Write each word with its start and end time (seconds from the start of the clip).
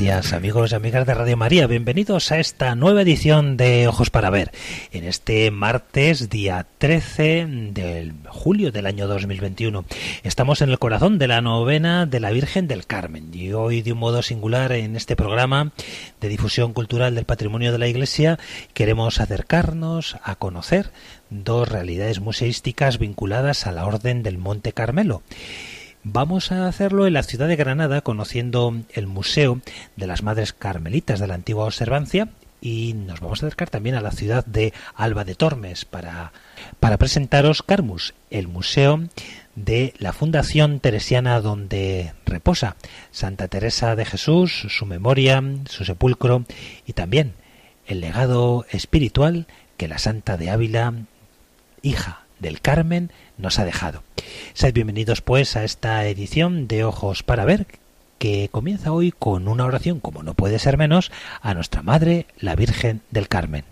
Días 0.00 0.32
amigos 0.32 0.72
y 0.72 0.74
amigas 0.74 1.06
de 1.06 1.12
Radio 1.12 1.36
María, 1.36 1.66
bienvenidos 1.66 2.32
a 2.32 2.38
esta 2.38 2.74
nueva 2.74 3.02
edición 3.02 3.58
de 3.58 3.86
Ojos 3.86 4.08
para 4.08 4.30
Ver. 4.30 4.50
En 4.92 5.04
este 5.04 5.50
martes, 5.50 6.30
día 6.30 6.66
13 6.78 7.46
de 7.74 8.10
julio 8.28 8.72
del 8.72 8.86
año 8.86 9.06
2021, 9.06 9.84
estamos 10.22 10.62
en 10.62 10.70
el 10.70 10.78
corazón 10.78 11.18
de 11.18 11.28
la 11.28 11.42
novena 11.42 12.06
de 12.06 12.18
la 12.18 12.30
Virgen 12.30 12.66
del 12.66 12.86
Carmen 12.86 13.28
y 13.34 13.52
hoy 13.52 13.82
de 13.82 13.92
un 13.92 13.98
modo 13.98 14.22
singular 14.22 14.72
en 14.72 14.96
este 14.96 15.16
programa 15.16 15.72
de 16.18 16.28
difusión 16.28 16.72
cultural 16.72 17.14
del 17.14 17.26
patrimonio 17.26 17.70
de 17.70 17.78
la 17.78 17.88
Iglesia 17.88 18.38
queremos 18.72 19.20
acercarnos 19.20 20.16
a 20.22 20.34
conocer 20.36 20.92
dos 21.28 21.68
realidades 21.68 22.20
museísticas 22.20 22.98
vinculadas 22.98 23.66
a 23.66 23.72
la 23.72 23.84
Orden 23.84 24.22
del 24.22 24.38
Monte 24.38 24.72
Carmelo. 24.72 25.22
Vamos 26.02 26.50
a 26.50 26.66
hacerlo 26.66 27.06
en 27.06 27.12
la 27.12 27.22
ciudad 27.22 27.46
de 27.46 27.56
Granada, 27.56 28.00
conociendo 28.00 28.74
el 28.94 29.06
Museo 29.06 29.60
de 29.96 30.06
las 30.06 30.22
Madres 30.22 30.54
Carmelitas 30.54 31.20
de 31.20 31.26
la 31.26 31.34
Antigua 31.34 31.66
Observancia 31.66 32.30
y 32.62 32.94
nos 32.94 33.20
vamos 33.20 33.42
a 33.42 33.46
acercar 33.46 33.68
también 33.68 33.96
a 33.96 34.00
la 34.00 34.10
ciudad 34.10 34.46
de 34.46 34.72
Alba 34.94 35.24
de 35.24 35.34
Tormes 35.34 35.84
para, 35.84 36.32
para 36.80 36.96
presentaros 36.96 37.62
Carmus, 37.62 38.14
el 38.30 38.48
museo 38.48 39.02
de 39.56 39.92
la 39.98 40.14
Fundación 40.14 40.80
Teresiana 40.80 41.38
donde 41.42 42.14
reposa 42.24 42.76
Santa 43.10 43.48
Teresa 43.48 43.94
de 43.94 44.06
Jesús, 44.06 44.68
su 44.70 44.86
memoria, 44.86 45.42
su 45.68 45.84
sepulcro 45.84 46.46
y 46.86 46.94
también 46.94 47.34
el 47.86 48.00
legado 48.00 48.64
espiritual 48.70 49.46
que 49.76 49.86
la 49.86 49.98
Santa 49.98 50.38
de 50.38 50.48
Ávila, 50.48 50.94
hija 51.82 52.24
del 52.40 52.60
Carmen, 52.60 53.10
nos 53.38 53.58
ha 53.58 53.64
dejado. 53.64 54.02
Sed 54.54 54.74
bienvenidos 54.74 55.20
pues 55.20 55.56
a 55.56 55.64
esta 55.64 56.06
edición 56.06 56.66
de 56.66 56.84
Ojos 56.84 57.22
para 57.22 57.44
Ver 57.44 57.66
que 58.18 58.50
comienza 58.50 58.92
hoy 58.92 59.12
con 59.12 59.48
una 59.48 59.64
oración, 59.64 59.98
como 59.98 60.22
no 60.22 60.34
puede 60.34 60.58
ser 60.58 60.76
menos, 60.76 61.10
a 61.40 61.54
nuestra 61.54 61.82
Madre, 61.82 62.26
la 62.38 62.54
Virgen 62.54 63.00
del 63.10 63.28
Carmen. 63.28 63.64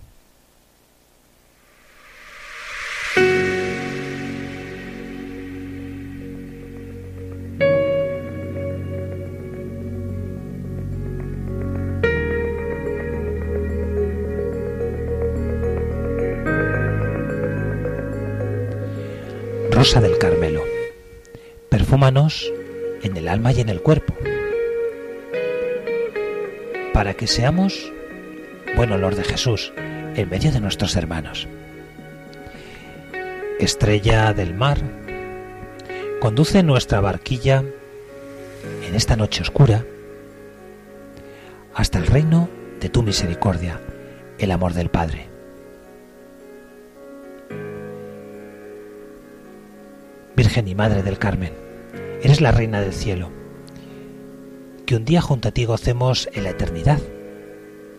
En 22.09 23.17
el 23.19 23.29
alma 23.29 23.53
y 23.53 23.61
en 23.61 23.69
el 23.69 23.83
cuerpo, 23.83 24.15
para 26.95 27.13
que 27.13 27.27
seamos 27.27 27.93
buen 28.77 28.91
olor 28.93 29.15
de 29.15 29.25
Jesús 29.25 29.73
en 29.77 30.29
medio 30.31 30.51
de 30.51 30.61
nuestros 30.61 30.97
hermanos. 30.97 31.47
Estrella 33.61 34.33
del 34.33 34.55
mar, 34.55 34.79
conduce 36.21 36.63
nuestra 36.63 37.01
barquilla 37.01 37.63
en 38.87 38.95
esta 38.95 39.15
noche 39.15 39.43
oscura 39.43 39.85
hasta 41.75 41.99
el 41.99 42.07
reino 42.07 42.49
de 42.81 42.89
tu 42.89 43.03
misericordia, 43.03 43.83
el 44.39 44.51
amor 44.51 44.73
del 44.73 44.89
Padre. 44.89 45.29
Virgen 50.35 50.69
y 50.69 50.75
Madre 50.75 51.03
del 51.03 51.19
Carmen, 51.19 51.68
eres 52.23 52.41
la 52.41 52.53
Reina 52.53 52.81
del 52.81 52.93
Cielo. 52.93 53.31
Que 54.87 54.97
un 54.97 55.05
día 55.05 55.21
junto 55.21 55.49
a 55.49 55.53
ti 55.53 55.65
gocemos 55.65 56.29
en 56.33 56.45
la 56.45 56.51
eternidad 56.51 57.01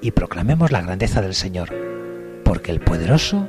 y 0.02 0.12
proclamemos 0.12 0.72
la 0.72 0.81
grandeza 0.81 1.22
del 1.22 1.35
Señor, 1.35 1.69
porque 2.44 2.72
el 2.72 2.79
poderoso 2.79 3.47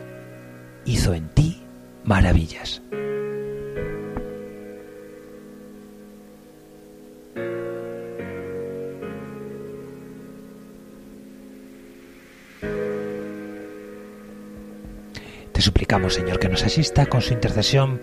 hizo 0.84 1.14
en 1.14 1.28
ti 1.28 1.62
maravillas. 2.04 2.82
Te 15.52 15.64
suplicamos, 15.64 16.14
Señor, 16.14 16.38
que 16.38 16.48
nos 16.48 16.64
asista 16.64 17.06
con 17.06 17.20
su 17.20 17.34
intercesión 17.34 18.00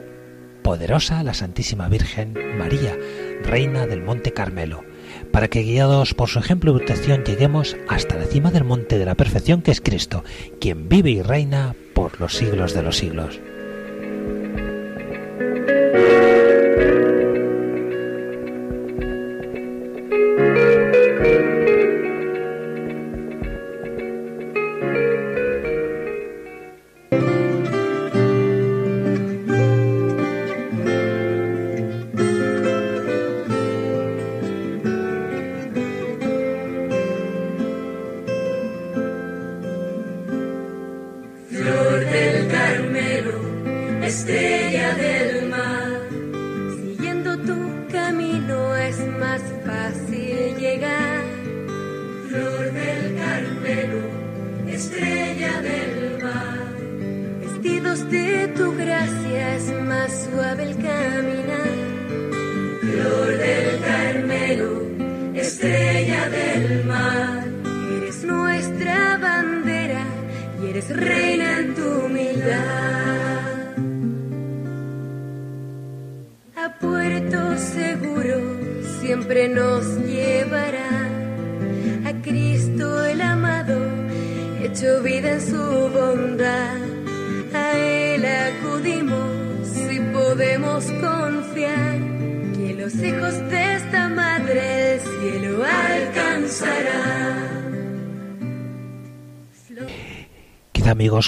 poderosa 0.67 1.23
la 1.23 1.33
Santísima 1.33 1.87
Virgen 1.87 2.33
María, 2.57 2.93
Reina 3.41 3.87
del 3.87 4.01
Monte 4.01 4.33
Carmelo, 4.33 4.83
para 5.31 5.47
que 5.47 5.61
guiados 5.61 6.13
por 6.13 6.27
su 6.27 6.39
ejemplo 6.39 6.71
y 6.71 6.79
protección 6.79 7.23
lleguemos 7.23 7.77
hasta 7.87 8.17
la 8.17 8.25
cima 8.25 8.51
del 8.51 8.65
monte 8.65 8.99
de 8.99 9.05
la 9.05 9.15
perfección 9.15 9.61
que 9.61 9.71
es 9.71 9.79
Cristo, 9.79 10.25
quien 10.59 10.89
vive 10.89 11.11
y 11.11 11.21
reina 11.21 11.73
por 11.93 12.19
los 12.19 12.35
siglos 12.35 12.73
de 12.73 12.83
los 12.83 12.97
siglos. 12.97 13.39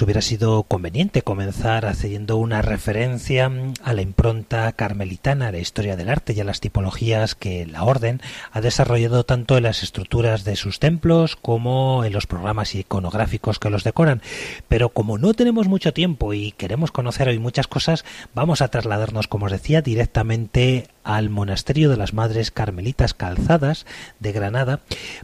Hubiera 0.01 0.21
sido 0.21 0.63
conveniente 0.63 1.23
comenzar 1.23 1.85
haciendo 1.85 2.37
una 2.37 2.61
referencia 2.61 3.51
a 3.83 3.93
la 3.93 4.01
impronta 4.01 4.71
carmelitana, 4.71 5.51
la 5.51 5.59
historia 5.59 5.97
del 5.97 6.09
arte 6.09 6.31
y 6.33 6.39
a 6.39 6.45
las 6.45 6.61
tipologías 6.61 7.35
que 7.35 7.65
la 7.65 7.83
orden 7.83 8.21
ha 8.51 8.61
desarrollado 8.61 9.25
tanto 9.25 9.57
en 9.57 9.63
las 9.63 9.83
estructuras 9.83 10.45
de 10.45 10.55
sus 10.55 10.79
templos 10.79 11.35
como 11.35 12.05
en 12.05 12.13
los 12.13 12.27
programas 12.27 12.75
iconográficos 12.75 13.59
que 13.59 13.69
los 13.69 13.83
decoran. 13.83 14.21
Pero 14.69 14.89
como 14.89 15.17
no 15.17 15.33
tenemos 15.33 15.67
mucho 15.67 15.93
tiempo 15.93 16.33
y 16.33 16.53
queremos 16.53 16.91
conocer 16.91 17.27
hoy 17.27 17.39
muchas 17.39 17.67
cosas, 17.67 18.05
vamos 18.33 18.61
a 18.61 18.69
trasladarnos, 18.69 19.27
como 19.27 19.47
os 19.47 19.51
decía, 19.51 19.81
directamente 19.81 20.87
al 21.09 21.31
monasterio 21.31 21.89
de 21.89 21.97
las 21.97 22.13
Madres 22.13 22.51
Carmelitas 22.51 23.15
Calzadas 23.15 23.87
de 24.19 24.31
Granada 24.31 24.81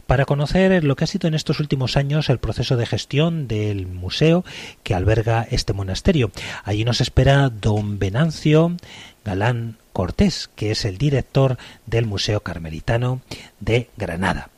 para 0.08 0.24
conocer 0.24 0.82
lo 0.82 0.96
que 0.96 1.04
ha 1.04 1.06
sido 1.06 1.28
en 1.28 1.34
estos 1.34 1.60
últimos 1.60 1.96
años 1.96 2.28
el 2.28 2.38
proceso 2.38 2.76
de 2.76 2.86
gestión 2.86 3.46
del 3.46 3.86
museo 3.86 4.44
que 4.82 4.96
alberga 4.96 5.46
este 5.48 5.74
monasterio. 5.74 6.32
Allí 6.64 6.84
nos 6.84 7.00
espera 7.00 7.50
don 7.50 8.00
Venancio 8.00 8.76
Galán 9.24 9.76
Cortés, 9.92 10.50
que 10.56 10.72
es 10.72 10.84
el 10.84 10.98
director 10.98 11.56
del 11.86 12.06
Museo 12.06 12.40
Carmelitano 12.40 13.20
de 13.60 13.88
Granada. 13.96 14.50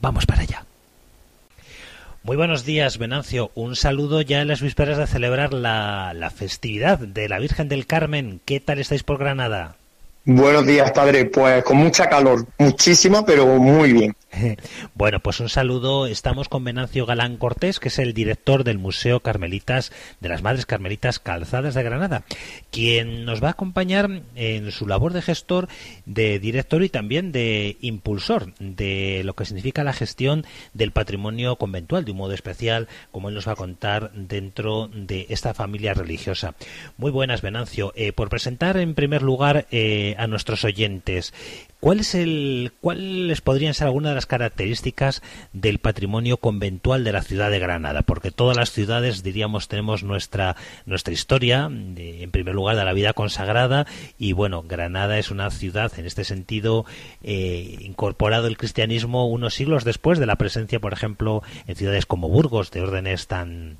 Vamos 0.00 0.24
para 0.24 0.42
allá. 0.42 0.66
Muy 2.22 2.36
buenos 2.36 2.64
días, 2.64 2.96
Venancio. 2.96 3.50
Un 3.56 3.74
saludo 3.74 4.20
ya 4.20 4.40
en 4.40 4.46
las 4.46 4.62
vísperas 4.62 4.98
de 4.98 5.08
celebrar 5.08 5.52
la, 5.52 6.12
la 6.14 6.30
festividad 6.30 7.00
de 7.00 7.28
la 7.28 7.40
Virgen 7.40 7.68
del 7.68 7.86
Carmen. 7.86 8.40
¿Qué 8.44 8.60
tal 8.60 8.78
estáis 8.78 9.02
por 9.02 9.18
Granada? 9.18 9.79
Buenos 10.24 10.66
días, 10.66 10.92
padre. 10.92 11.24
Pues 11.26 11.64
con 11.64 11.78
mucha 11.78 12.08
calor, 12.08 12.46
muchísima, 12.58 13.24
pero 13.24 13.46
muy 13.46 13.92
bien. 13.92 14.16
Bueno, 14.94 15.20
pues 15.20 15.40
un 15.40 15.48
saludo. 15.48 16.06
Estamos 16.06 16.48
con 16.48 16.64
Venancio 16.64 17.06
Galán 17.06 17.36
Cortés, 17.36 17.80
que 17.80 17.88
es 17.88 17.98
el 17.98 18.14
director 18.14 18.64
del 18.64 18.78
Museo 18.78 19.20
Carmelitas 19.20 19.92
de 20.20 20.28
las 20.28 20.42
Madres 20.42 20.66
Carmelitas 20.66 21.18
Calzadas 21.18 21.74
de 21.74 21.82
Granada, 21.82 22.24
quien 22.70 23.24
nos 23.24 23.42
va 23.42 23.48
a 23.48 23.52
acompañar 23.52 24.22
en 24.34 24.72
su 24.72 24.86
labor 24.86 25.12
de 25.12 25.22
gestor, 25.22 25.68
de 26.06 26.38
director 26.38 26.82
y 26.82 26.88
también 26.88 27.32
de 27.32 27.76
impulsor 27.80 28.54
de 28.58 29.22
lo 29.24 29.34
que 29.34 29.44
significa 29.44 29.84
la 29.84 29.92
gestión 29.92 30.44
del 30.74 30.92
patrimonio 30.92 31.56
conventual, 31.56 32.04
de 32.04 32.12
un 32.12 32.18
modo 32.18 32.32
especial, 32.32 32.88
como 33.12 33.28
él 33.28 33.34
nos 33.34 33.48
va 33.48 33.52
a 33.52 33.56
contar 33.56 34.12
dentro 34.14 34.90
de 34.92 35.26
esta 35.30 35.54
familia 35.54 35.94
religiosa. 35.94 36.54
Muy 36.96 37.10
buenas, 37.10 37.42
Venancio. 37.42 37.92
Eh, 37.96 38.12
por 38.12 38.28
presentar 38.28 38.76
en 38.76 38.94
primer 38.94 39.22
lugar 39.22 39.66
eh, 39.70 40.14
a 40.18 40.26
nuestros 40.26 40.64
oyentes, 40.64 41.32
¿Cuál 41.80 42.00
es 42.00 42.14
el, 42.14 42.72
¿Cuáles 42.82 43.40
podrían 43.40 43.72
ser 43.72 43.86
algunas 43.86 44.10
de 44.10 44.16
las 44.16 44.26
características 44.26 45.22
del 45.54 45.78
patrimonio 45.78 46.36
conventual 46.36 47.04
de 47.04 47.12
la 47.12 47.22
ciudad 47.22 47.50
de 47.50 47.58
Granada? 47.58 48.02
Porque 48.02 48.30
todas 48.30 48.54
las 48.54 48.70
ciudades, 48.70 49.22
diríamos, 49.22 49.66
tenemos 49.66 50.02
nuestra, 50.02 50.56
nuestra 50.84 51.14
historia, 51.14 51.70
en 51.70 52.30
primer 52.30 52.54
lugar, 52.54 52.76
de 52.76 52.84
la 52.84 52.92
vida 52.92 53.14
consagrada, 53.14 53.86
y 54.18 54.34
bueno, 54.34 54.62
Granada 54.62 55.18
es 55.18 55.30
una 55.30 55.50
ciudad, 55.50 55.90
en 55.98 56.04
este 56.04 56.24
sentido, 56.24 56.84
eh, 57.22 57.78
incorporado 57.80 58.46
el 58.46 58.58
cristianismo 58.58 59.26
unos 59.26 59.54
siglos 59.54 59.84
después 59.84 60.18
de 60.18 60.26
la 60.26 60.36
presencia, 60.36 60.80
por 60.80 60.92
ejemplo, 60.92 61.42
en 61.66 61.76
ciudades 61.76 62.04
como 62.04 62.28
Burgos, 62.28 62.70
de 62.70 62.82
órdenes 62.82 63.26
tan 63.26 63.78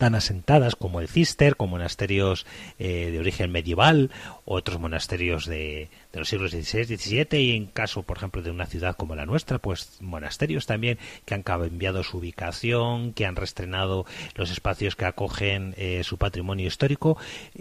tan 0.00 0.14
asentadas 0.14 0.76
como 0.76 1.00
el 1.00 1.08
Cister, 1.08 1.56
como 1.56 1.72
monasterios 1.72 2.46
eh, 2.78 3.10
de 3.12 3.18
origen 3.18 3.52
medieval, 3.52 4.10
otros 4.46 4.80
monasterios 4.80 5.44
de, 5.44 5.90
los 6.14 6.26
siglos 6.26 6.52
XVI, 6.52 6.96
XVII 6.96 7.38
y 7.38 7.54
en 7.54 7.66
caso, 7.66 8.02
por 8.02 8.16
ejemplo, 8.16 8.40
de 8.40 8.50
una 8.50 8.64
ciudad 8.64 8.96
como 8.96 9.14
la 9.14 9.26
nuestra, 9.26 9.58
pues 9.58 9.98
monasterios 10.00 10.64
también 10.64 10.98
que 11.26 11.34
han 11.34 11.42
cambiado 11.42 12.02
su 12.02 12.16
ubicación, 12.16 13.12
que 13.12 13.26
han 13.26 13.36
restrenado 13.36 14.06
los 14.36 14.50
espacios 14.50 14.96
que 14.96 15.04
acogen 15.04 15.74
eh, 15.76 16.00
su 16.02 16.16
patrimonio 16.16 16.66
histórico. 16.66 17.18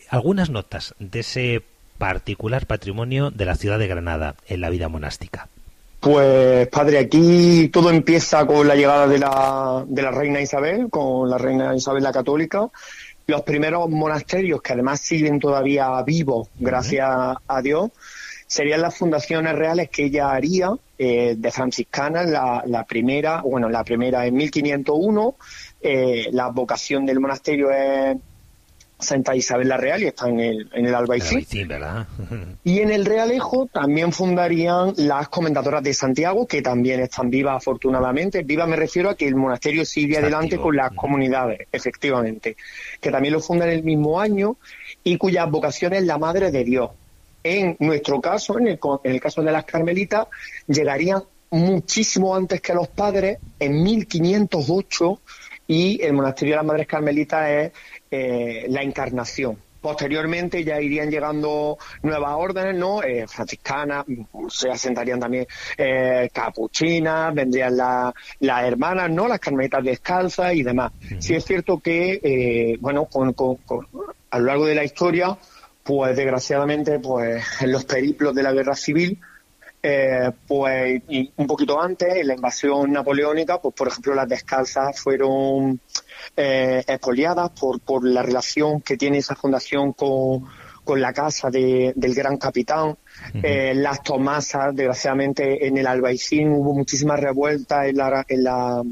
Algunas 0.08 0.50
notas 0.50 0.96
de 0.98 1.20
ese 1.20 1.62
particular 1.98 2.68
patrimonio 2.68 3.32
de 3.32 3.44
la 3.44 3.56
ciudad 3.56 3.80
de 3.80 3.88
Granada 3.90 4.36
en 4.48 4.62
la 4.62 4.70
vida 4.70 4.88
monástica. 4.88 5.50
Pues 6.00 6.68
padre, 6.70 6.98
aquí 6.98 7.68
todo 7.68 7.90
empieza 7.90 8.46
con 8.46 8.66
la 8.68 8.76
llegada 8.76 9.06
de 9.06 9.20
la, 9.20 9.84
de 9.86 10.02
la 10.02 10.12
reina 10.12 10.40
Isabel, 10.40 10.90
con 10.90 11.30
la 11.30 11.38
reina 11.38 11.76
Isabel 11.76 12.04
la 12.04 12.14
católica. 12.14 12.70
Los 13.28 13.42
primeros 13.42 13.90
monasterios 13.90 14.62
que 14.62 14.74
además 14.74 15.02
siguen 15.02 15.40
todavía 15.40 16.02
vivos, 16.04 16.48
gracias 16.58 17.10
a 17.48 17.62
Dios, 17.62 17.92
serían 18.48 18.82
las 18.82 18.98
fundaciones 18.98 19.54
reales 19.54 19.90
que 19.90 20.06
ella 20.06 20.32
haría 20.32 20.72
eh, 20.98 21.36
de 21.38 21.52
franciscanas, 21.52 22.28
la, 22.28 22.64
la, 22.66 22.86
primera, 22.86 23.42
bueno, 23.42 23.70
la 23.70 23.84
primera 23.84 24.26
en 24.26 24.36
1501, 24.36 25.36
eh, 25.82 26.30
la 26.32 26.48
vocación 26.48 27.06
del 27.06 27.20
monasterio 27.20 27.70
es 27.72 28.18
Santa 29.00 29.34
Isabel 29.34 29.70
la 29.70 29.78
Real 29.78 30.04
y 30.04 30.08
está 30.08 30.28
en 30.28 30.40
el, 30.42 30.70
en 30.74 30.86
el 30.86 30.94
Albaicín. 30.94 31.46
y 32.64 32.80
en 32.80 32.92
el 32.92 33.06
Realejo 33.10 33.68
también 33.68 34.12
fundarían 34.12 34.94
las 34.98 35.30
comentadoras 35.30 35.82
de 35.82 35.94
Santiago, 35.94 36.46
que 36.46 36.62
también 36.62 37.00
están 37.00 37.30
vivas 37.30 37.56
afortunadamente. 37.56 38.44
Viva 38.44 38.68
me 38.68 38.76
refiero 38.76 39.10
a 39.10 39.16
que 39.16 39.28
el 39.28 39.36
monasterio 39.36 39.86
sigue 39.86 40.18
adelante 40.18 40.58
con 40.58 40.76
las 40.76 40.92
comunidades, 40.92 41.68
efectivamente, 41.72 42.58
que 43.00 43.10
también 43.10 43.34
lo 43.34 43.40
fundan 43.40 43.70
el 43.70 43.84
mismo 43.84 44.20
año 44.20 44.58
y 45.04 45.18
cuya 45.18 45.46
vocación 45.46 45.94
es 45.94 46.04
la 46.04 46.18
Madre 46.18 46.52
de 46.52 46.64
Dios. 46.66 46.92
En 47.42 47.78
nuestro 47.80 48.20
caso, 48.20 48.60
en 48.60 48.68
el, 48.68 48.80
en 49.04 49.12
el 49.14 49.22
caso 49.22 49.42
de 49.42 49.52
las 49.52 49.64
Carmelitas, 49.64 50.28
llegarían 50.68 51.24
muchísimo 51.52 52.36
antes 52.36 52.60
que 52.62 52.74
los 52.74 52.90
padres, 52.90 53.38
en 53.60 53.82
1508, 53.82 55.22
y 55.70 56.02
el 56.02 56.14
monasterio 56.14 56.54
de 56.54 56.58
las 56.58 56.66
Madres 56.66 56.88
Carmelitas 56.88 57.48
es 57.48 57.72
eh, 58.12 58.66
la 58.70 58.82
encarnación. 58.84 59.58
Posteriormente 59.82 60.64
ya 60.66 60.82
irían 60.82 61.10
llegando 61.10 61.78
nuevas 62.04 62.34
órdenes, 62.36 62.76
¿no? 62.76 63.02
Eh, 63.02 63.26
franciscanas, 63.28 64.06
se 64.50 64.70
asentarían 64.70 65.22
también 65.22 65.48
eh, 65.78 66.30
capuchinas, 66.34 67.34
vendrían 67.34 67.78
las 67.78 68.64
hermanas, 68.64 69.10
¿no? 69.10 69.28
Las 69.28 69.40
carmelitas 69.40 69.84
descalzas 69.84 70.54
y 70.54 70.64
demás. 70.64 70.92
Sí 71.20 71.34
es 71.34 71.46
cierto 71.46 71.80
que, 71.80 72.20
eh, 72.22 72.78
bueno, 72.82 73.06
con, 73.06 73.34
a 74.32 74.40
lo 74.40 74.46
largo 74.46 74.66
de 74.66 74.76
la 74.76 74.84
historia, 74.84 75.38
pues 75.82 76.16
desgraciadamente, 76.16 77.00
pues 77.00 77.44
en 77.62 77.72
los 77.72 77.86
periplos 77.86 78.36
de 78.36 78.44
la 78.44 78.52
guerra 78.52 78.76
civil, 78.76 79.18
eh, 79.82 80.32
pues 80.48 81.02
un 81.38 81.48
poquito 81.48 81.82
antes, 81.82 82.16
en 82.16 82.28
la 82.28 82.36
invasión 82.36 82.92
napoleónica, 82.92 83.60
pues 83.62 83.74
por 83.76 83.88
ejemplo 83.88 84.14
las 84.14 84.28
descalzas 84.28 85.00
fueron 85.00 85.80
eh, 86.36 86.84
expoliadas 86.88 87.52
por, 87.52 87.80
por 87.80 88.06
la 88.06 88.22
relación 88.22 88.82
que 88.82 88.98
tiene 88.98 89.20
esa 89.20 89.36
fundación 89.36 89.94
con, 89.94 90.46
con 90.84 91.00
la 91.00 91.14
casa 91.14 91.50
de, 91.50 91.94
del 91.96 92.14
gran 92.14 92.38
capitán. 92.38 92.98
eh, 93.44 93.74
las 93.76 94.04
Tomasas, 94.04 94.76
desgraciadamente 94.76 95.68
en 95.68 95.78
el 95.78 95.88
Albaicín 95.88 96.50
hubo 96.50 96.74
muchísimas 96.74 97.20
revueltas 97.20 97.88
en 97.88 97.98
la, 97.98 98.26
en 98.28 98.44
la, 98.44 98.84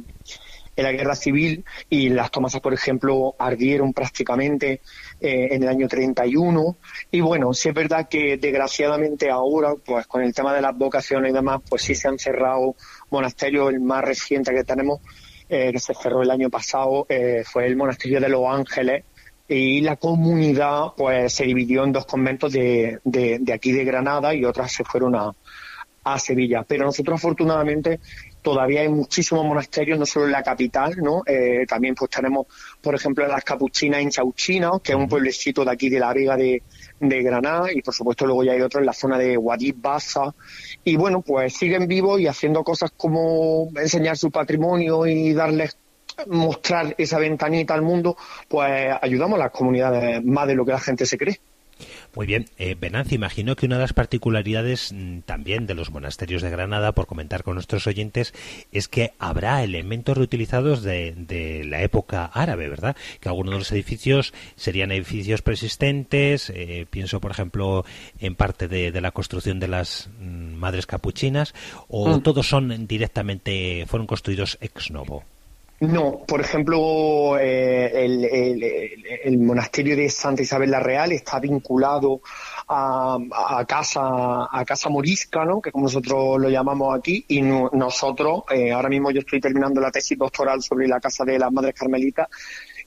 en 0.78 0.84
la 0.84 0.92
guerra 0.92 1.16
civil 1.16 1.66
y 1.90 2.10
las 2.10 2.30
Tomasas, 2.30 2.62
por 2.62 2.74
ejemplo, 2.74 3.36
ardieron 3.40 3.94
prácticamente 3.94 4.82
eh, 5.20 5.48
en 5.52 5.64
el 5.64 5.70
año 5.70 5.88
31. 5.88 6.78
Y 7.12 7.20
bueno, 7.20 7.52
sí 7.54 7.70
es 7.70 7.76
verdad 7.76 8.08
que 8.08 8.38
desgraciadamente 8.38 9.32
ahora, 9.32 9.74
pues 9.84 10.06
con 10.06 10.22
el 10.22 10.34
tema 10.36 10.54
de 10.54 10.62
las 10.62 10.78
vocaciones 10.78 11.32
y 11.32 11.34
demás, 11.34 11.62
pues 11.68 11.82
sí 11.82 11.96
se 11.96 12.08
han 12.08 12.20
cerrado 12.20 12.76
monasterios. 13.10 13.74
El 13.74 13.80
más 13.80 14.04
reciente 14.04 14.54
que 14.54 14.64
tenemos, 14.64 15.02
eh, 15.50 15.72
que 15.74 15.80
se 15.80 15.96
cerró 15.96 16.22
el 16.22 16.30
año 16.30 16.52
pasado, 16.52 17.08
eh, 17.10 17.44
fue 17.44 17.66
el 17.66 17.76
monasterio 17.76 18.22
de 18.22 18.30
Los 18.30 18.46
Ángeles. 18.48 19.04
Y 19.50 19.82
la 19.82 19.96
comunidad, 19.96 20.94
pues 20.96 21.34
se 21.34 21.46
dividió 21.46 21.86
en 21.86 21.92
dos 21.94 22.06
conventos 22.06 22.54
de, 22.54 23.00
de, 23.04 23.40
de 23.40 23.54
aquí 23.54 23.72
de 23.72 23.84
Granada 23.84 24.36
y 24.36 24.46
otras 24.46 24.72
se 24.72 24.84
fueron 24.84 25.16
a, 25.16 25.32
a 26.14 26.20
Sevilla. 26.20 26.64
Pero 26.68 26.86
nosotros 26.86 27.16
afortunadamente 27.16 28.00
todavía 28.48 28.80
hay 28.80 28.88
muchísimos 28.88 29.44
monasterios, 29.44 30.00
no 30.00 30.06
solo 30.06 30.28
en 30.28 30.32
la 30.32 30.42
capital, 30.42 30.96
¿no? 31.04 31.22
Eh, 31.26 31.66
también 31.68 31.96
pues 31.96 32.10
tenemos, 32.10 32.48
por 32.80 32.96
ejemplo, 32.96 33.28
las 33.28 33.44
capuchinas 33.44 34.00
en 34.00 34.10
Chauchina, 34.10 34.72
que 34.82 34.94
es 34.94 34.98
un 34.98 35.10
pueblecito 35.10 35.66
de 35.66 35.72
aquí 35.72 35.90
de 35.90 36.00
la 36.00 36.14
Vega 36.14 36.38
de, 36.38 36.64
de 36.98 37.24
Granada, 37.24 37.74
y 37.74 37.82
por 37.82 37.94
supuesto 37.94 38.26
luego 38.26 38.46
ya 38.46 38.54
hay 38.54 38.62
otros 38.62 38.80
en 38.80 38.86
la 38.86 38.94
zona 38.94 39.18
de 39.18 39.36
Guadix, 39.36 39.82
Baza, 39.82 40.34
y 40.82 40.96
bueno, 40.96 41.20
pues 41.20 41.58
siguen 41.58 41.90
vivos 41.90 42.22
y 42.22 42.28
haciendo 42.28 42.64
cosas 42.64 42.92
como 42.96 43.68
enseñar 43.76 44.16
su 44.16 44.32
patrimonio 44.32 45.06
y 45.06 45.34
darles 45.34 45.78
mostrar 46.28 46.96
esa 46.98 47.20
ventanita 47.20 47.74
al 47.74 47.82
mundo, 47.82 48.16
pues 48.48 48.94
ayudamos 49.02 49.42
a 49.42 49.44
las 49.44 49.52
comunidades 49.52 50.24
más 50.24 50.48
de 50.48 50.56
lo 50.56 50.64
que 50.64 50.72
la 50.72 50.80
gente 50.80 51.06
se 51.06 51.18
cree. 51.18 51.38
Muy 52.18 52.26
bien, 52.26 52.48
eh, 52.58 52.76
Venancio, 52.80 53.14
imagino 53.14 53.56
que 53.56 53.68
una 53.68 53.76
de 53.76 53.84
las 53.84 53.94
particularidades 53.94 54.92
mm, 54.92 55.20
también 55.20 55.68
de 55.68 55.76
los 55.76 55.92
monasterios 55.92 56.42
de 56.42 56.50
Granada, 56.50 56.94
por 56.94 57.06
comentar 57.06 57.44
con 57.44 57.54
nuestros 57.54 57.86
oyentes, 57.86 58.34
es 58.72 58.88
que 58.88 59.14
habrá 59.20 59.64
elementos 59.64 60.18
reutilizados 60.18 60.82
de, 60.82 61.14
de 61.16 61.64
la 61.64 61.84
época 61.84 62.26
árabe, 62.26 62.70
¿verdad? 62.70 62.98
Que 63.20 63.30
algunos 63.30 63.54
de 63.54 63.60
los 63.60 63.72
edificios 63.72 64.34
serían 64.56 64.92
edificios 64.92 65.44
persistentes, 65.44 66.50
eh, 66.50 66.88
pienso 66.90 67.22
por 67.22 67.30
ejemplo 67.30 67.86
en 68.20 68.34
parte 68.34 68.68
de, 68.68 68.92
de 68.92 69.02
la 69.02 69.12
construcción 69.12 69.60
de 69.60 69.68
las 69.68 70.10
mm, 70.20 70.56
madres 70.56 70.88
capuchinas, 70.88 71.54
o 71.88 72.18
Mm. 72.18 72.22
todos 72.22 72.50
son 72.50 72.88
directamente, 72.88 73.86
fueron 73.88 74.08
construidos 74.08 74.58
ex 74.60 74.90
novo. 74.90 75.24
No, 75.80 76.24
por 76.28 76.42
ejemplo, 76.42 77.38
eh, 77.40 78.06
el, 79.24 79.38
monasterio 79.38 79.96
de 79.96 80.10
Santa 80.10 80.42
Isabel 80.42 80.72
la 80.72 80.80
Real 80.80 81.12
está 81.12 81.40
vinculado 81.40 82.22
a, 82.68 83.20
casa 83.68 84.48
a 84.52 84.66
casa 84.66 84.90
morisca, 84.90 85.46
¿no? 85.46 85.62
Que 85.62 85.72
como 85.72 85.86
nosotros 85.86 86.40
lo 86.40 86.50
llamamos 86.50 86.98
aquí, 86.98 87.24
y 87.28 87.44
nosotros 87.44 88.44
eh, 88.50 88.72
ahora 88.72 88.90
mismo 88.90 89.12
yo 89.12 89.20
estoy 89.20 89.40
terminando 89.40 89.80
la 89.80 89.92
tesis 89.92 90.18
doctoral 90.18 90.64
sobre 90.64 90.88
la 90.88 91.00
casa 91.00 91.24
de 91.24 91.38
las 91.38 91.52
Madres 91.52 91.76
Carmelitas 91.76 92.28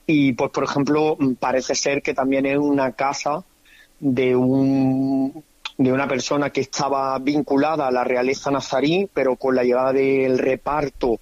y 0.05 0.33
pues 0.33 0.51
por 0.51 0.65
ejemplo 0.65 1.17
parece 1.39 1.77
ser 1.77 2.03
que 2.03 2.15
también 2.15 2.45
es 2.47 2.59
una 2.59 2.93
casa 2.93 3.45
de 4.01 4.35
un 4.35 5.45
de 5.79 5.93
una 5.93 6.09
persona 6.09 6.51
que 6.51 6.61
estaba 6.61 7.17
vinculada 7.21 7.87
a 7.87 7.91
la 7.91 8.05
realeza 8.05 8.51
nazarí, 8.51 9.09
pero 9.15 9.37
con 9.37 9.55
la 9.55 9.63
llegada 9.63 9.93
del 9.93 10.39
reparto 10.39 11.21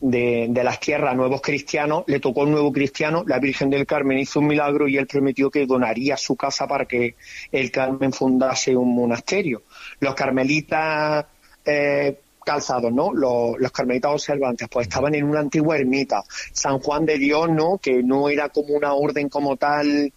de, 0.00 0.50
las 0.62 0.80
tierras 0.80 1.16
nuevos 1.16 1.40
cristianos, 1.40 2.04
le 2.06 2.20
tocó 2.20 2.42
un 2.42 2.52
nuevo 2.52 2.72
cristiano, 2.72 3.24
la 3.26 3.38
Virgen 3.38 3.70
del 3.70 3.86
Carmen 3.86 4.18
hizo 4.18 4.40
un 4.40 4.46
milagro 4.46 4.88
y 4.88 4.96
él 4.96 5.06
prometió 5.06 5.50
que 5.50 5.66
donaría 5.66 6.16
su 6.16 6.36
casa 6.36 6.66
para 6.66 6.86
que 6.86 7.16
el 7.52 7.70
Carmen 7.70 8.12
fundase 8.12 8.74
un 8.74 8.94
monasterio. 8.94 9.62
Los 10.00 10.14
carmelitas 10.14 11.26
eh, 11.64 12.18
calzados, 12.44 12.92
¿no? 12.92 13.12
Los, 13.12 13.58
los, 13.58 13.72
carmelitas 13.72 14.12
observantes, 14.12 14.68
pues 14.68 14.88
estaban 14.88 15.14
en 15.14 15.24
una 15.24 15.40
antigua 15.40 15.76
ermita. 15.76 16.22
San 16.52 16.78
Juan 16.78 17.04
de 17.04 17.18
Dios, 17.18 17.50
¿no? 17.50 17.78
Que 17.78 18.02
no 18.02 18.28
era 18.28 18.48
como 18.48 18.74
una 18.74 18.94
orden 18.94 19.28
como 19.28 19.56
tal 19.56 20.12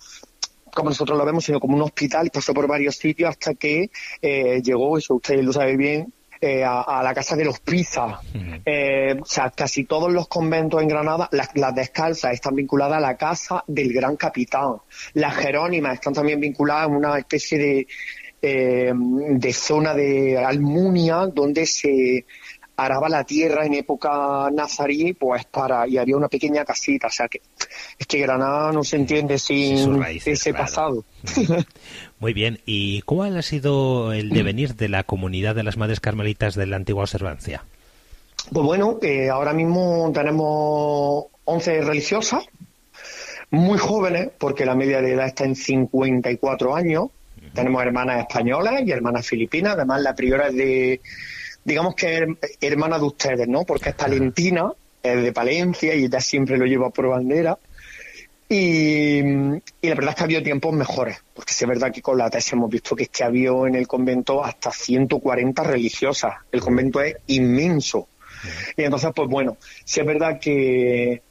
como 0.73 0.89
nosotros 0.89 1.17
lo 1.17 1.25
vemos, 1.25 1.45
sino 1.45 1.59
como 1.59 1.75
un 1.75 1.83
hospital, 1.83 2.31
pasó 2.33 2.53
por 2.53 2.67
varios 2.67 2.95
sitios 2.95 3.29
hasta 3.29 3.53
que 3.53 3.91
eh, 4.21 4.61
llegó, 4.63 4.97
eso 4.97 5.15
ustedes 5.15 5.45
lo 5.45 5.53
saben 5.53 5.77
bien, 5.77 6.13
eh, 6.45 6.61
a, 6.61 7.01
la 7.01 7.13
casa 7.13 7.37
de 7.37 7.45
los 7.45 7.61
Pisa. 7.61 8.19
Eh, 8.65 9.15
o 9.17 9.23
sea, 9.23 9.49
casi 9.51 9.85
todos 9.85 10.11
los 10.11 10.27
conventos 10.27 10.81
en 10.81 10.89
Granada, 10.89 11.29
las, 11.31 11.73
descalzas 11.73 12.33
están 12.33 12.53
vinculadas 12.53 12.97
a 12.97 12.99
la 12.99 13.15
casa 13.15 13.63
del 13.65 13.93
gran 13.93 14.17
capitán. 14.17 14.75
Las 15.13 15.37
jerónimas 15.37 15.93
están 15.93 16.11
también 16.13 16.41
vinculadas 16.41 16.83
a 16.83 16.87
una 16.87 17.17
especie 17.17 17.87
de, 18.41 18.93
de 19.39 19.53
zona 19.53 19.93
de 19.93 20.37
Almunia 20.37 21.27
donde 21.27 21.65
se 21.65 22.25
araba 22.75 23.07
la 23.07 23.23
tierra 23.23 23.65
en 23.65 23.75
época 23.75 24.49
nazarí, 24.51 25.13
pues 25.13 25.45
para, 25.45 25.87
y 25.87 25.97
había 25.97 26.17
una 26.17 26.27
pequeña 26.27 26.65
casita, 26.65 27.07
o 27.07 27.11
sea 27.11 27.27
que 27.27 27.41
es 27.97 28.07
que 28.07 28.19
Granada 28.19 28.71
no 28.71 28.83
se 28.83 28.97
entiende 28.97 29.37
sin 29.37 30.03
ese 30.03 30.53
pasado. 30.53 31.05
Muy 32.23 32.31
bien, 32.31 32.61
¿y 32.65 33.01
cuál 33.01 33.35
ha 33.35 33.41
sido 33.41 34.13
el 34.13 34.29
devenir 34.29 34.75
de 34.75 34.87
la 34.87 35.03
comunidad 35.03 35.55
de 35.55 35.63
las 35.63 35.75
Madres 35.75 35.99
Carmelitas 35.99 36.55
de 36.55 36.65
la 36.65 36.77
antigua 36.77 37.03
observancia? 37.03 37.65
Pues 38.49 38.65
bueno, 38.65 38.97
eh, 39.01 39.29
ahora 39.29 39.51
mismo 39.51 40.09
tenemos 40.13 41.25
11 41.43 41.81
religiosas, 41.81 42.45
muy 43.51 43.77
jóvenes, 43.77 44.29
porque 44.37 44.65
la 44.65 44.73
media 44.73 45.01
de 45.01 45.11
edad 45.11 45.27
está 45.27 45.43
en 45.43 45.57
54 45.57 46.73
años. 46.73 47.07
Tenemos 47.53 47.83
hermanas 47.83 48.21
españolas 48.21 48.83
y 48.85 48.91
hermanas 48.91 49.27
filipinas, 49.27 49.73
además 49.73 50.01
la 50.01 50.15
priora 50.15 50.47
es 50.47 50.55
de 50.55 51.01
digamos 51.65 51.93
que 51.93 52.19
es 52.19 52.57
hermana 52.61 52.99
de 52.99 53.03
ustedes, 53.03 53.49
¿no? 53.49 53.65
Porque 53.65 53.89
es 53.89 53.95
palentina, 53.95 54.71
es 55.03 55.21
de 55.21 55.33
Palencia 55.33 55.93
y 55.93 56.05
ella 56.05 56.21
siempre 56.21 56.57
lo 56.57 56.65
lleva 56.67 56.89
por 56.89 57.09
bandera. 57.09 57.57
Y, 58.49 59.21
la 59.21 59.95
verdad 59.95 60.09
es 60.09 60.15
que 60.15 60.21
ha 60.21 60.25
habido 60.25 60.43
tiempos 60.43 60.73
mejores, 60.73 61.23
porque 61.33 61.53
sí 61.53 61.63
es 61.63 61.69
verdad 61.69 61.91
que 61.91 62.01
con 62.01 62.17
la 62.17 62.29
tesis 62.29 62.53
hemos 62.53 62.69
visto 62.69 62.95
que 62.95 63.03
es 63.03 63.09
que 63.09 63.23
había 63.23 63.51
en 63.67 63.75
el 63.75 63.87
convento 63.87 64.43
hasta 64.43 64.71
140 64.71 65.63
religiosas. 65.63 66.33
El 66.51 66.61
convento 66.61 67.01
es 67.01 67.15
inmenso. 67.27 68.07
Y 68.75 68.83
entonces, 68.83 69.11
pues 69.15 69.29
bueno, 69.29 69.57
sí 69.85 70.01
es 70.01 70.05
verdad 70.05 70.39
que, 70.39 71.21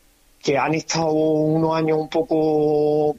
que 0.42 0.58
han 0.58 0.74
estado 0.74 1.12
unos 1.12 1.76
años 1.76 1.98
un 1.98 2.08
poco 2.08 3.16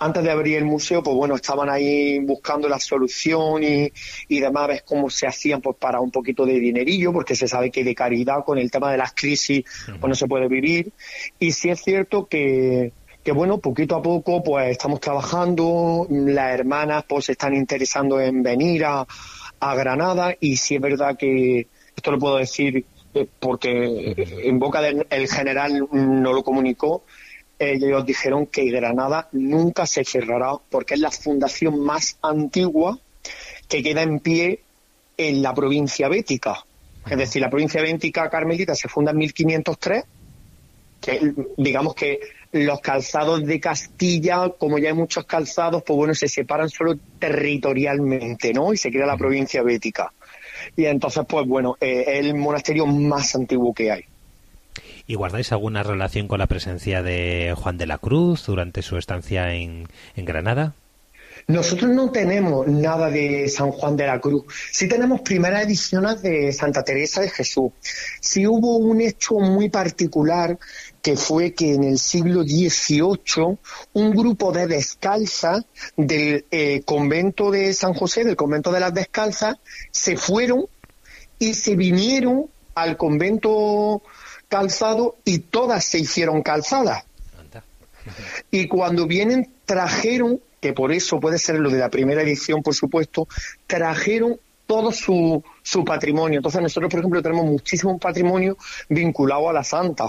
antes 0.00 0.22
de 0.22 0.30
abrir 0.30 0.56
el 0.56 0.64
museo, 0.64 1.02
pues 1.02 1.14
bueno, 1.14 1.34
estaban 1.34 1.68
ahí 1.68 2.18
buscando 2.20 2.68
la 2.68 2.78
solución 2.78 3.62
y, 3.62 3.92
y 4.28 4.40
demás, 4.40 4.68
ves 4.68 4.82
cómo 4.82 5.10
se 5.10 5.26
hacían 5.26 5.60
pues 5.60 5.76
para 5.76 6.00
un 6.00 6.10
poquito 6.10 6.46
de 6.46 6.58
dinerillo, 6.58 7.12
porque 7.12 7.36
se 7.36 7.48
sabe 7.48 7.70
que 7.70 7.84
de 7.84 7.94
caridad 7.94 8.44
con 8.46 8.56
el 8.58 8.70
tema 8.70 8.90
de 8.90 8.96
las 8.96 9.12
crisis 9.12 9.64
pues 9.84 10.08
no 10.08 10.14
se 10.14 10.26
puede 10.26 10.48
vivir. 10.48 10.92
Y 11.38 11.52
sí 11.52 11.68
es 11.68 11.82
cierto 11.82 12.26
que, 12.26 12.92
que 13.28 13.32
bueno, 13.32 13.58
poquito 13.58 13.94
a 13.94 14.00
poco 14.00 14.42
pues 14.42 14.70
estamos 14.70 15.00
trabajando, 15.00 16.06
las 16.08 16.54
hermanas 16.54 17.04
pues 17.06 17.26
se 17.26 17.32
están 17.32 17.54
interesando 17.54 18.18
en 18.18 18.42
venir 18.42 18.86
a, 18.86 19.06
a 19.60 19.74
Granada 19.74 20.34
y 20.40 20.56
sí 20.56 20.76
es 20.76 20.80
verdad 20.80 21.14
que 21.14 21.66
esto 21.94 22.10
lo 22.10 22.18
puedo 22.18 22.38
decir 22.38 22.86
eh, 23.12 23.26
porque 23.38 24.14
en 24.44 24.58
boca 24.58 24.80
del 24.80 25.28
general 25.28 25.88
no 25.92 26.32
lo 26.32 26.42
comunicó, 26.42 27.04
ellos 27.58 28.06
dijeron 28.06 28.46
que 28.46 28.70
Granada 28.70 29.28
nunca 29.32 29.84
se 29.84 30.04
cerrará 30.04 30.52
porque 30.70 30.94
es 30.94 31.00
la 31.00 31.10
fundación 31.10 31.80
más 31.80 32.16
antigua 32.22 32.98
que 33.68 33.82
queda 33.82 34.04
en 34.04 34.20
pie 34.20 34.60
en 35.18 35.42
la 35.42 35.52
provincia 35.52 36.08
bética. 36.08 36.64
Es 37.10 37.18
decir, 37.18 37.42
la 37.42 37.50
provincia 37.50 37.82
bética 37.82 38.30
carmelita 38.30 38.74
se 38.74 38.88
funda 38.88 39.10
en 39.10 39.18
1503, 39.18 40.04
que 41.02 41.34
digamos 41.58 41.94
que 41.94 42.20
los 42.52 42.80
calzados 42.80 43.44
de 43.44 43.60
Castilla, 43.60 44.50
como 44.58 44.78
ya 44.78 44.88
hay 44.88 44.94
muchos 44.94 45.24
calzados, 45.26 45.82
pues 45.82 45.96
bueno, 45.96 46.14
se 46.14 46.28
separan 46.28 46.68
solo 46.68 46.96
territorialmente, 47.18 48.52
¿no? 48.52 48.72
Y 48.72 48.76
se 48.76 48.90
crea 48.90 49.06
la 49.06 49.16
provincia 49.16 49.62
bética. 49.62 50.12
Y 50.76 50.86
entonces, 50.86 51.24
pues 51.28 51.46
bueno, 51.46 51.76
eh, 51.80 52.04
es 52.06 52.26
el 52.26 52.34
monasterio 52.34 52.86
más 52.86 53.34
antiguo 53.34 53.74
que 53.74 53.92
hay. 53.92 54.04
¿Y 55.06 55.14
guardáis 55.14 55.52
alguna 55.52 55.82
relación 55.82 56.28
con 56.28 56.38
la 56.38 56.46
presencia 56.46 57.02
de 57.02 57.54
Juan 57.56 57.78
de 57.78 57.86
la 57.86 57.96
Cruz 57.96 58.44
durante 58.44 58.82
su 58.82 58.98
estancia 58.98 59.54
en, 59.54 59.88
Granada? 60.16 60.74
Nosotros 61.46 61.90
no 61.92 62.10
tenemos 62.10 62.66
nada 62.66 63.08
de 63.08 63.48
San 63.48 63.70
Juan 63.70 63.96
de 63.96 64.06
la 64.06 64.20
Cruz. 64.20 64.44
Sí 64.70 64.86
tenemos 64.86 65.22
primeras 65.22 65.64
ediciones 65.64 66.20
de 66.20 66.52
Santa 66.52 66.82
Teresa 66.82 67.22
de 67.22 67.30
Jesús. 67.30 67.72
Sí 68.20 68.46
hubo 68.46 68.76
un 68.76 69.00
hecho 69.00 69.36
muy 69.36 69.70
particular 69.70 70.58
que 71.08 71.16
fue 71.16 71.54
que 71.54 71.72
en 71.72 71.84
el 71.84 71.98
siglo 71.98 72.42
XVIII 72.42 73.56
un 73.94 74.10
grupo 74.10 74.52
de 74.52 74.66
descalzas 74.66 75.64
del 75.96 76.44
eh, 76.50 76.82
convento 76.84 77.50
de 77.50 77.72
San 77.72 77.94
José, 77.94 78.24
del 78.24 78.36
convento 78.36 78.70
de 78.70 78.80
las 78.80 78.92
descalzas, 78.92 79.56
se 79.90 80.18
fueron 80.18 80.66
y 81.38 81.54
se 81.54 81.76
vinieron 81.76 82.50
al 82.74 82.98
convento 82.98 84.02
calzado 84.48 85.16
y 85.24 85.38
todas 85.38 85.82
se 85.82 85.98
hicieron 85.98 86.42
calzadas. 86.42 87.04
Y 88.50 88.68
cuando 88.68 89.06
vienen 89.06 89.50
trajeron, 89.64 90.42
que 90.60 90.74
por 90.74 90.92
eso 90.92 91.20
puede 91.20 91.38
ser 91.38 91.58
lo 91.58 91.70
de 91.70 91.78
la 91.78 91.88
primera 91.88 92.20
edición, 92.20 92.62
por 92.62 92.74
supuesto, 92.74 93.26
trajeron 93.66 94.38
todo 94.66 94.92
su, 94.92 95.42
su 95.62 95.86
patrimonio. 95.86 96.40
Entonces 96.40 96.60
nosotros, 96.60 96.90
por 96.90 97.00
ejemplo, 97.00 97.22
tenemos 97.22 97.46
muchísimo 97.46 97.96
patrimonio 97.96 98.58
vinculado 98.90 99.48
a 99.48 99.54
la 99.54 99.64
santa. 99.64 100.08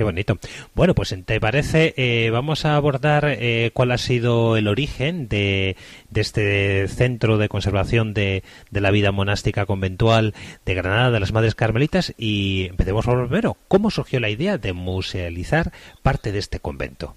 Qué 0.00 0.04
bonito. 0.04 0.38
Bueno, 0.74 0.94
pues 0.94 1.14
te 1.26 1.40
parece, 1.40 1.92
eh, 1.98 2.30
vamos 2.30 2.64
a 2.64 2.76
abordar 2.76 3.26
eh, 3.26 3.70
cuál 3.74 3.92
ha 3.92 3.98
sido 3.98 4.56
el 4.56 4.66
origen 4.66 5.28
de, 5.28 5.76
este 6.14 6.88
centro 6.88 7.36
de 7.36 7.50
conservación 7.50 8.14
de, 8.14 8.42
la 8.70 8.90
vida 8.92 9.12
monástica 9.12 9.66
conventual 9.66 10.32
de 10.64 10.74
Granada 10.74 11.10
de 11.10 11.20
las 11.20 11.32
Madres 11.32 11.54
Carmelitas 11.54 12.14
y 12.16 12.68
empecemos 12.70 13.04
por 13.04 13.26
primero. 13.26 13.58
¿Cómo 13.68 13.90
surgió 13.90 14.20
la 14.20 14.30
idea 14.30 14.56
de 14.56 14.72
musealizar 14.72 15.70
parte 16.02 16.32
de 16.32 16.38
este 16.38 16.60
convento? 16.60 17.14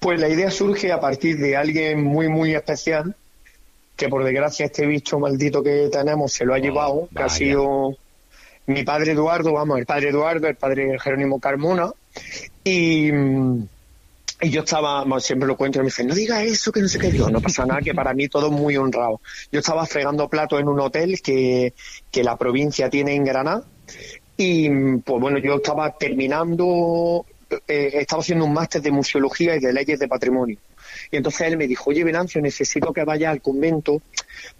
Pues 0.00 0.18
la 0.18 0.30
idea 0.30 0.50
surge 0.50 0.92
a 0.92 1.00
partir 1.00 1.36
de 1.36 1.54
alguien 1.54 2.02
muy, 2.02 2.30
muy 2.30 2.54
especial 2.54 3.14
que 3.96 4.08
por 4.08 4.24
desgracia 4.24 4.64
este 4.64 4.86
bicho 4.86 5.18
maldito 5.18 5.62
que 5.62 5.90
tenemos 5.92 6.32
se 6.32 6.46
lo 6.46 6.54
ha 6.54 6.56
oh, 6.56 6.60
llevado, 6.60 7.08
que 7.14 7.22
ha 7.22 7.28
sido 7.28 7.98
mi 8.66 8.84
padre 8.84 9.12
Eduardo, 9.12 9.52
vamos, 9.52 9.78
el 9.78 9.86
padre 9.86 10.10
Eduardo, 10.10 10.46
el 10.46 10.56
padre 10.56 10.98
Jerónimo 10.98 11.40
Carmona, 11.40 11.90
y, 12.64 13.10
yo 14.42 14.62
estaba, 14.62 15.04
siempre 15.20 15.46
lo 15.46 15.56
cuento, 15.56 15.78
y 15.78 15.82
me 15.82 15.86
dice, 15.86 16.04
no 16.04 16.14
diga 16.14 16.42
eso, 16.42 16.72
que 16.72 16.80
no 16.80 16.88
sé 16.88 16.98
qué, 16.98 17.10
digo, 17.10 17.28
no 17.30 17.40
pasa 17.40 17.66
nada, 17.66 17.82
que 17.82 17.94
para 17.94 18.14
mí 18.14 18.28
todo 18.28 18.50
muy 18.50 18.76
honrado. 18.76 19.20
Yo 19.52 19.60
estaba 19.60 19.84
fregando 19.84 20.28
platos 20.28 20.60
en 20.60 20.68
un 20.68 20.80
hotel 20.80 21.20
que, 21.20 21.74
que 22.10 22.24
la 22.24 22.36
provincia 22.36 22.88
tiene 22.88 23.14
en 23.14 23.24
Granada, 23.24 23.64
y 24.36 24.70
pues 24.98 25.20
bueno, 25.20 25.38
yo 25.38 25.56
estaba 25.56 25.90
terminando, 25.98 27.26
eh, 27.68 27.90
estaba 27.94 28.22
haciendo 28.22 28.46
un 28.46 28.54
máster 28.54 28.80
de 28.80 28.90
museología 28.90 29.56
y 29.56 29.60
de 29.60 29.72
leyes 29.72 29.98
de 29.98 30.08
patrimonio. 30.08 30.56
Y 31.10 31.16
entonces 31.16 31.48
él 31.48 31.56
me 31.56 31.66
dijo, 31.66 31.90
oye, 31.90 32.04
Venancio, 32.04 32.40
necesito 32.40 32.92
que 32.92 33.04
vaya 33.04 33.30
al 33.30 33.42
convento 33.42 34.00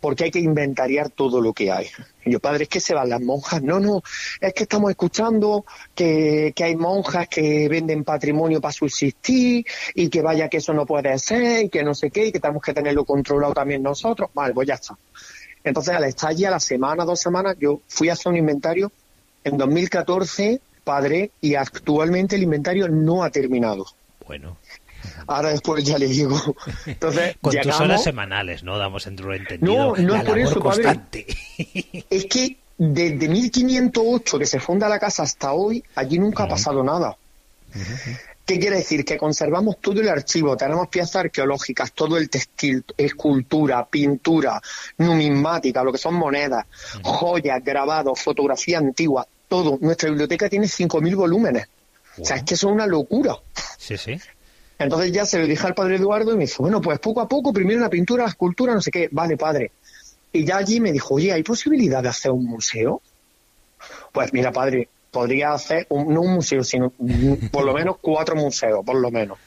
porque 0.00 0.24
hay 0.24 0.30
que 0.30 0.40
inventariar 0.40 1.10
todo 1.10 1.40
lo 1.40 1.52
que 1.52 1.70
hay. 1.70 1.86
Y 2.24 2.32
yo, 2.32 2.40
padre, 2.40 2.64
es 2.64 2.68
que 2.68 2.80
se 2.80 2.92
van 2.92 3.08
las 3.08 3.20
monjas. 3.20 3.62
No, 3.62 3.78
no, 3.78 4.02
es 4.40 4.52
que 4.52 4.64
estamos 4.64 4.90
escuchando 4.90 5.64
que, 5.94 6.52
hay 6.60 6.76
monjas 6.76 7.28
que 7.28 7.68
venden 7.68 8.04
patrimonio 8.04 8.60
para 8.60 8.72
subsistir 8.72 9.64
y 9.94 10.08
que 10.08 10.22
vaya 10.22 10.48
que 10.48 10.58
eso 10.58 10.72
no 10.72 10.86
puede 10.86 11.16
ser 11.18 11.66
y 11.66 11.68
que 11.68 11.82
no 11.82 11.94
sé 11.94 12.10
qué 12.10 12.26
y 12.26 12.32
que 12.32 12.40
tenemos 12.40 12.62
que 12.62 12.74
tenerlo 12.74 13.04
controlado 13.04 13.54
también 13.54 13.82
nosotros. 13.82 14.30
Vale, 14.34 14.52
pues 14.52 14.66
ya 14.66 14.74
está. 14.74 14.96
Entonces, 15.62 15.94
al 15.94 16.04
estar 16.04 16.30
allí 16.30 16.44
a 16.44 16.50
la 16.50 16.60
semana, 16.60 17.04
dos 17.04 17.20
semanas, 17.20 17.56
yo 17.60 17.80
fui 17.86 18.08
a 18.08 18.14
hacer 18.14 18.32
un 18.32 18.38
inventario. 18.38 18.90
En 19.42 19.56
2014 19.56 20.60
padre, 20.80 21.30
y 21.40 21.54
actualmente 21.54 22.36
el 22.36 22.42
inventario 22.42 22.88
no 22.88 23.22
ha 23.22 23.30
terminado. 23.30 23.86
Bueno. 24.26 24.56
Ahora 25.26 25.50
después 25.50 25.84
ya 25.84 25.98
le 25.98 26.06
digo. 26.06 26.38
Entonces, 26.86 27.36
Con 27.40 27.52
llegamos... 27.52 27.76
tus 27.76 27.84
horas 27.84 28.02
semanales, 28.02 28.62
¿no? 28.62 28.78
Damos 28.78 29.06
lo 29.06 29.34
entendido. 29.34 29.96
No, 29.96 29.96
no 29.96 30.14
la 30.14 30.20
es 30.20 30.24
por 30.24 30.38
eso, 30.38 30.60
padre. 30.60 30.82
constante. 30.82 31.26
Es 32.10 32.26
que 32.26 32.56
desde 32.78 33.28
1508 33.28 34.38
que 34.38 34.46
se 34.46 34.58
funda 34.58 34.88
la 34.88 34.98
casa 34.98 35.22
hasta 35.22 35.52
hoy, 35.52 35.84
allí 35.94 36.18
nunca 36.18 36.44
ha 36.44 36.48
pasado 36.48 36.82
nada. 36.82 37.16
¿Qué 38.46 38.58
quiere 38.58 38.76
decir? 38.78 39.04
Que 39.04 39.16
conservamos 39.16 39.80
todo 39.80 40.00
el 40.00 40.08
archivo, 40.08 40.56
tenemos 40.56 40.88
piezas 40.88 41.16
arqueológicas, 41.16 41.92
todo 41.92 42.16
el 42.16 42.28
textil, 42.28 42.84
escultura, 42.96 43.86
pintura, 43.86 44.60
numismática, 44.98 45.84
lo 45.84 45.92
que 45.92 45.98
son 45.98 46.14
monedas, 46.14 46.66
joyas, 47.02 47.62
grabados, 47.62 48.20
fotografía 48.20 48.78
antigua, 48.78 49.26
todo. 49.46 49.78
Nuestra 49.80 50.08
biblioteca 50.08 50.48
tiene 50.48 50.66
5.000 50.66 51.14
volúmenes. 51.14 51.68
O 52.18 52.24
sea, 52.24 52.36
es 52.36 52.42
que 52.42 52.54
eso 52.54 52.68
es 52.68 52.72
una 52.72 52.86
locura. 52.86 53.36
Sí, 53.78 53.96
sí. 53.96 54.18
Entonces 54.80 55.12
ya 55.12 55.26
se 55.26 55.38
lo 55.38 55.46
dije 55.46 55.66
al 55.66 55.74
padre 55.74 55.96
Eduardo 55.96 56.32
y 56.32 56.36
me 56.36 56.46
dijo, 56.46 56.62
bueno, 56.62 56.80
pues 56.80 56.98
poco 56.98 57.20
a 57.20 57.28
poco, 57.28 57.52
primero 57.52 57.80
la 57.80 57.90
pintura, 57.90 58.24
la 58.24 58.30
escultura, 58.30 58.74
no 58.74 58.80
sé 58.80 58.90
qué. 58.90 59.08
Vale, 59.12 59.36
padre. 59.36 59.72
Y 60.32 60.44
ya 60.44 60.56
allí 60.56 60.80
me 60.80 60.90
dijo, 60.92 61.14
oye, 61.14 61.32
¿hay 61.32 61.42
posibilidad 61.42 62.02
de 62.02 62.08
hacer 62.08 62.30
un 62.30 62.46
museo? 62.46 63.02
Pues 64.12 64.32
mira, 64.32 64.52
padre, 64.52 64.88
podría 65.10 65.52
hacer, 65.52 65.86
un- 65.90 66.12
no 66.14 66.22
un 66.22 66.32
museo, 66.34 66.64
sino 66.64 66.92
por 67.52 67.64
lo 67.64 67.74
menos 67.74 67.96
cuatro 68.00 68.36
museos, 68.36 68.84
por 68.84 68.96
lo 68.96 69.10
menos. 69.10 69.38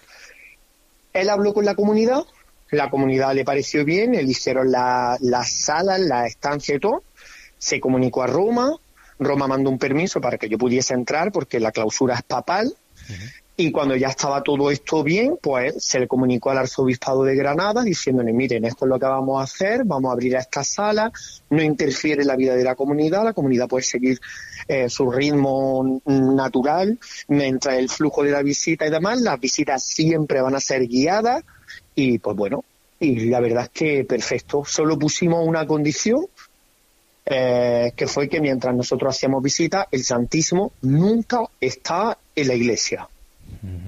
Él 1.13 1.29
habló 1.29 1.53
con 1.53 1.65
la 1.65 1.75
comunidad, 1.75 2.23
la 2.71 2.89
comunidad 2.89 3.33
le 3.33 3.43
pareció 3.45 3.85
bien, 3.85 4.15
eligieron 4.15 4.71
la- 4.71 5.17
las 5.21 5.51
salas, 5.51 5.99
la 5.99 6.25
estancia 6.27 6.75
y 6.75 6.79
todo, 6.79 7.03
se 7.57 7.79
comunicó 7.79 8.23
a 8.23 8.27
Roma, 8.27 8.75
Roma 9.19 9.47
mandó 9.47 9.69
un 9.69 9.77
permiso 9.79 10.19
para 10.21 10.37
que 10.37 10.49
yo 10.49 10.57
pudiese 10.57 10.93
entrar 10.93 11.31
porque 11.31 11.59
la 11.59 11.71
clausura 11.71 12.15
es 12.15 12.23
papal, 12.23 12.75
y 13.55 13.71
cuando 13.71 13.95
ya 13.95 14.07
estaba 14.07 14.41
todo 14.41 14.71
esto 14.71 15.03
bien, 15.03 15.37
pues 15.39 15.75
se 15.77 15.99
le 15.99 16.07
comunicó 16.07 16.49
al 16.49 16.57
arzobispado 16.57 17.23
de 17.23 17.35
Granada 17.35 17.83
diciéndole, 17.83 18.33
miren, 18.33 18.65
esto 18.65 18.85
es 18.85 18.89
lo 18.89 18.99
que 18.99 19.05
vamos 19.05 19.39
a 19.39 19.43
hacer, 19.43 19.83
vamos 19.85 20.09
a 20.09 20.13
abrir 20.13 20.35
esta 20.35 20.63
sala, 20.63 21.11
no 21.51 21.61
interfiere 21.61 22.23
en 22.23 22.29
la 22.29 22.35
vida 22.35 22.55
de 22.55 22.63
la 22.63 22.73
comunidad, 22.73 23.23
la 23.23 23.33
comunidad 23.33 23.67
puede 23.67 23.83
seguir 23.83 24.19
eh, 24.67 24.89
su 24.89 25.11
ritmo 25.11 26.01
natural, 26.05 26.97
mientras 27.27 27.75
el 27.77 27.89
flujo 27.89 28.23
de 28.23 28.31
la 28.31 28.41
visita 28.41 28.87
y 28.87 28.89
demás, 28.89 29.21
las 29.21 29.39
visitas 29.39 29.83
siempre 29.83 30.41
van 30.41 30.55
a 30.55 30.59
ser 30.59 30.87
guiadas 30.87 31.43
y 31.93 32.17
pues 32.17 32.35
bueno, 32.35 32.63
y 32.99 33.25
la 33.25 33.39
verdad 33.39 33.65
es 33.65 33.69
que 33.69 34.03
perfecto, 34.03 34.63
solo 34.65 34.97
pusimos 34.97 35.47
una 35.47 35.67
condición 35.67 36.25
eh, 37.25 37.93
que 37.95 38.07
fue 38.07 38.27
que 38.27 38.41
mientras 38.41 38.75
nosotros 38.75 39.15
hacíamos 39.15 39.43
visitas, 39.43 39.85
el 39.91 40.03
Santísimo 40.03 40.71
nunca 40.81 41.41
está 41.61 42.17
en 42.35 42.47
la 42.47 42.55
iglesia 42.55 43.07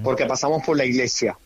porque 0.04 0.26
pasamos 0.26 0.64
por 0.64 0.78
la 0.78 0.86
iglesia. 0.86 1.38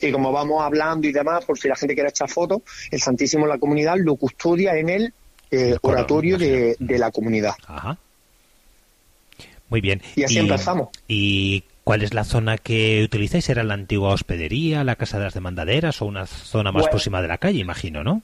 Y 0.00 0.12
como 0.12 0.30
vamos 0.32 0.62
hablando 0.62 1.08
y 1.08 1.12
demás, 1.12 1.44
por 1.44 1.58
si 1.58 1.68
la 1.68 1.76
gente 1.76 1.94
quiere 1.94 2.10
echar 2.10 2.28
fotos, 2.28 2.62
el 2.90 3.00
Santísimo 3.00 3.46
la 3.46 3.58
comunidad 3.58 3.96
lo 3.98 4.16
custodia 4.16 4.76
en 4.76 4.88
el 4.88 5.14
eh, 5.50 5.76
oratorio 5.82 6.38
de, 6.38 6.76
de 6.78 6.98
la 6.98 7.10
comunidad. 7.10 7.54
Ajá. 7.66 7.98
Muy 9.68 9.80
bien. 9.80 10.00
Y 10.14 10.22
así 10.22 10.38
empezamos. 10.38 10.88
¿Y 11.08 11.64
cuál 11.82 12.02
es 12.02 12.14
la 12.14 12.24
zona 12.24 12.58
que 12.58 13.02
utilizáis? 13.02 13.48
¿Era 13.48 13.64
la 13.64 13.74
antigua 13.74 14.10
hospedería, 14.10 14.84
la 14.84 14.94
casa 14.94 15.18
de 15.18 15.24
las 15.24 15.34
demandaderas 15.34 16.00
o 16.02 16.06
una 16.06 16.26
zona 16.26 16.70
más 16.70 16.82
Bueno. 16.82 16.90
próxima 16.90 17.20
de 17.20 17.28
la 17.28 17.38
calle, 17.38 17.58
imagino, 17.58 18.04
no? 18.04 18.22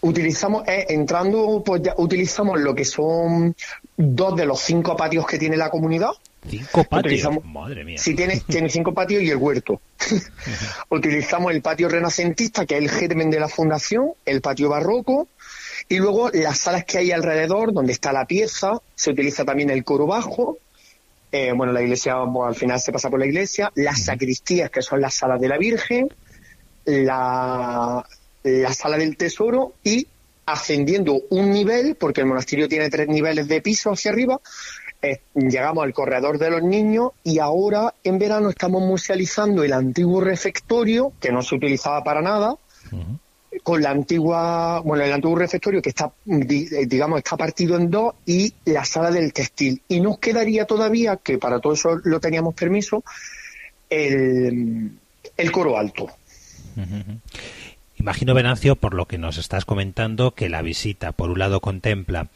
Utilizamos, 0.00 0.66
eh, 0.68 0.86
entrando, 0.88 1.62
pues 1.64 1.82
ya 1.82 1.94
utilizamos 1.98 2.60
lo 2.60 2.74
que 2.74 2.84
son 2.84 3.54
dos 3.96 4.36
de 4.36 4.46
los 4.46 4.60
cinco 4.60 4.96
patios 4.96 5.26
que 5.26 5.38
tiene 5.38 5.56
la 5.56 5.68
comunidad. 5.70 6.10
Cinco 6.46 6.84
patios. 6.84 7.44
Madre 7.44 7.84
mía. 7.84 7.98
Si 7.98 8.14
tiene, 8.14 8.40
tiene 8.46 8.68
cinco 8.68 8.94
patios 8.94 9.22
y 9.22 9.30
el 9.30 9.36
huerto. 9.36 9.80
Utilizamos 10.90 11.52
el 11.52 11.62
patio 11.62 11.88
renacentista, 11.88 12.64
que 12.64 12.76
es 12.76 12.82
el 12.82 12.90
germen 12.90 13.30
de 13.30 13.40
la 13.40 13.48
fundación, 13.48 14.12
el 14.24 14.40
patio 14.40 14.68
barroco, 14.68 15.28
y 15.88 15.98
luego 15.98 16.30
las 16.30 16.58
salas 16.58 16.84
que 16.84 16.98
hay 16.98 17.12
alrededor, 17.12 17.72
donde 17.72 17.92
está 17.92 18.12
la 18.12 18.26
pieza, 18.26 18.80
se 18.94 19.10
utiliza 19.10 19.44
también 19.44 19.70
el 19.70 19.84
coro 19.84 20.06
bajo, 20.06 20.58
eh, 21.30 21.52
bueno, 21.52 21.72
la 21.72 21.82
iglesia, 21.82 22.16
bueno, 22.16 22.48
al 22.48 22.54
final 22.54 22.80
se 22.80 22.92
pasa 22.92 23.10
por 23.10 23.18
la 23.18 23.26
iglesia, 23.26 23.70
las 23.74 24.04
sacristías, 24.04 24.70
que 24.70 24.82
son 24.82 25.00
las 25.00 25.14
salas 25.14 25.40
de 25.40 25.48
la 25.48 25.58
Virgen, 25.58 26.08
la, 26.84 28.06
la 28.42 28.72
sala 28.72 28.96
del 28.96 29.16
tesoro 29.16 29.74
y 29.84 30.06
ascendiendo 30.46 31.20
un 31.28 31.50
nivel, 31.50 31.96
porque 31.96 32.22
el 32.22 32.26
monasterio 32.26 32.68
tiene 32.68 32.88
tres 32.88 33.08
niveles 33.08 33.46
de 33.48 33.60
piso 33.60 33.90
hacia 33.90 34.10
arriba, 34.10 34.40
eh, 35.00 35.20
llegamos 35.34 35.84
al 35.84 35.92
corredor 35.92 36.38
de 36.38 36.50
los 36.50 36.62
niños 36.62 37.12
y 37.22 37.38
ahora 37.38 37.94
en 38.02 38.18
verano 38.18 38.50
estamos 38.50 38.82
musealizando 38.82 39.62
el 39.62 39.72
antiguo 39.72 40.20
refectorio, 40.20 41.12
que 41.20 41.30
no 41.30 41.42
se 41.42 41.54
utilizaba 41.54 42.02
para 42.02 42.20
nada, 42.20 42.56
con 43.62 43.82
la 43.82 43.90
antigua, 43.90 44.80
bueno, 44.80 45.04
el 45.04 45.12
antiguo 45.12 45.36
refectorio 45.36 45.80
que 45.80 45.90
está, 45.90 46.10
eh, 46.26 46.86
digamos, 46.86 47.18
está 47.18 47.36
partido 47.36 47.76
en 47.76 47.90
dos 47.90 48.14
y 48.26 48.52
la 48.64 48.84
sala 48.84 49.10
del 49.10 49.32
textil. 49.32 49.82
Y 49.88 50.00
nos 50.00 50.18
quedaría 50.18 50.64
todavía, 50.64 51.16
que 51.16 51.38
para 51.38 51.60
todo 51.60 51.72
eso 51.72 52.00
lo 52.04 52.20
teníamos 52.20 52.54
permiso, 52.54 53.04
el, 53.88 54.90
el 55.36 55.52
coro 55.52 55.78
alto. 55.78 56.08
Imagino, 57.96 58.34
Venancio, 58.34 58.76
por 58.76 58.94
lo 58.94 59.06
que 59.06 59.18
nos 59.18 59.38
estás 59.38 59.64
comentando, 59.64 60.32
que 60.32 60.48
la 60.48 60.62
visita, 60.62 61.12
por 61.12 61.30
un 61.30 61.38
lado, 61.40 61.60
contempla 61.60 62.28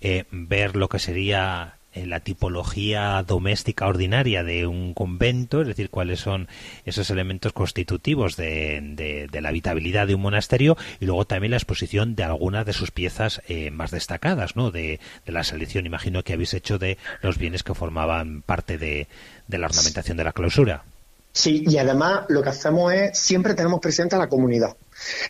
eh, 0.00 0.24
ver 0.30 0.76
lo 0.76 0.88
que 0.88 0.98
sería 0.98 1.74
la 1.94 2.20
tipología 2.20 3.22
doméstica 3.26 3.86
ordinaria 3.86 4.44
de 4.44 4.66
un 4.66 4.94
convento, 4.94 5.62
es 5.62 5.68
decir, 5.68 5.90
cuáles 5.90 6.20
son 6.20 6.48
esos 6.84 7.10
elementos 7.10 7.52
constitutivos 7.52 8.36
de, 8.36 9.28
la 9.32 9.48
habitabilidad 9.48 10.06
de 10.06 10.14
un 10.14 10.22
monasterio, 10.22 10.76
y 11.00 11.06
luego 11.06 11.26
también 11.26 11.50
la 11.50 11.56
exposición 11.56 12.14
de 12.14 12.24
algunas 12.24 12.64
de 12.66 12.72
sus 12.72 12.90
piezas 12.90 13.42
eh, 13.48 13.70
más 13.70 13.90
destacadas, 13.90 14.56
¿no? 14.56 14.70
De, 14.70 15.00
de 15.26 15.32
la 15.32 15.44
selección, 15.44 15.86
imagino 15.86 16.22
que 16.22 16.34
habéis 16.34 16.54
hecho 16.54 16.78
de 16.78 16.98
los 17.22 17.38
bienes 17.38 17.62
que 17.62 17.74
formaban 17.74 18.42
parte 18.42 18.78
de, 18.78 19.08
de 19.48 19.58
la 19.58 19.66
ornamentación 19.66 20.16
de 20.16 20.24
la 20.24 20.32
clausura. 20.32 20.84
Sí, 21.32 21.64
y 21.66 21.78
además 21.78 22.24
lo 22.28 22.42
que 22.42 22.48
hacemos 22.48 22.92
es, 22.92 23.18
siempre 23.18 23.54
tenemos 23.54 23.80
presente 23.80 24.16
a 24.16 24.18
la 24.18 24.28
comunidad. 24.28 24.76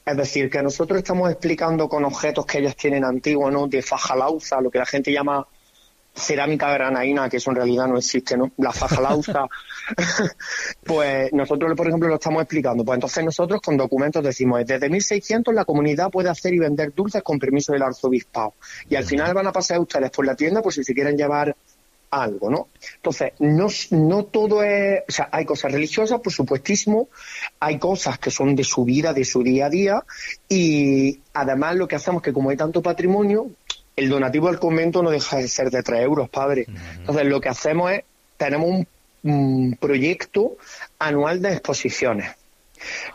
Es 0.04 0.16
decir, 0.16 0.50
que 0.50 0.62
nosotros 0.62 0.98
estamos 0.98 1.30
explicando 1.30 1.88
con 1.88 2.04
objetos 2.04 2.46
que 2.46 2.58
ellos 2.58 2.74
tienen 2.74 3.04
antiguos, 3.04 3.52
¿no? 3.52 3.66
De 3.66 3.82
faja 3.82 4.16
lauza, 4.16 4.60
lo 4.60 4.70
que 4.70 4.78
la 4.78 4.86
gente 4.86 5.12
llama 5.12 5.46
cerámica 6.14 6.72
granaína, 6.72 7.28
que 7.28 7.38
eso 7.38 7.50
en 7.50 7.56
realidad 7.56 7.86
no 7.86 7.96
existe, 7.96 8.36
¿no? 8.36 8.50
La 8.58 8.72
faja 8.72 9.00
lauza. 9.00 9.46
pues 10.84 11.32
nosotros, 11.32 11.74
por 11.76 11.86
ejemplo, 11.86 12.08
lo 12.08 12.16
estamos 12.16 12.42
explicando. 12.42 12.84
Pues 12.84 12.96
entonces 12.96 13.24
nosotros 13.24 13.60
con 13.60 13.76
documentos 13.76 14.22
decimos, 14.22 14.64
desde 14.66 14.88
1600 14.88 15.54
la 15.54 15.64
comunidad 15.64 16.10
puede 16.10 16.28
hacer 16.28 16.54
y 16.54 16.58
vender 16.58 16.94
dulces 16.94 17.22
con 17.22 17.38
permiso 17.38 17.72
del 17.72 17.82
arzobispado. 17.82 18.54
Y 18.88 18.96
al 18.96 19.04
final 19.04 19.34
van 19.34 19.46
a 19.46 19.52
pasar 19.52 19.78
ustedes 19.80 20.10
por 20.10 20.26
la 20.26 20.34
tienda 20.34 20.62
por 20.62 20.72
si 20.72 20.84
se 20.84 20.94
quieren 20.94 21.16
llevar 21.16 21.54
algo, 22.10 22.50
¿no? 22.50 22.68
Entonces, 22.96 23.32
no, 23.38 23.68
no 23.90 24.24
todo 24.24 24.62
es, 24.62 25.02
o 25.08 25.12
sea, 25.12 25.28
hay 25.30 25.44
cosas 25.44 25.72
religiosas, 25.72 26.20
por 26.20 26.32
supuestísimo, 26.32 27.08
hay 27.60 27.78
cosas 27.78 28.18
que 28.18 28.30
son 28.30 28.56
de 28.56 28.64
su 28.64 28.84
vida, 28.84 29.12
de 29.12 29.24
su 29.24 29.42
día 29.42 29.66
a 29.66 29.70
día, 29.70 30.04
y 30.48 31.20
además 31.32 31.76
lo 31.76 31.86
que 31.86 31.96
hacemos 31.96 32.20
es 32.20 32.24
que 32.24 32.32
como 32.32 32.50
hay 32.50 32.56
tanto 32.56 32.82
patrimonio, 32.82 33.50
el 34.00 34.08
donativo 34.08 34.48
al 34.48 34.58
convento 34.58 35.02
no 35.02 35.10
deja 35.10 35.36
de 35.36 35.48
ser 35.48 35.70
de 35.70 35.82
3 35.82 36.00
euros, 36.02 36.28
padre. 36.28 36.66
Entonces, 36.98 37.26
lo 37.26 37.40
que 37.40 37.48
hacemos 37.50 37.92
es, 37.92 38.02
tenemos 38.36 38.68
un, 38.68 38.86
un 39.22 39.76
proyecto 39.80 40.56
anual 40.98 41.40
de 41.42 41.52
exposiciones. 41.52 42.30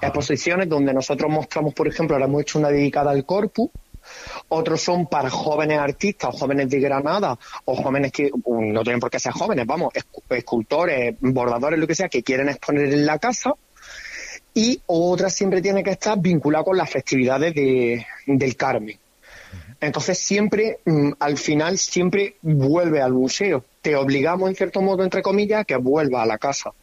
Exposiciones 0.02 0.70
donde 0.70 0.94
nosotros 0.94 1.32
mostramos, 1.32 1.74
por 1.74 1.88
ejemplo, 1.88 2.16
ahora 2.16 2.28
hemos 2.28 2.42
hecho 2.42 2.60
una 2.60 2.70
dedicada 2.70 3.12
al 3.12 3.26
corpus, 3.26 3.70
otros 4.50 4.82
son 4.82 5.08
para 5.08 5.32
jóvenes 5.32 5.80
artistas, 5.80 6.30
o 6.36 6.38
jóvenes 6.38 6.70
de 6.70 6.80
Granada, 6.80 7.38
o 7.66 7.76
jóvenes 7.76 8.12
que 8.12 8.30
um, 8.44 8.72
no 8.72 8.84
tienen 8.84 9.00
por 9.00 9.10
qué 9.10 9.20
ser 9.20 9.34
jóvenes, 9.34 9.66
vamos, 9.66 9.92
escu- 9.94 10.22
escultores, 10.38 11.16
bordadores, 11.20 11.80
lo 11.80 11.88
que 11.88 11.96
sea, 11.96 12.08
que 12.10 12.22
quieren 12.22 12.50
exponer 12.50 12.94
en 12.94 13.06
la 13.06 13.18
casa. 13.18 13.54
Y 14.54 14.80
otra 14.86 15.30
siempre 15.30 15.62
tiene 15.62 15.84
que 15.84 15.90
estar 15.92 16.20
vinculada 16.20 16.64
con 16.64 16.78
las 16.78 16.90
festividades 16.90 17.54
de, 17.56 18.06
del 18.28 18.56
Carmen. 18.56 18.98
Entonces 19.82 20.18
siempre, 20.18 20.80
mm, 20.86 21.12
al 21.20 21.38
final, 21.38 21.78
siempre 21.78 22.36
vuelve 22.42 23.02
al 23.02 23.14
museo. 23.14 23.64
Te 23.82 23.96
obligamos, 23.96 24.50
en 24.50 24.56
cierto 24.56 24.82
modo, 24.82 25.04
entre 25.04 25.22
comillas, 25.22 25.62
a 25.62 25.66
que 25.66 25.76
vuelva 25.76 26.24
a 26.24 26.26
la 26.26 26.38
casa. 26.38 26.74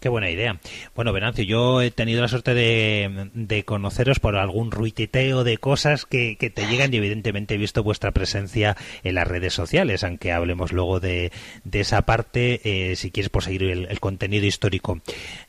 Qué 0.00 0.08
buena 0.08 0.30
idea. 0.30 0.58
Bueno, 0.94 1.12
Venancio, 1.12 1.44
yo 1.44 1.82
he 1.82 1.90
tenido 1.90 2.22
la 2.22 2.28
suerte 2.28 2.54
de, 2.54 3.64
conoceros 3.66 4.18
por 4.18 4.36
algún 4.36 4.70
ruititeo 4.70 5.44
de 5.44 5.58
cosas 5.58 6.06
que, 6.06 6.36
que 6.38 6.48
te 6.48 6.66
llegan 6.66 6.94
y 6.94 6.96
evidentemente 6.96 7.54
he 7.54 7.58
visto 7.58 7.82
vuestra 7.82 8.10
presencia 8.12 8.78
en 9.02 9.16
las 9.16 9.28
redes 9.28 9.52
sociales, 9.52 10.02
aunque 10.02 10.32
hablemos 10.32 10.72
luego 10.72 11.00
de, 11.00 11.32
esa 11.70 12.00
parte, 12.02 12.62
eh, 12.64 12.96
si 12.96 13.10
quieres 13.10 13.28
por 13.28 13.44
seguir 13.44 13.64
el, 13.64 13.86
el 13.90 14.00
contenido 14.00 14.46
histórico. 14.46 15.00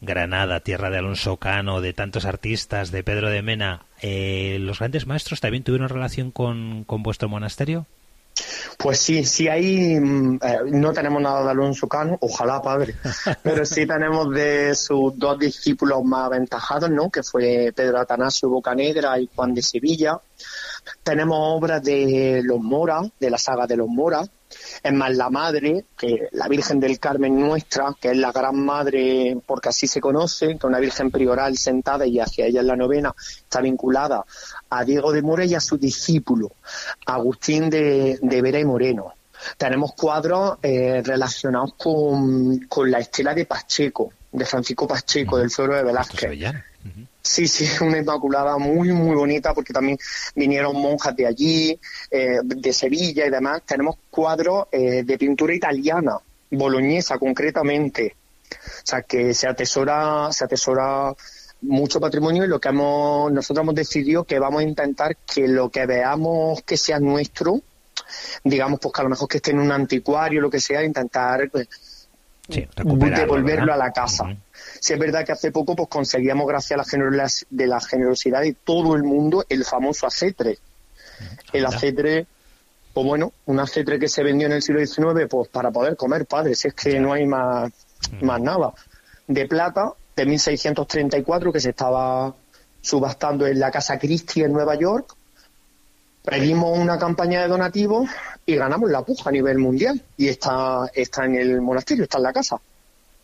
Granada, 0.02 0.60
tierra 0.60 0.90
de 0.90 0.98
Alonso 0.98 1.38
Cano, 1.38 1.80
de 1.80 1.94
tantos 1.94 2.26
artistas, 2.26 2.92
de 2.92 3.04
Pedro 3.04 3.30
de 3.30 3.42
Mena, 3.42 3.86
eh, 4.02 4.58
¿los 4.60 4.80
grandes 4.80 5.08
maestros 5.08 5.40
también 5.40 5.64
tuvieron 5.64 5.88
relación 5.88 6.32
con, 6.32 6.84
con 6.84 7.04
vuestro 7.04 7.30
monasterio? 7.30 7.86
Pues 8.78 9.00
sí, 9.00 9.24
sí 9.26 9.48
hay, 9.48 10.00
mm, 10.00 10.40
eh, 10.42 10.60
no 10.72 10.94
tenemos 10.94 11.22
nada 11.22 11.44
de 11.44 11.52
Alonso 11.52 11.88
Cano, 11.88 12.18
ojalá 12.22 12.62
padre, 12.62 12.96
pero 13.44 13.66
sí 13.66 13.86
tenemos 13.86 14.32
de 14.34 14.74
sus 14.76 15.18
dos 15.18 15.38
discípulos 15.40 16.04
más 16.04 16.26
aventajados, 16.26 16.90
¿no? 16.90 17.10
Que 17.10 17.24
fue 17.24 17.72
Pedro 17.76 18.00
Atanasio 18.00 18.50
Bocanegra 18.50 19.20
y 19.20 19.30
Juan 19.34 19.54
de 19.54 19.62
Sevilla. 19.62 20.20
Tenemos 21.04 21.38
obras 21.40 21.84
de 21.84 22.42
los 22.44 22.60
Mora, 22.60 23.02
de 23.20 23.30
la 23.30 23.38
saga 23.38 23.68
de 23.68 23.78
los 23.78 23.88
Mora, 23.88 24.24
es 24.84 24.94
más, 24.94 25.16
la 25.16 25.30
madre, 25.30 25.86
que 25.98 26.28
la 26.32 26.48
Virgen 26.48 26.80
del 26.80 27.00
Carmen 27.00 27.40
nuestra, 27.40 27.96
que 28.00 28.12
es 28.12 28.18
la 28.18 28.32
gran 28.32 28.64
madre, 28.66 29.38
porque 29.46 29.70
así 29.70 29.88
se 29.88 30.02
conoce, 30.02 30.48
que 30.48 30.54
es 30.54 30.64
una 30.64 30.80
Virgen 30.80 31.12
prioral 31.12 31.58
sentada 31.58 32.06
y 32.06 32.20
hacia 32.20 32.46
ella 32.46 32.62
en 32.62 32.68
la 32.68 32.76
novena, 32.76 33.14
está 33.18 33.62
vinculada 33.62 34.26
a 34.70 34.84
Diego 34.84 35.12
de 35.12 35.22
More 35.22 35.46
y 35.46 35.56
a 35.56 35.60
su 35.60 35.78
discípulo, 35.78 36.52
Agustín 37.06 37.70
de, 37.70 38.20
Vera 38.22 38.60
y 38.60 38.66
Moreno. 38.66 39.14
Tenemos 39.58 39.94
cuadros 39.94 40.58
eh, 40.62 41.02
relacionados 41.04 41.74
con, 41.76 42.68
la 42.88 43.00
estela 43.00 43.34
de 43.34 43.46
Pacheco, 43.46 44.14
de 44.32 44.46
Francisco 44.46 44.88
Pacheco, 44.88 45.38
del 45.38 45.52
Foro 45.52 45.76
de 45.76 45.84
Velázquez. 45.84 46.20
Sí, 47.22 47.48
sí, 47.48 47.66
una 47.84 47.98
inmaculada 47.98 48.58
muy, 48.58 48.92
muy 48.92 49.16
bonita 49.16 49.54
porque 49.54 49.74
también 49.74 49.98
vinieron 50.36 50.76
monjas 50.76 51.16
de 51.16 51.28
allí, 51.28 51.80
eh, 52.10 52.40
de 52.44 52.74
Sevilla 52.74 53.26
y 53.26 53.30
demás. 53.30 53.62
Tenemos 53.66 53.98
cuadros 54.10 54.68
eh, 54.72 55.04
de 55.04 55.18
pintura 55.18 55.54
italiana, 55.54 56.18
boloñesa 56.50 57.18
concretamente. 57.18 58.16
O 58.52 58.86
sea, 58.86 59.02
que 59.04 59.34
se 59.34 59.48
atesora, 59.48 60.32
se 60.32 60.44
atesora 60.44 61.14
mucho 61.62 62.00
patrimonio 62.00 62.44
y 62.44 62.48
lo 62.48 62.60
que 62.60 62.70
hemos, 62.70 63.32
nosotros 63.32 63.64
hemos 63.64 63.76
decidido 63.76 64.24
que 64.24 64.40
vamos 64.40 64.62
a 64.62 64.64
intentar 64.64 65.16
que 65.18 65.48
lo 65.48 65.70
que 65.70 65.86
veamos 65.86 66.62
que 66.64 66.76
sea 66.76 67.00
nuestro, 67.00 67.62
digamos, 68.44 68.80
pues 68.80 68.94
que 68.94 69.02
a 69.02 69.04
lo 69.04 69.10
mejor 69.10 69.28
que 69.28 69.38
esté 69.38 69.52
en 69.52 69.60
un 69.60 69.72
anticuario, 69.72 70.42
lo 70.42 70.50
que 70.50 70.60
sea, 70.60 70.84
intentar 70.84 71.50
pues, 71.52 71.68
devolverlo 72.48 73.74
a 73.74 73.78
la 73.78 73.92
casa. 73.92 74.36
Si 74.82 74.94
es 74.94 75.00
verdad 75.00 75.24
que 75.24 75.32
hace 75.32 75.52
poco 75.52 75.76
pues 75.76 75.90
conseguíamos, 75.90 76.48
gracias 76.48 76.72
a 76.92 76.98
la, 76.98 77.30
de 77.52 77.68
la 77.68 77.80
generosidad 77.80 78.42
de 78.42 78.54
todo 78.54 78.96
el 78.96 79.04
mundo, 79.04 79.46
el 79.48 79.64
famoso 79.64 80.08
acetre. 80.08 80.58
El 81.54 81.68
acetre, 81.68 82.26
pues 82.92 83.06
bueno, 83.06 83.32
un 83.46 83.60
acetre 83.60 84.00
que 84.00 84.08
se 84.08 84.24
vendió 84.24 84.48
en 84.48 84.54
el 84.54 84.64
siglo 84.64 84.84
XIX 84.84 85.28
pues 85.30 85.50
para 85.50 85.70
poder 85.70 85.96
comer, 85.96 86.26
padres, 86.26 86.66
es 86.66 86.74
que 86.74 87.00
no 87.00 87.14
hay 87.14 87.28
más, 87.28 87.72
más 88.24 88.42
nada. 88.42 88.74
De 89.28 89.48
plata, 89.48 89.94
de 90.16 90.26
1634, 90.26 91.54
que 91.54 91.60
se 91.60 91.70
estaba 91.70 92.34
subastando 92.82 93.46
en 93.46 93.60
la 93.60 93.70
Casa 93.70 94.00
Christie 94.00 94.46
en 94.46 94.52
Nueva 94.52 94.74
York. 94.74 95.16
Pedimos 96.26 96.76
una 96.76 96.98
campaña 96.98 97.44
de 97.44 97.50
donativos 97.50 98.10
y 98.48 98.56
ganamos 98.56 98.90
la 98.90 99.04
puja 99.04 99.30
a 99.30 99.32
nivel 99.32 99.60
mundial. 99.60 100.02
Y 100.18 100.28
está, 100.28 100.90
está 100.92 101.26
en 101.26 101.36
el 101.36 101.62
monasterio, 101.62 102.06
está 102.06 102.18
en 102.18 102.24
la 102.24 102.34
casa. 102.34 102.60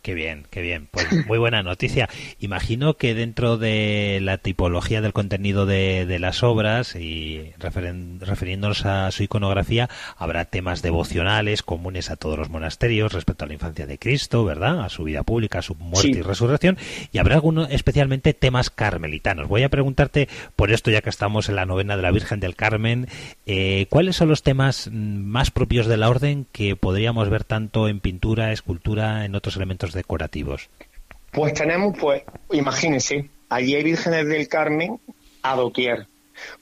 Qué 0.02 0.14
bien, 0.14 0.46
qué 0.50 0.62
bien. 0.62 0.88
Pues 0.90 1.06
muy 1.26 1.38
buena 1.38 1.62
noticia. 1.62 2.08
Imagino 2.38 2.94
que 2.94 3.14
dentro 3.14 3.58
de 3.58 4.20
la 4.22 4.38
tipología 4.38 5.00
del 5.00 5.12
contenido 5.12 5.66
de, 5.66 6.06
de 6.06 6.18
las 6.18 6.42
obras 6.42 6.94
y 6.94 7.52
refiriéndonos 7.58 8.86
a 8.86 9.10
su 9.10 9.22
iconografía, 9.22 9.90
habrá 10.16 10.44
temas 10.46 10.82
devocionales 10.82 11.62
comunes 11.62 12.10
a 12.10 12.16
todos 12.16 12.38
los 12.38 12.48
monasterios 12.48 13.12
respecto 13.12 13.44
a 13.44 13.48
la 13.48 13.54
infancia 13.54 13.86
de 13.86 13.98
Cristo, 13.98 14.44
¿verdad? 14.44 14.84
A 14.84 14.88
su 14.88 15.04
vida 15.04 15.22
pública, 15.24 15.58
a 15.58 15.62
su 15.62 15.74
muerte 15.74 16.18
y 16.18 16.22
resurrección. 16.22 16.78
Y 17.12 17.18
habrá 17.18 17.34
algunos 17.34 17.70
especialmente 17.70 18.34
temas 18.34 18.70
carmelitanos. 18.70 19.48
Voy 19.48 19.62
a 19.62 19.68
preguntarte 19.68 20.28
por 20.56 20.70
esto, 20.70 20.90
ya 20.90 21.02
que 21.02 21.10
estamos 21.10 21.48
en 21.48 21.56
la 21.56 21.66
novena 21.66 21.96
de 21.96 22.02
la 22.02 22.10
Virgen 22.10 22.40
del 22.40 22.56
Carmen, 22.56 23.08
eh, 23.46 23.86
¿cuáles 23.90 24.16
son 24.16 24.28
los 24.28 24.42
temas 24.42 24.90
más 24.92 25.50
propios 25.50 25.86
de 25.86 25.96
la 25.96 26.08
orden 26.08 26.46
que 26.52 26.76
podríamos 26.76 27.28
ver 27.28 27.44
tanto 27.44 27.88
en 27.88 28.00
pintura, 28.00 28.52
escultura, 28.52 29.24
en 29.24 29.34
otros 29.34 29.56
elementos 29.56 29.87
decorativos? 29.92 30.68
Pues 31.30 31.54
tenemos, 31.54 31.96
pues, 31.98 32.22
imagínense, 32.52 33.28
allí 33.48 33.74
hay 33.74 33.82
vírgenes 33.82 34.26
del 34.26 34.48
Carmen 34.48 34.98
a 35.42 35.56
doquier, 35.56 36.06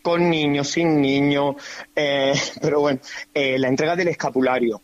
con 0.02 0.28
niños, 0.30 0.68
sin 0.68 1.00
niños, 1.00 1.56
eh, 1.94 2.34
pero 2.60 2.80
bueno, 2.80 3.00
eh, 3.34 3.58
la 3.58 3.68
entrega 3.68 3.96
del 3.96 4.08
escapulario, 4.08 4.80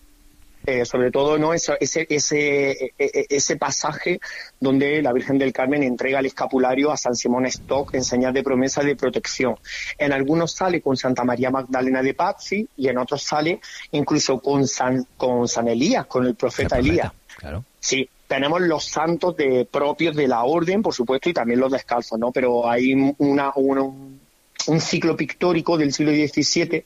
eh, 0.65 0.85
sobre 0.85 1.11
todo 1.11 1.39
no 1.39 1.53
ese, 1.53 1.77
ese, 1.81 2.07
ese, 2.09 2.95
ese 2.97 3.57
pasaje 3.57 4.21
donde 4.61 5.03
la 5.03 5.13
Virgen 5.13 5.37
del 5.37 5.53
Carmen 5.53 5.83
entrega 5.83 6.21
el 6.21 6.27
escapulario 6.27 6.93
a 6.93 6.97
San 6.97 7.17
Simón 7.17 7.47
Stock 7.47 7.93
en 7.95 8.05
señal 8.05 8.33
de 8.33 8.45
promesa 8.45 8.81
de 8.83 8.95
protección. 8.95 9.57
En 9.99 10.13
algunos 10.13 10.53
sale 10.53 10.81
con 10.81 10.97
Santa 10.97 11.25
María 11.25 11.51
Magdalena 11.51 12.01
de 12.01 12.15
Pazzi 12.15 12.69
y 12.77 12.87
en 12.87 12.99
otros 12.99 13.25
sale 13.25 13.61
incluso 13.91 14.39
con 14.39 14.69
San, 14.69 15.05
con 15.17 15.49
San 15.49 15.67
Elías, 15.67 16.07
con 16.07 16.27
el 16.27 16.37
profeta, 16.37 16.79
Elías. 16.79 17.11
Claro. 17.39 17.65
Sí, 17.81 18.09
tenemos 18.33 18.63
los 18.63 18.87
santos 18.87 19.37
de 19.37 19.69
propios 19.71 20.17
de 20.17 20.27
la 20.27 20.45
orden, 20.45 20.81
por 20.81 20.95
supuesto, 20.95 21.29
y 21.29 21.35
también 21.35 21.61
los 21.61 21.71
descalzos, 21.71 22.19
¿no? 22.19 22.33
Pero 22.33 22.67
hay 22.67 22.95
una, 23.19 23.53
un 23.55 24.81
ciclo 24.81 25.15
pictórico 25.15 25.77
del 25.77 25.93
siglo 25.93 26.13
XVII 26.13 26.83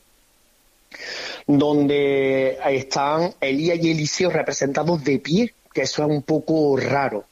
donde 1.45 2.57
están 2.65 3.33
Elías 3.39 3.79
y 3.81 3.91
Eliseo 3.91 4.29
representados 4.29 5.01
de 5.05 5.19
pie, 5.19 5.53
que 5.73 5.83
eso 5.83 6.03
es 6.03 6.09
un 6.09 6.23
poco 6.23 6.75
raro. 6.75 7.23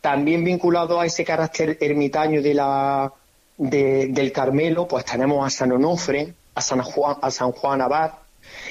También 0.00 0.44
vinculado 0.44 0.98
a 0.98 1.04
ese 1.04 1.22
carácter 1.22 1.76
ermitaño 1.78 2.40
de 2.40 2.54
la, 2.54 3.12
del 3.58 4.32
Carmelo, 4.32 4.88
pues 4.88 5.04
tenemos 5.04 5.46
a 5.46 5.50
San 5.50 5.72
Onofre, 5.72 6.32
a 6.54 6.62
San 6.62 6.80
Juan, 6.80 7.16
a 7.20 7.30
San 7.30 7.52
Juan 7.52 7.82
Abad, 7.82 8.12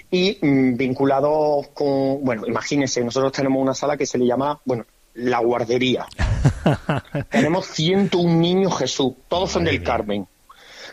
y 0.10 0.38
mm, 0.42 0.78
vinculados 0.78 1.68
con, 1.70 2.24
bueno, 2.24 2.46
imagínense, 2.48 3.04
nosotros 3.04 3.32
tenemos 3.32 3.62
una 3.62 3.74
sala 3.74 3.98
que 3.98 4.06
se 4.06 4.18
le 4.18 4.26
llama, 4.26 4.60
bueno, 4.66 4.86
la 5.16 5.40
guardería. 5.40 6.06
tenemos 7.30 7.68
101 7.68 8.34
niños 8.40 8.78
Jesús, 8.78 9.14
todos 9.28 9.52
son 9.52 9.66
del 9.66 9.84
Carmen. 9.84 10.28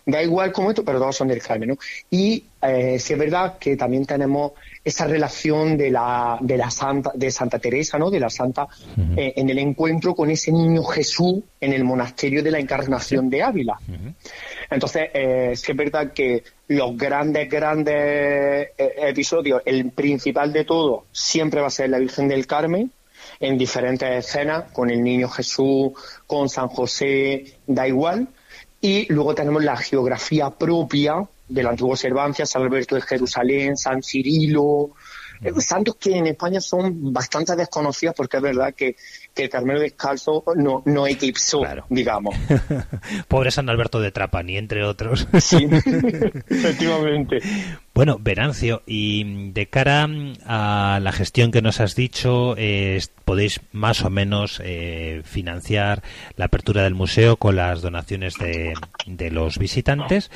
Da 0.09 0.23
igual 0.23 0.53
como 0.53 0.71
esto, 0.71 0.83
pero 0.87 0.99
todos 0.99 1.14
son 1.14 1.29
del 1.29 1.42
Carmen, 1.42 1.68
¿no? 1.68 1.79
Y 2.09 2.42
eh, 2.62 2.99
sí 2.99 3.12
es 3.12 3.18
verdad 3.18 3.59
que 3.59 3.77
también 3.77 4.07
tenemos 4.07 4.53
esa 4.83 5.07
relación 5.07 5.77
de 5.77 5.90
la, 5.90 6.38
de 6.40 6.57
la 6.57 6.71
Santa, 6.71 7.12
de 7.14 7.31
Santa 7.31 7.59
Teresa, 7.59 7.99
¿no? 7.99 8.11
De 8.11 8.18
la 8.18 8.31
Santa, 8.31 8.66
eh, 9.14 9.35
en 9.37 9.51
el 9.51 9.59
encuentro 9.59 10.14
con 10.14 10.31
ese 10.31 10.51
niño 10.51 10.83
Jesús 10.83 11.42
en 11.61 11.75
el 11.75 11.85
monasterio 11.85 12.42
de 12.42 12.51
la 12.51 12.59
Encarnación 12.59 13.29
de 13.29 13.42
Ávila. 13.42 13.79
Entonces, 14.71 15.11
eh, 15.12 15.53
sí 15.55 15.73
es 15.73 15.77
verdad 15.77 16.11
que 16.14 16.42
los 16.68 16.97
grandes, 16.97 17.51
grandes 17.51 17.94
eh, 17.94 18.94
episodios, 18.97 19.61
el 19.66 19.90
principal 19.90 20.55
de 20.55 20.64
todo 20.64 21.05
siempre 21.12 21.61
va 21.61 21.66
a 21.66 21.71
ser 21.71 21.90
la 21.90 21.99
Virgen 21.99 22.29
del 22.29 22.47
Carmen, 22.47 22.90
en 23.40 23.59
diferentes 23.59 24.25
escenas, 24.25 24.73
con 24.73 24.88
el 24.88 25.03
niño 25.03 25.29
Jesús, 25.29 25.92
con 26.27 26.49
San 26.49 26.68
José, 26.68 27.59
da 27.66 27.87
igual. 27.87 28.29
Y 28.81 29.12
luego 29.12 29.35
tenemos 29.35 29.64
la 29.64 29.77
geografía 29.77 30.51
propia 30.51 31.27
de 31.49 31.62
la 31.62 31.71
antigua 31.71 31.93
observancia, 31.93 32.47
San 32.47 32.62
Alberto 32.62 32.95
de 32.95 33.03
Jerusalén, 33.03 33.77
San 33.77 34.03
Cirilo, 34.03 34.91
santos 35.59 35.97
que 35.97 36.17
en 36.17 36.27
España 36.27 36.61
son 36.61 37.12
bastante 37.12 37.57
desconocidos 37.57 38.14
porque 38.17 38.37
es 38.37 38.43
verdad 38.43 38.75
que 38.75 38.97
que 39.38 39.44
el 39.44 39.51
Carmelo 39.51 39.79
Descalzo 39.79 40.42
no, 40.57 40.83
no 40.85 41.07
eclipsó, 41.07 41.62
digamos. 41.88 42.35
Pobre 43.29 43.53
San 43.53 43.70
Alberto 43.70 44.01
de 44.01 44.11
Trapani, 44.11 44.57
entre 44.57 44.83
otros. 44.83 45.29
sí, 45.38 45.68
efectivamente. 46.48 47.38
Bueno, 47.94 48.18
Venancio, 48.20 48.83
y 48.85 49.53
de 49.53 49.66
cara 49.66 50.09
a 50.44 50.98
la 51.01 51.12
gestión 51.12 51.53
que 51.53 51.62
nos 51.62 51.79
has 51.79 51.94
dicho, 51.94 52.57
eh, 52.59 53.01
podéis 53.24 53.61
más 53.70 54.05
o 54.05 54.11
menos 54.11 54.61
eh, 54.64 55.22
financiar 55.24 56.03
la 56.35 56.46
apertura 56.46 56.83
del 56.83 56.96
museo 56.96 57.37
con 57.37 57.55
las 57.55 57.81
donaciones 57.81 58.35
de, 58.38 58.74
de 59.07 59.31
los 59.31 59.59
visitantes 59.59 60.33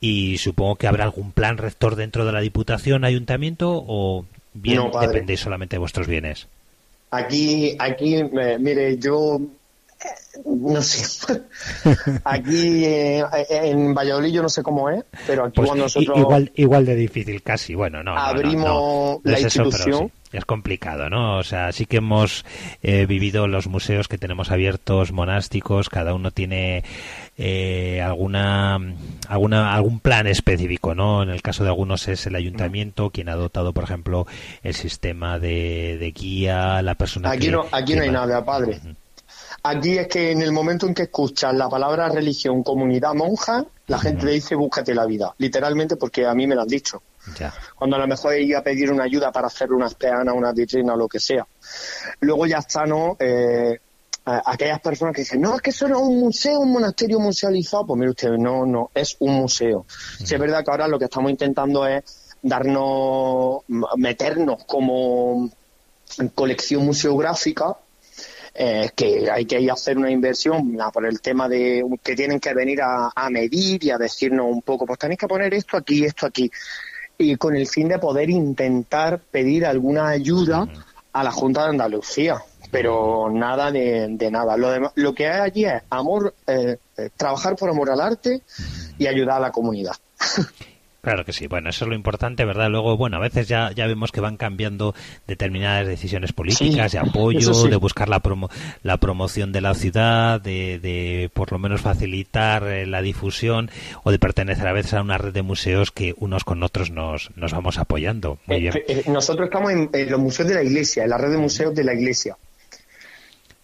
y 0.00 0.38
supongo 0.38 0.76
que 0.76 0.86
habrá 0.86 1.04
algún 1.04 1.32
plan 1.32 1.58
rector 1.58 1.96
dentro 1.96 2.24
de 2.24 2.32
la 2.32 2.40
Diputación, 2.40 3.04
Ayuntamiento 3.04 3.84
o 3.86 4.24
bien 4.54 4.90
dependéis 4.98 5.40
solamente 5.40 5.76
de 5.76 5.80
vuestros 5.80 6.06
bienes. 6.06 6.48
Aquí, 7.10 7.76
aquí, 7.78 8.22
mire, 8.58 8.98
yo 8.98 9.40
no 10.44 10.82
sé. 10.82 11.42
aquí 12.24 12.84
eh, 12.84 13.24
en 13.48 13.94
Valladolid 13.94 14.32
yo 14.32 14.42
no 14.42 14.48
sé 14.48 14.62
cómo 14.62 14.88
es, 14.90 15.04
pero 15.26 15.44
aquí 15.44 15.56
pues 15.56 15.68
cuando 15.68 15.84
nosotros 15.84 16.18
igual 16.18 16.52
igual 16.54 16.86
de 16.86 16.94
difícil 16.94 17.42
casi. 17.42 17.74
Bueno, 17.74 18.02
no. 18.02 18.16
Abrimos 18.16 19.20
la 19.24 19.40
institución. 19.40 20.12
es 20.32 20.44
complicado, 20.44 21.10
¿no? 21.10 21.38
O 21.38 21.42
sea, 21.42 21.72
sí 21.72 21.86
que 21.86 21.98
hemos 21.98 22.44
eh, 22.82 23.06
vivido 23.06 23.48
los 23.48 23.66
museos 23.66 24.08
que 24.08 24.18
tenemos 24.18 24.50
abiertos 24.50 25.12
monásticos. 25.12 25.88
Cada 25.88 26.14
uno 26.14 26.30
tiene 26.30 26.84
eh, 27.36 28.00
alguna 28.00 28.78
alguna 29.28 29.74
algún 29.74 30.00
plan 30.00 30.26
específico, 30.26 30.94
¿no? 30.94 31.22
En 31.22 31.30
el 31.30 31.42
caso 31.42 31.64
de 31.64 31.70
algunos 31.70 32.06
es 32.08 32.26
el 32.26 32.36
ayuntamiento 32.36 33.10
quien 33.10 33.28
ha 33.28 33.34
dotado, 33.34 33.72
por 33.72 33.84
ejemplo, 33.84 34.26
el 34.62 34.74
sistema 34.74 35.38
de, 35.38 36.12
guía, 36.14 36.82
la 36.82 36.94
persona. 36.94 37.30
Aquí 37.30 37.48
no 37.48 37.66
aquí 37.72 37.94
no 37.94 38.02
hay 38.02 38.10
nada, 38.10 38.44
padre. 38.44 38.80
Aquí 39.68 39.98
es 39.98 40.08
que 40.08 40.30
en 40.30 40.40
el 40.40 40.50
momento 40.50 40.86
en 40.86 40.94
que 40.94 41.02
escuchas 41.02 41.52
la 41.52 41.68
palabra 41.68 42.08
religión, 42.08 42.62
comunidad, 42.62 43.12
monja, 43.12 43.66
la 43.86 43.98
gente 43.98 44.24
te 44.24 44.32
dice 44.32 44.54
búscate 44.54 44.94
la 44.94 45.04
vida, 45.04 45.34
literalmente 45.36 45.96
porque 45.96 46.24
a 46.24 46.34
mí 46.34 46.46
me 46.46 46.54
lo 46.54 46.62
han 46.62 46.68
dicho. 46.68 47.02
Cuando 47.76 47.96
a 47.96 47.98
lo 47.98 48.06
mejor 48.06 48.34
iba 48.38 48.60
a 48.60 48.62
pedir 48.62 48.90
una 48.90 49.04
ayuda 49.04 49.30
para 49.30 49.48
hacer 49.48 49.70
unas 49.70 49.94
peanas, 49.94 50.34
una 50.34 50.52
vitrina 50.52 50.94
o 50.94 50.96
lo 50.96 51.06
que 51.06 51.20
sea. 51.20 51.46
Luego 52.20 52.46
ya 52.46 52.58
está, 52.58 52.86
¿no? 52.86 53.18
Eh, 53.18 53.78
aquellas 54.24 54.80
personas 54.80 55.14
que 55.14 55.20
dicen, 55.20 55.42
no, 55.42 55.56
es 55.56 55.60
que 55.60 55.68
eso 55.68 55.86
no 55.86 55.96
es 55.96 56.02
un 56.02 56.18
museo, 56.18 56.60
un 56.60 56.72
monasterio 56.72 57.20
musealizado. 57.20 57.88
Pues 57.88 57.98
mire 57.98 58.10
usted, 58.12 58.30
no, 58.38 58.64
no, 58.64 58.90
es 58.94 59.16
un 59.18 59.34
museo. 59.34 59.84
Si 59.88 60.34
es 60.34 60.40
verdad 60.40 60.64
que 60.64 60.70
ahora 60.70 60.88
lo 60.88 60.98
que 60.98 61.04
estamos 61.04 61.30
intentando 61.30 61.86
es 61.86 62.36
darnos, 62.40 63.64
meternos 63.96 64.64
como 64.64 65.50
colección 66.34 66.86
museográfica, 66.86 67.76
eh, 68.60 68.90
que 68.96 69.30
hay 69.30 69.44
que 69.44 69.60
ir 69.60 69.70
a 69.70 69.74
hacer 69.74 69.96
una 69.96 70.10
inversión 70.10 70.76
por 70.92 71.06
el 71.06 71.20
tema 71.20 71.48
de 71.48 71.84
que 72.02 72.16
tienen 72.16 72.40
que 72.40 72.52
venir 72.54 72.80
a, 72.82 73.30
medir 73.30 73.84
y 73.84 73.90
a 73.90 73.98
decirnos 73.98 74.46
un 74.50 74.62
poco, 74.62 74.84
pues 74.84 74.98
tenéis 74.98 75.20
que 75.20 75.28
poner 75.28 75.54
esto 75.54 75.76
aquí, 75.76 76.04
esto 76.04 76.26
aquí, 76.26 76.50
y 77.16 77.36
con 77.36 77.54
el 77.54 77.68
fin 77.68 77.86
de 77.86 78.00
poder 78.00 78.28
intentar 78.30 79.20
pedir 79.20 79.64
alguna 79.64 80.08
ayuda 80.08 80.66
a 81.12 81.22
la 81.22 81.30
Junta 81.30 81.62
de 81.62 81.68
Andalucía, 81.68 82.42
pero 82.72 83.30
nada 83.30 83.70
de, 83.70 84.28
nada. 84.28 84.56
Lo, 84.56 84.90
lo 84.92 85.14
que 85.14 85.28
hay 85.28 85.40
allí 85.40 85.64
es 85.64 85.80
amor, 85.88 86.34
eh, 86.48 86.78
eh, 86.96 87.10
trabajar 87.16 87.54
por 87.54 87.70
amor 87.70 87.90
al 87.90 88.00
arte 88.00 88.42
y 88.98 89.06
ayudar 89.06 89.36
a 89.36 89.40
la 89.40 89.52
comunidad. 89.52 89.94
Claro 91.00 91.24
que 91.24 91.32
sí, 91.32 91.46
bueno, 91.46 91.70
eso 91.70 91.84
es 91.84 91.88
lo 91.88 91.94
importante, 91.94 92.44
¿verdad? 92.44 92.68
Luego, 92.70 92.96
bueno, 92.96 93.18
a 93.18 93.20
veces 93.20 93.46
ya, 93.46 93.70
ya 93.72 93.86
vemos 93.86 94.10
que 94.10 94.20
van 94.20 94.36
cambiando 94.36 94.96
determinadas 95.28 95.86
decisiones 95.86 96.32
políticas 96.32 96.90
de 96.90 96.98
apoyo, 96.98 97.52
de 97.68 97.76
buscar 97.76 98.08
la, 98.08 98.18
promo 98.18 98.50
la 98.82 98.96
promoción 98.96 99.52
de 99.52 99.60
la 99.60 99.74
ciudad, 99.74 100.40
de, 100.40 100.80
de 100.80 101.30
por 101.32 101.52
lo 101.52 101.60
menos 101.60 101.82
facilitar 101.82 102.64
eh, 102.64 102.84
la 102.84 103.00
difusión 103.00 103.70
o 104.02 104.10
de 104.10 104.18
pertenecer 104.18 104.66
a 104.66 104.72
veces 104.72 104.94
a 104.94 105.02
una 105.02 105.18
red 105.18 105.32
de 105.32 105.42
museos 105.42 105.92
que 105.92 106.14
unos 106.18 106.42
con 106.42 106.64
otros 106.64 106.90
nos, 106.90 107.30
nos 107.36 107.52
vamos 107.52 107.78
apoyando. 107.78 108.38
Muy 108.46 108.60
bien. 108.62 108.76
Eh, 108.76 108.84
eh, 108.88 109.02
nosotros 109.06 109.46
estamos 109.46 109.70
en, 109.70 110.10
los 110.10 110.20
museos 110.20 110.48
de 110.48 110.54
la 110.56 110.64
iglesia, 110.64 111.04
en 111.04 111.10
la 111.10 111.18
red 111.18 111.30
de 111.30 111.38
museos 111.38 111.72
de 111.76 111.84
la 111.84 111.94
iglesia. 111.94 112.36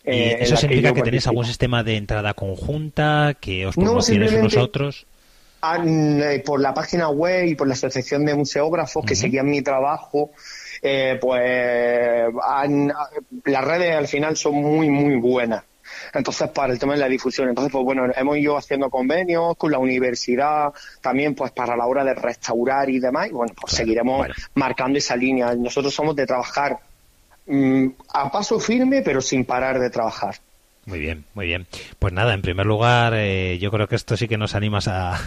¿Y 0.07 0.11
eso 0.11 0.57
significa 0.57 0.93
que, 0.93 1.03
tenéis 1.03 1.27
algún 1.27 1.47
sistema 1.47 1.83
de 1.83 1.97
entrada 1.97 2.35
conjunta, 2.35 3.35
que 3.41 3.67
os 3.67 3.75
promociones 3.75 4.33
unos 4.33 4.57
otros? 4.57 5.07
Eh, 5.87 6.43
por 6.45 6.61
la 6.61 6.75
página 6.75 7.09
web 7.09 7.47
y 7.47 7.55
por 7.55 7.67
la 7.67 7.75
Asociación 7.75 8.25
de 8.27 8.35
Museógrafos 8.35 9.05
que 9.05 9.15
seguían 9.15 9.47
mi 9.47 9.63
trabajo, 9.63 10.31
eh, 10.83 11.19
pues 11.21 12.35
las 13.45 13.65
redes 13.65 13.97
al 13.97 14.07
final 14.07 14.37
son 14.37 14.57
muy, 14.57 14.91
muy 14.91 15.17
buenas. 15.17 15.65
Entonces, 16.13 16.51
para 16.51 16.73
el 16.73 16.79
tema 16.79 16.95
de 16.95 17.01
la 17.01 17.09
difusión. 17.09 17.49
Entonces, 17.49 17.73
pues 17.73 17.85
bueno, 17.85 18.07
hemos 18.15 18.37
ido 18.37 18.57
haciendo 18.57 18.91
convenios 18.91 19.57
con 19.57 19.71
la 19.71 19.79
universidad, 19.79 20.73
también 21.01 21.35
pues 21.35 21.53
para 21.53 21.77
la 21.77 21.87
hora 21.87 22.05
de 22.05 22.15
restaurar 22.15 22.91
y 22.91 23.01
demás. 23.01 23.29
Y 23.29 23.33
bueno, 23.33 23.55
pues 23.59 23.73
seguiremos 23.73 24.27
marcando 24.55 24.99
esa 24.99 25.17
línea. 25.17 25.55
Nosotros 25.55 25.95
somos 25.95 26.15
de 26.15 26.27
trabajar 26.27 26.79
mm, 27.47 27.87
a 28.13 28.31
paso 28.31 28.61
firme, 28.61 29.03
pero 29.03 29.21
sin 29.21 29.45
parar 29.45 29.79
de 29.79 29.91
trabajar. 29.91 30.37
Muy 30.87 30.99
bien, 30.99 31.25
muy 31.33 31.47
bien. 31.47 31.67
Pues 31.99 32.13
nada, 32.13 32.35
en 32.35 32.43
primer 32.43 32.67
lugar, 32.67 33.15
eh, 33.17 33.59
yo 33.59 33.71
creo 33.71 33.89
que 33.89 33.97
esto 33.97 34.19
sí 34.19 34.29
que 34.29 34.37
nos 34.37 34.55
animas 34.55 34.87
a, 34.87 35.19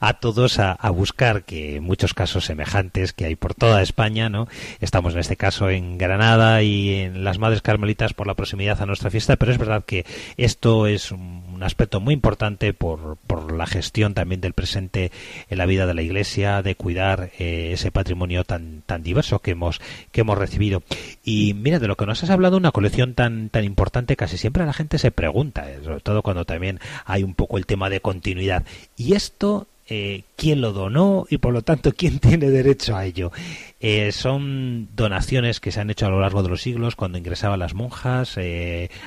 a 0.00 0.14
todos 0.14 0.58
a, 0.58 0.76
buscar 0.90 1.44
que 1.44 1.80
muchos 1.80 2.12
casos 2.12 2.44
semejantes 2.44 3.12
que 3.12 3.24
hay 3.24 3.36
por 3.36 3.54
toda 3.54 3.80
España, 3.80 4.28
¿no? 4.28 4.48
Estamos 4.80 5.14
en 5.14 5.20
este 5.20 5.36
caso 5.36 5.70
en 5.70 5.96
Granada 5.96 6.62
y 6.62 6.94
en 6.94 7.24
las 7.24 7.38
Madres 7.38 7.62
Carmelitas 7.62 8.12
por 8.12 8.26
la 8.26 8.34
proximidad 8.34 8.82
a 8.82 8.86
nuestra 8.86 9.10
fiesta, 9.10 9.36
pero 9.36 9.52
es 9.52 9.58
verdad 9.58 9.84
que 9.84 10.04
esto 10.36 10.86
es 10.86 11.10
un, 11.10 11.51
aspecto 11.62 12.00
muy 12.00 12.14
importante 12.14 12.72
por, 12.72 13.16
por 13.26 13.52
la 13.52 13.66
gestión 13.66 14.14
también 14.14 14.40
del 14.40 14.52
presente 14.52 15.10
en 15.48 15.58
la 15.58 15.66
vida 15.66 15.86
de 15.86 15.94
la 15.94 16.02
Iglesia, 16.02 16.62
de 16.62 16.74
cuidar 16.74 17.30
eh, 17.38 17.70
ese 17.72 17.90
patrimonio 17.90 18.44
tan, 18.44 18.82
tan 18.86 19.02
diverso 19.02 19.40
que 19.40 19.52
hemos, 19.52 19.80
que 20.10 20.22
hemos 20.22 20.38
recibido. 20.38 20.82
Y 21.24 21.54
mira, 21.54 21.78
de 21.78 21.88
lo 21.88 21.96
que 21.96 22.06
nos 22.06 22.22
has 22.22 22.30
hablado, 22.30 22.56
una 22.56 22.72
colección 22.72 23.14
tan, 23.14 23.48
tan 23.48 23.64
importante, 23.64 24.16
casi 24.16 24.38
siempre 24.38 24.64
la 24.64 24.72
gente 24.72 24.98
se 24.98 25.10
pregunta, 25.10 25.70
eh, 25.70 25.80
sobre 25.82 26.00
todo 26.00 26.22
cuando 26.22 26.44
también 26.44 26.80
hay 27.04 27.22
un 27.22 27.34
poco 27.34 27.58
el 27.58 27.66
tema 27.66 27.90
de 27.90 28.00
continuidad. 28.00 28.64
¿Y 28.96 29.14
esto 29.14 29.66
eh, 29.94 30.24
quién 30.36 30.62
lo 30.62 30.72
donó 30.72 31.26
y 31.28 31.36
por 31.36 31.52
lo 31.52 31.60
tanto 31.60 31.92
quién 31.96 32.18
tiene 32.18 32.48
derecho 32.48 32.96
a 32.96 33.04
ello. 33.04 33.30
Eh, 33.78 34.10
son 34.12 34.88
donaciones 34.96 35.60
que 35.60 35.70
se 35.70 35.80
han 35.80 35.90
hecho 35.90 36.06
a 36.06 36.08
lo 36.08 36.20
largo 36.20 36.42
de 36.42 36.48
los 36.48 36.62
siglos 36.62 36.96
cuando 36.96 37.18
ingresaban 37.18 37.58
las 37.58 37.74
monjas, 37.74 38.38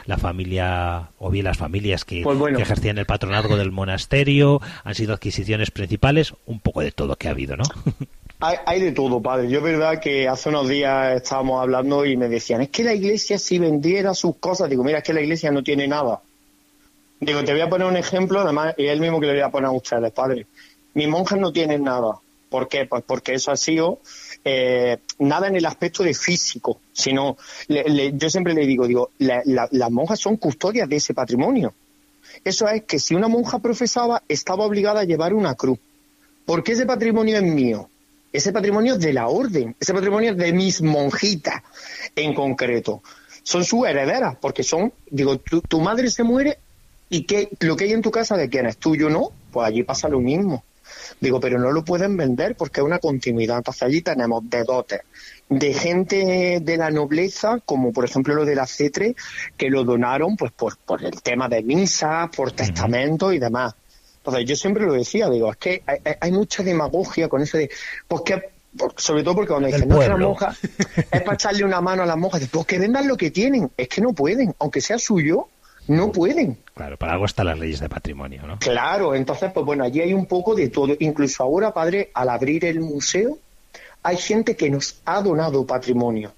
la 0.06 0.18
familia 0.18 1.10
o 1.18 1.32
bien 1.32 1.46
las 1.46 1.58
familias 1.58 2.06
que, 2.06 2.22
pues 2.22 2.38
que, 2.56 2.62
ejercían 2.62 3.00
el 3.00 3.08
patronazgo 3.08 3.58
del 3.58 3.72
monasterio, 3.72 4.62
han 4.84 4.94
sido 4.94 5.16
adquisiciones 5.16 5.72
principales, 5.72 6.34
un 6.46 6.60
poco 6.60 6.82
de 6.82 6.92
todo 6.92 7.16
que 7.16 7.30
ha 7.30 7.32
habido, 7.32 7.58
¿no? 7.58 7.64
Hay, 8.40 8.82
de 8.82 8.92
todo, 8.92 9.22
padre. 9.22 9.50
Yo 9.50 9.60
es 9.60 9.64
verdad 9.64 10.00
que 10.00 10.28
hace 10.28 10.50
unos 10.50 10.68
días 10.68 11.16
estábamos 11.16 11.62
hablando 11.62 12.06
y 12.06 12.16
me 12.16 12.28
decían, 12.28 12.62
es 12.62 12.70
que 12.70 12.84
la 12.84 12.94
iglesia 12.94 13.40
si 13.40 13.58
vendiera 13.58 14.14
sus 14.14 14.36
cosas, 14.36 14.70
digo, 14.70 14.84
mira, 14.84 15.00
es 15.00 15.04
que 15.04 15.14
la 15.14 15.22
iglesia 15.22 15.52
no 15.52 15.64
tiene 15.64 15.88
nada. 15.88 16.22
Digo, 17.20 17.44
te 17.44 17.54
voy 17.54 17.62
a 17.62 17.70
poner 17.70 17.88
un 17.88 17.98
ejemplo, 17.98 18.42
además, 18.42 18.76
y 18.78 18.86
es 18.86 18.92
el 18.92 19.00
mismo 19.00 19.20
que 19.20 19.28
le 19.28 19.34
voy 19.34 19.42
a 19.42 19.50
poner 19.50 19.68
a 19.68 19.72
ustedes, 19.72 20.12
padre. 20.12 20.46
Mis 20.96 21.08
monjas 21.08 21.40
no 21.40 21.54
tienen 21.54 21.84
nada. 21.84 22.20
¿Por 22.50 22.68
qué? 22.68 22.86
Pues 22.86 23.04
porque 23.06 23.36
eso 23.36 23.52
ha 23.52 23.58
sido 23.58 24.00
eh, 24.44 24.98
nada 25.20 25.48
en 25.48 25.56
el 25.56 25.66
aspecto 25.66 26.04
de 26.04 26.14
físico, 26.14 26.80
sino, 26.94 27.38
yo 27.68 28.30
siempre 28.30 28.54
le 28.54 28.66
digo, 28.66 28.88
digo, 28.88 29.12
las 29.20 29.92
monjas 29.92 30.20
son 30.20 30.38
custodias 30.38 30.90
de 30.90 30.96
ese 30.96 31.14
patrimonio. 31.14 31.74
Eso 32.44 32.68
es 32.68 32.84
que 32.84 33.00
si 33.00 33.16
una 33.16 33.28
monja 33.28 33.60
profesaba, 33.60 34.24
estaba 34.28 34.66
obligada 34.66 35.02
a 35.02 35.06
llevar 35.06 35.34
una 35.34 35.56
cruz. 35.56 35.80
¿Por 36.46 36.64
qué 36.64 36.74
ese 36.74 36.86
patrimonio 36.86 37.38
es 37.38 37.44
mío? 37.44 37.90
Ese 38.32 38.52
patrimonio 38.52 38.96
es 38.96 39.00
de 39.00 39.14
la 39.14 39.28
orden, 39.28 39.76
ese 39.80 39.94
patrimonio 39.94 40.32
es 40.32 40.38
de 40.38 40.52
mis 40.52 40.82
monjitas 40.82 41.64
en 42.16 42.34
concreto. 42.34 43.02
Son 43.44 43.64
sus 43.64 43.88
herederas, 43.88 44.36
porque 44.42 44.64
son, 44.64 44.92
digo, 45.10 45.38
tu, 45.38 45.80
madre 45.80 46.10
se 46.10 46.24
muere 46.24 46.58
y 47.10 47.24
que 47.24 47.50
lo 47.62 47.76
que 47.76 47.86
hay 47.86 47.94
en 47.94 48.02
tu 48.02 48.12
casa 48.12 48.36
de 48.36 48.50
quién 48.50 48.66
es 48.66 48.78
tuyo, 48.78 49.10
¿no? 49.10 49.32
Pues 49.52 49.68
allí 49.68 49.84
pasa 49.84 50.10
lo 50.10 50.20
mismo. 50.20 50.64
Digo, 51.20 51.40
pero 51.40 51.60
no 51.60 51.72
lo 51.72 51.84
pueden 51.84 52.18
vender 52.18 52.56
porque 52.56 52.82
es 52.82 52.86
una 52.86 53.00
continuidad. 53.00 53.58
Entonces 53.58 53.84
allí 53.84 54.02
tenemos 54.02 54.50
de 54.50 54.64
dotes, 54.64 55.02
de 55.50 55.74
gente 55.74 56.60
de 56.62 56.78
la 56.78 56.92
nobleza, 56.92 57.60
como 57.66 57.92
por 57.94 58.06
ejemplo 58.06 58.36
lo 58.36 58.46
de 58.46 58.56
la 58.56 58.68
CETRE, 58.68 59.16
que 59.58 59.70
lo 59.70 59.84
donaron 59.84 60.36
pues 60.38 60.52
por, 60.52 60.78
por 60.78 61.04
el 61.04 61.22
tema 61.22 61.50
de 61.50 61.64
misa, 61.64 62.30
por 62.36 62.52
testamento 62.52 63.32
y 63.32 63.40
demás. 63.40 63.76
Entonces, 64.26 64.50
yo 64.50 64.56
siempre 64.56 64.86
lo 64.86 64.94
decía, 64.94 65.30
digo, 65.30 65.52
es 65.52 65.58
que 65.58 65.84
hay, 66.20 66.32
mucha 66.32 66.64
demagogia 66.64 67.30
con 67.30 67.44
eso 67.44 67.60
de, 67.60 67.70
pues 68.08 68.24
que, 68.24 68.42
sobre 68.98 69.24
todo 69.24 69.36
porque 69.36 69.50
cuando 69.50 69.68
dicen, 69.68 69.88
no, 69.88 70.00
que 70.00 70.08
la 70.08 70.18
monja 70.18 70.56
es 71.12 71.22
para 71.22 71.36
echarle 71.36 71.64
una 71.64 71.80
mano 71.80 72.02
a 72.02 72.08
las 72.08 72.18
monjas, 72.18 72.42
pues 72.52 72.66
que 72.66 72.80
vendan 72.80 73.08
lo 73.08 73.18
que 73.18 73.30
tienen, 73.30 73.70
es 73.78 73.88
que 73.88 74.02
no 74.02 74.14
pueden, 74.14 74.56
aunque 74.58 74.82
sea 74.82 74.98
suyo, 74.98 75.48
no 75.88 76.12
pueden. 76.12 76.58
Claro, 76.74 76.98
para 76.98 77.14
algo 77.14 77.26
están 77.26 77.48
las 77.48 77.60
leyes 77.60 77.80
de 77.80 77.90
patrimonio, 77.90 78.46
¿no? 78.46 78.60
Claro, 78.60 79.16
entonces, 79.16 79.52
pues 79.54 79.66
bueno, 79.66 79.84
allí 79.84 80.02
hay 80.02 80.14
un 80.14 80.26
poco 80.26 80.56
de 80.56 80.70
todo. 80.70 80.96
Incluso 81.00 81.44
ahora, 81.44 81.74
padre, 81.74 82.12
al 82.14 82.30
abrir 82.30 82.66
el 82.66 82.80
museo, 82.80 83.38
hay 84.04 84.18
gente 84.18 84.56
que 84.56 84.70
nos 84.70 85.02
ha 85.06 85.22
donado 85.22 85.66
patrimonio. 85.66 86.34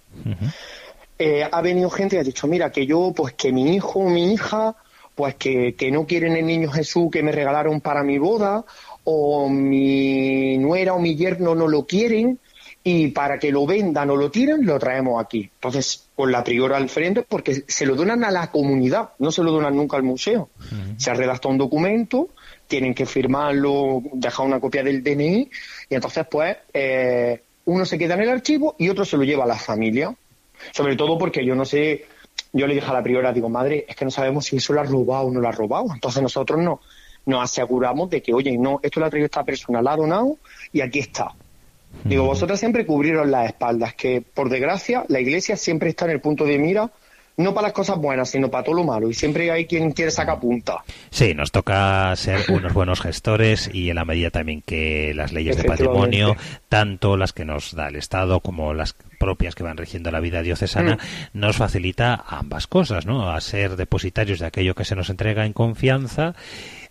Eh, 1.20 1.48
ha 1.50 1.62
venido 1.62 1.90
gente 1.90 2.16
y 2.16 2.20
ha 2.20 2.24
dicho, 2.24 2.48
mira, 2.48 2.72
que 2.72 2.86
yo, 2.86 3.14
pues 3.16 3.34
que 3.34 3.52
mi 3.52 3.76
hijo 3.76 4.00
o 4.00 4.10
mi 4.10 4.34
hija 4.34 4.76
pues 5.18 5.34
que, 5.34 5.90
no 5.92 6.06
quieren 6.06 6.38
el 6.38 6.46
niño 6.46 6.70
Jesús 6.70 7.10
que 7.12 7.24
me 7.24 7.32
regalaron 7.32 7.82
para 7.82 8.04
mi 8.04 8.20
boda, 8.20 8.64
o 9.04 9.50
mi 9.50 10.60
nuera 10.60 10.94
o 10.94 11.00
mi 11.00 11.16
yerno 11.16 11.56
no 11.56 11.68
lo 11.68 11.88
quieren, 11.88 12.40
y 12.84 13.08
para 13.08 13.40
que 13.40 13.52
lo 13.52 13.66
vendan 13.66 14.12
o 14.12 14.16
lo 14.16 14.30
tiren, 14.30 14.64
lo 14.64 14.78
traemos 14.78 15.20
aquí. 15.20 15.50
Entonces, 15.56 16.07
con 16.18 16.32
la 16.32 16.44
priora 16.44 16.76
al 16.76 16.90
frente, 16.90 17.22
porque 17.22 17.64
se 17.68 17.86
lo 17.86 17.96
donan 17.96 18.24
a 18.24 18.32
la 18.32 18.52
comunidad, 18.52 19.12
no 19.20 19.32
se 19.32 19.44
lo 19.44 19.52
donan 19.52 19.76
nunca 19.76 19.96
al 19.96 20.04
museo. 20.04 20.50
Se 20.98 21.12
ha 21.12 21.14
redactado 21.14 21.52
un 21.52 21.60
documento, 21.60 22.30
tienen 22.68 22.94
que 22.94 23.06
firmarlo, 23.06 24.02
dejar 24.14 24.46
una 24.46 24.60
copia 24.60 24.84
del 24.84 25.04
DNI, 25.04 25.50
y 25.90 25.96
entonces, 25.96 26.26
pues, 26.30 26.58
eh, 26.74 27.42
uno 27.66 27.86
se 27.86 27.98
queda 27.98 28.16
en 28.16 28.22
el 28.22 28.30
archivo 28.30 28.76
y 28.80 28.90
otro 28.90 29.06
se 29.06 29.16
lo 29.16 29.24
lleva 29.24 29.44
a 29.44 29.48
la 29.48 29.58
familia. 29.58 30.14
Sobre 30.72 30.96
todo 30.96 31.20
porque 31.20 31.46
yo 31.46 31.54
no 31.54 31.66
sé 31.66 32.08
yo 32.54 32.66
le 32.66 32.74
dije 32.74 32.88
a 32.88 32.94
la 32.94 33.04
priora, 33.04 33.34
digo, 33.34 33.50
madre, 33.50 33.86
es 33.88 33.96
que 33.96 34.06
no 34.06 34.12
sabemos 34.12 34.46
si 34.46 34.58
eso 34.58 34.74
lo 34.74 34.82
ha 34.82 34.84
robado 34.84 35.28
o 35.28 35.32
no 35.32 35.40
lo 35.40 35.48
ha 35.48 35.52
robado. 35.52 35.88
Entonces 35.94 36.22
nosotros 36.24 36.60
no, 36.60 36.82
nos 37.26 37.44
aseguramos 37.44 38.10
de 38.10 38.22
que, 38.22 38.34
oye, 38.34 38.58
no, 38.58 38.80
esto 38.82 39.00
lo 39.00 39.06
ha 39.06 39.10
traído 39.10 39.26
esta 39.26 39.44
persona, 39.44 39.82
lo 39.82 39.90
ha 39.90 39.96
donado 39.96 40.38
y 40.72 40.82
aquí 40.82 41.00
está. 41.00 41.34
Digo, 42.04 42.26
vosotros 42.26 42.60
siempre 42.60 42.86
cubriros 42.86 43.28
las 43.28 43.48
espaldas, 43.48 43.94
que 43.94 44.22
por 44.22 44.50
desgracia 44.50 45.06
la 45.08 45.20
iglesia 45.20 45.58
siempre 45.58 45.90
está 45.90 46.06
en 46.06 46.12
el 46.12 46.22
punto 46.22 46.46
de 46.46 46.58
mira 46.58 46.92
no 47.38 47.54
para 47.54 47.68
las 47.68 47.74
cosas 47.74 47.98
buenas, 47.98 48.30
sino 48.30 48.50
para 48.50 48.64
todo 48.64 48.76
lo 48.76 48.84
malo. 48.84 49.10
Y 49.10 49.14
siempre 49.14 49.52
hay 49.52 49.66
quien 49.66 49.92
quiere 49.92 50.10
sacar 50.10 50.40
punta. 50.40 50.84
Sí, 51.12 51.36
nos 51.36 51.52
toca 51.52 52.16
ser 52.16 52.44
unos 52.50 52.74
buenos 52.74 53.00
gestores 53.00 53.70
y 53.72 53.90
en 53.90 53.96
la 53.96 54.06
medida 54.06 54.32
también 54.32 54.64
que 54.64 55.14
las 55.16 55.32
leyes 55.32 55.56
de 55.56 55.64
patrimonio, 55.64 56.36
tanto 56.68 57.16
las 57.16 57.34
que 57.34 57.46
nos 57.46 57.76
da 57.76 57.90
el 57.90 57.96
Estado 57.96 58.40
como 58.40 58.74
las 58.74 58.96
propias 59.20 59.54
que 59.54 59.64
van 59.64 59.78
rigiendo 59.78 60.10
la 60.10 60.20
vida 60.20 60.42
diocesana, 60.42 60.96
mm. 60.96 61.40
nos 61.40 61.58
facilita 61.58 62.24
ambas 62.28 62.66
cosas, 62.66 63.06
¿no? 63.06 63.30
A 63.30 63.40
ser 63.40 63.76
depositarios 63.76 64.40
de 64.40 64.48
aquello 64.48 64.74
que 64.74 64.86
se 64.86 64.96
nos 64.96 65.12
entrega 65.12 65.46
en 65.46 65.54
confianza 65.54 66.34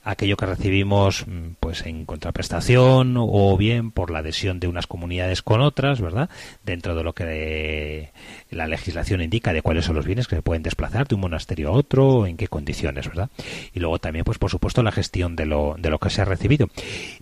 aquello 0.07 0.37
que 0.37 0.47
recibimos 0.47 1.27
mm, 1.27 1.57
pues 1.59 1.85
en 1.85 2.07
contraprestación 2.07 3.16
o 3.19 3.57
bien 3.57 3.90
por 3.90 4.11
la 4.11 4.21
adhesión 4.21 4.61
de 4.61 4.69
unas 4.69 4.87
comunidades 4.87 5.42
con 5.42 5.61
otras, 5.61 6.01
¿verdad? 6.01 6.31
Dentro 6.64 6.95
de 6.95 7.03
lo 7.03 7.12
que 7.12 8.12
la 8.51 8.69
legislación 8.69 9.21
indica 9.21 9.53
de 9.53 9.62
cuáles 9.62 9.85
son 9.85 9.97
los 9.97 10.07
bienes 10.07 10.29
que 10.29 10.37
se 10.37 10.42
pueden 10.42 10.62
desplazar 10.62 11.09
de 11.09 11.16
un 11.16 11.23
monasterio 11.23 11.69
a 11.69 11.73
otro, 11.73 12.27
en 12.27 12.37
qué 12.37 12.47
condiciones, 12.47 13.09
¿verdad? 13.09 13.31
Y 13.75 13.81
luego 13.81 13.99
también, 13.99 14.25
pues 14.25 14.38
por 14.38 14.49
supuesto, 14.49 14.83
la 14.85 14.92
gestión 14.92 15.35
de 15.35 15.45
lo, 15.45 15.75
de 15.77 15.90
lo 15.90 15.99
que 15.99 16.11
se 16.11 16.23
ha 16.23 16.25
recibido. 16.25 16.69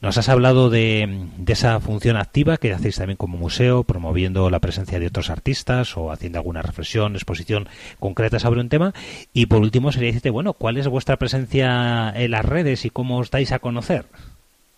Nos 0.02 0.18
has 0.18 0.28
hablado 0.28 0.68
de, 0.68 1.26
de 1.38 1.52
esa 1.54 1.80
función 1.80 2.18
activa 2.18 2.58
que 2.58 2.72
hacéis 2.72 2.96
también 2.96 3.16
como 3.16 3.38
museo, 3.38 3.84
promoviendo 3.84 4.50
la 4.50 4.60
presencia 4.60 5.00
de 5.00 5.06
otros 5.06 5.30
artistas 5.30 5.96
o 5.96 6.12
haciendo 6.12 6.38
alguna 6.38 6.60
reflexión, 6.60 7.14
exposición 7.14 7.66
concreta 7.98 8.38
sobre 8.38 8.60
un 8.60 8.68
tema. 8.68 8.92
Y 9.32 9.46
por 9.46 9.60
último, 9.60 9.90
sería 9.90 10.08
decirte, 10.08 10.28
bueno, 10.28 10.52
¿cuál 10.52 10.76
es 10.76 10.86
vuestra 10.86 11.16
presencia 11.16 12.12
en 12.14 12.30
las 12.30 12.44
redes 12.44 12.73
y 12.82 12.90
cómo 12.90 13.18
os 13.18 13.30
dais 13.30 13.52
a 13.52 13.58
conocer? 13.58 14.06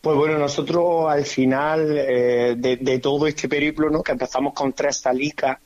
Pues 0.06 0.16
bueno, 0.16 0.38
nosotros 0.38 1.06
al 1.08 1.24
final 1.24 1.96
eh, 1.98 2.54
de, 2.56 2.98
todo 3.00 3.26
este 3.26 3.48
periplo, 3.48 3.90
¿no? 3.90 4.04
que 4.04 4.12
empezamos 4.12 4.54
con 4.54 4.72
tres 4.72 4.98
salicas 4.98 5.58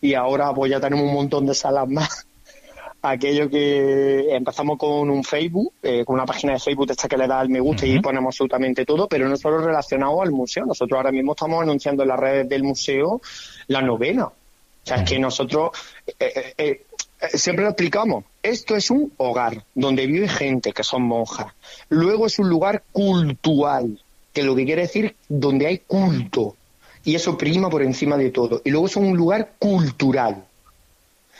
y 0.00 0.14
ahora 0.14 0.54
pues 0.54 0.70
ya 0.70 0.78
tenemos 0.78 1.04
un 1.06 1.14
montón 1.14 1.46
de 1.46 1.54
salas 1.54 1.88
más. 1.88 2.24
Aquello 3.02 3.50
que 3.50 4.34
empezamos 4.34 4.78
con 4.78 5.10
un 5.10 5.24
Facebook, 5.24 5.72
eh, 5.82 6.04
con 6.04 6.14
una 6.14 6.26
página 6.26 6.52
de 6.52 6.60
Facebook 6.60 6.90
esta 6.90 7.08
que 7.08 7.16
le 7.16 7.26
da 7.26 7.40
al 7.40 7.48
me 7.48 7.58
gusta 7.58 7.86
y 7.86 7.98
ponemos 8.00 8.34
absolutamente 8.34 8.84
todo, 8.84 9.08
pero 9.08 9.28
no 9.28 9.36
solo 9.36 9.58
relacionado 9.58 10.22
al 10.22 10.30
museo. 10.30 10.64
Nosotros 10.64 10.96
ahora 10.96 11.10
mismo 11.10 11.32
estamos 11.32 11.62
anunciando 11.62 12.04
en 12.04 12.08
las 12.08 12.20
redes 12.20 12.48
del 12.48 12.62
museo 12.62 13.20
la 13.66 13.82
novena. 13.82 14.26
O 14.26 14.32
sea, 14.84 14.98
es 14.98 15.10
que 15.10 15.18
nosotros 15.18 15.70
eh, 16.20 16.82
siempre 17.34 17.64
lo 17.64 17.70
explicamos. 17.70 18.24
Esto 18.42 18.76
es 18.76 18.90
un 18.90 19.12
hogar 19.16 19.64
donde 19.74 20.06
vive 20.06 20.28
gente 20.28 20.72
que 20.72 20.84
son 20.84 21.02
monjas. 21.02 21.52
Luego 21.88 22.26
es 22.26 22.38
un 22.38 22.48
lugar 22.48 22.82
cultural, 22.92 24.00
que 24.32 24.42
lo 24.42 24.54
que 24.54 24.64
quiere 24.64 24.82
decir 24.82 25.16
donde 25.28 25.66
hay 25.66 25.78
culto. 25.78 26.56
Y 27.04 27.14
eso 27.14 27.38
prima 27.38 27.70
por 27.70 27.82
encima 27.82 28.16
de 28.16 28.30
todo. 28.30 28.60
Y 28.64 28.70
luego 28.70 28.86
es 28.86 28.96
un 28.96 29.16
lugar 29.16 29.52
cultural. 29.58 30.44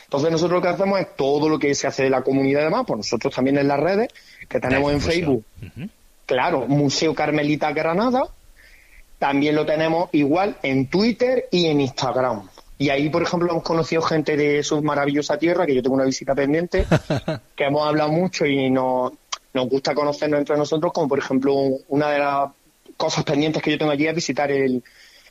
Entonces 0.05 0.31
nosotros 0.31 0.57
lo 0.57 0.61
que 0.61 0.69
hacemos 0.69 0.99
es 0.99 1.15
todo 1.15 1.47
lo 1.47 1.59
que 1.59 1.75
se 1.75 1.85
hace 1.85 2.03
de 2.03 2.09
la 2.09 2.23
comunidad 2.23 2.63
además, 2.63 2.85
pues 2.87 2.97
nosotros 2.97 3.33
también 3.33 3.57
en 3.59 3.67
las 3.67 3.79
redes, 3.79 4.09
que 4.47 4.59
tenemos 4.59 4.91
en 4.91 5.01
Facebook. 5.01 5.43
Claro, 6.25 6.65
Museo 6.67 7.13
Carmelita 7.13 7.71
Granada. 7.73 8.23
También 9.19 9.53
lo 9.53 9.65
tenemos 9.65 10.09
igual 10.13 10.57
en 10.63 10.87
Twitter 10.87 11.47
y 11.51 11.67
en 11.67 11.81
Instagram. 11.81 12.49
Y 12.79 12.89
ahí, 12.89 13.09
por 13.09 13.21
ejemplo, 13.21 13.51
hemos 13.51 13.63
conocido 13.63 14.01
gente 14.01 14.37
de 14.37 14.63
su 14.63 14.81
maravillosa 14.81 15.37
tierra, 15.37 15.65
que 15.65 15.75
yo 15.75 15.83
tengo 15.83 15.95
una 15.95 16.05
visita 16.05 16.33
pendiente, 16.33 16.87
que 17.55 17.65
hemos 17.65 17.85
hablado 17.85 18.09
mucho 18.09 18.45
y 18.45 18.69
nos, 18.69 19.11
nos 19.53 19.67
gusta 19.67 19.93
conocernos 19.93 20.39
entre 20.39 20.55
nosotros, 20.57 20.93
como 20.93 21.09
por 21.09 21.19
ejemplo 21.19 21.53
una 21.89 22.09
de 22.09 22.19
las 22.19 22.51
cosas 22.95 23.25
pendientes 23.25 23.61
que 23.61 23.71
yo 23.71 23.77
tengo 23.77 23.91
allí 23.91 24.07
es 24.07 24.15
visitar 24.15 24.49
el, 24.49 24.81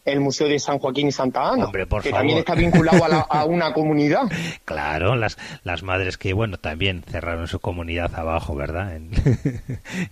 el 0.04 0.20
Museo 0.20 0.48
de 0.48 0.58
San 0.58 0.78
Joaquín 0.78 1.08
y 1.08 1.12
Santa 1.12 1.50
Ana, 1.50 1.70
que 2.02 2.11
también 2.11 2.38
está 2.38 2.54
vinculado 2.54 3.04
a, 3.04 3.44
una 3.44 3.72
comunidad. 3.74 4.22
Claro, 4.64 5.16
las, 5.16 5.38
las 5.64 5.82
madres 5.82 6.18
que, 6.18 6.32
bueno, 6.32 6.58
también 6.58 7.04
cerraron 7.08 7.46
su 7.48 7.61
comunidad 7.61 8.14
abajo, 8.14 8.54
¿verdad? 8.54 8.96
En, 8.96 9.11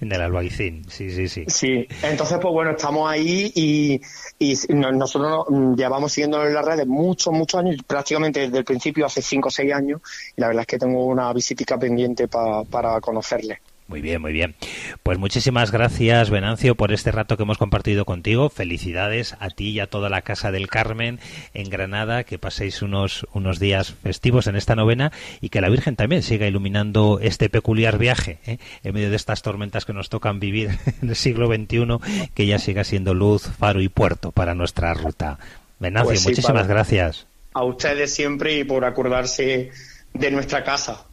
el 0.12 0.20
Albaicín, 0.20 0.84
sí, 0.88 1.10
sí, 1.10 1.28
sí. 1.28 1.44
Sí, 1.48 1.88
entonces, 2.02 2.38
pues 2.40 2.52
bueno, 2.52 2.72
estamos 2.72 3.10
ahí 3.10 3.52
y, 3.54 4.00
y 4.38 4.56
nosotros 4.74 5.46
llevamos 5.76 6.12
siguiendo 6.12 6.44
en 6.44 6.54
las 6.54 6.64
redes 6.64 6.86
muchos, 6.86 7.32
muchos 7.32 7.60
años, 7.60 7.76
prácticamente 7.86 8.40
desde 8.40 8.58
el 8.58 8.64
principio, 8.64 9.06
hace 9.06 9.22
cinco 9.22 9.48
o 9.48 9.50
seis 9.50 9.72
años, 9.72 10.00
y 10.36 10.40
la 10.40 10.48
verdad 10.48 10.62
es 10.62 10.66
que 10.66 10.78
tengo 10.78 11.06
una 11.06 11.32
visitica 11.32 11.78
pendiente 11.78 12.28
para 12.28 13.00
conocerle. 13.00 13.60
Muy 13.88 14.00
bien, 14.00 14.20
muy 14.20 14.32
bien. 14.32 14.56
Pues 15.04 15.16
muchísimas 15.16 15.70
gracias, 15.70 16.28
Venancio, 16.28 16.74
por 16.74 16.92
este 16.92 17.12
rato 17.12 17.36
que 17.36 17.44
hemos 17.44 17.58
compartido 17.58 18.04
contigo. 18.04 18.50
Felicidades 18.50 19.36
a 19.38 19.48
ti 19.50 19.70
y 19.70 19.80
a 19.80 19.86
toda 19.86 20.08
la 20.08 20.22
Casa 20.22 20.50
del 20.50 20.66
Carmen 20.66 21.20
en 21.54 21.70
Granada, 21.70 22.24
que 22.24 22.36
paséis 22.36 22.82
unos, 22.82 23.28
unos 23.32 23.60
días 23.60 23.94
festivos 24.02 24.48
en 24.48 24.56
esta 24.56 24.74
novena 24.74 25.12
y 25.40 25.50
que 25.50 25.60
la 25.60 25.68
Virgen 25.68 25.94
también 25.94 26.24
siga 26.24 26.48
iluminando 26.48 27.20
este 27.22 27.48
peculiar 27.48 27.96
viaje 27.96 28.38
¿eh? 28.44 28.58
en 28.82 28.92
medio 28.92 29.08
de 29.08 29.16
estas 29.16 29.42
tormentas 29.42 29.84
que 29.84 29.92
nos 29.92 30.08
tocan 30.08 30.40
vivir 30.40 30.70
en 31.02 31.10
el 31.10 31.16
siglo 31.16 31.46
XXI, 31.46 32.30
que 32.34 32.46
ya 32.46 32.58
siga 32.58 32.82
siendo 32.82 33.14
luz, 33.14 33.48
faro 33.56 33.80
y 33.80 33.88
puerto 33.88 34.32
para 34.32 34.56
nuestra 34.56 34.94
ruta. 34.94 35.38
Venancio, 35.78 36.10
pues 36.10 36.26
muchísimas 36.26 36.66
gracias. 36.66 37.28
A 37.52 37.62
ustedes 37.62 38.12
siempre 38.12 38.58
y 38.58 38.64
por 38.64 38.84
acordarse 38.84 39.70
de 40.12 40.30
nuestra 40.32 40.64
casa. 40.64 41.06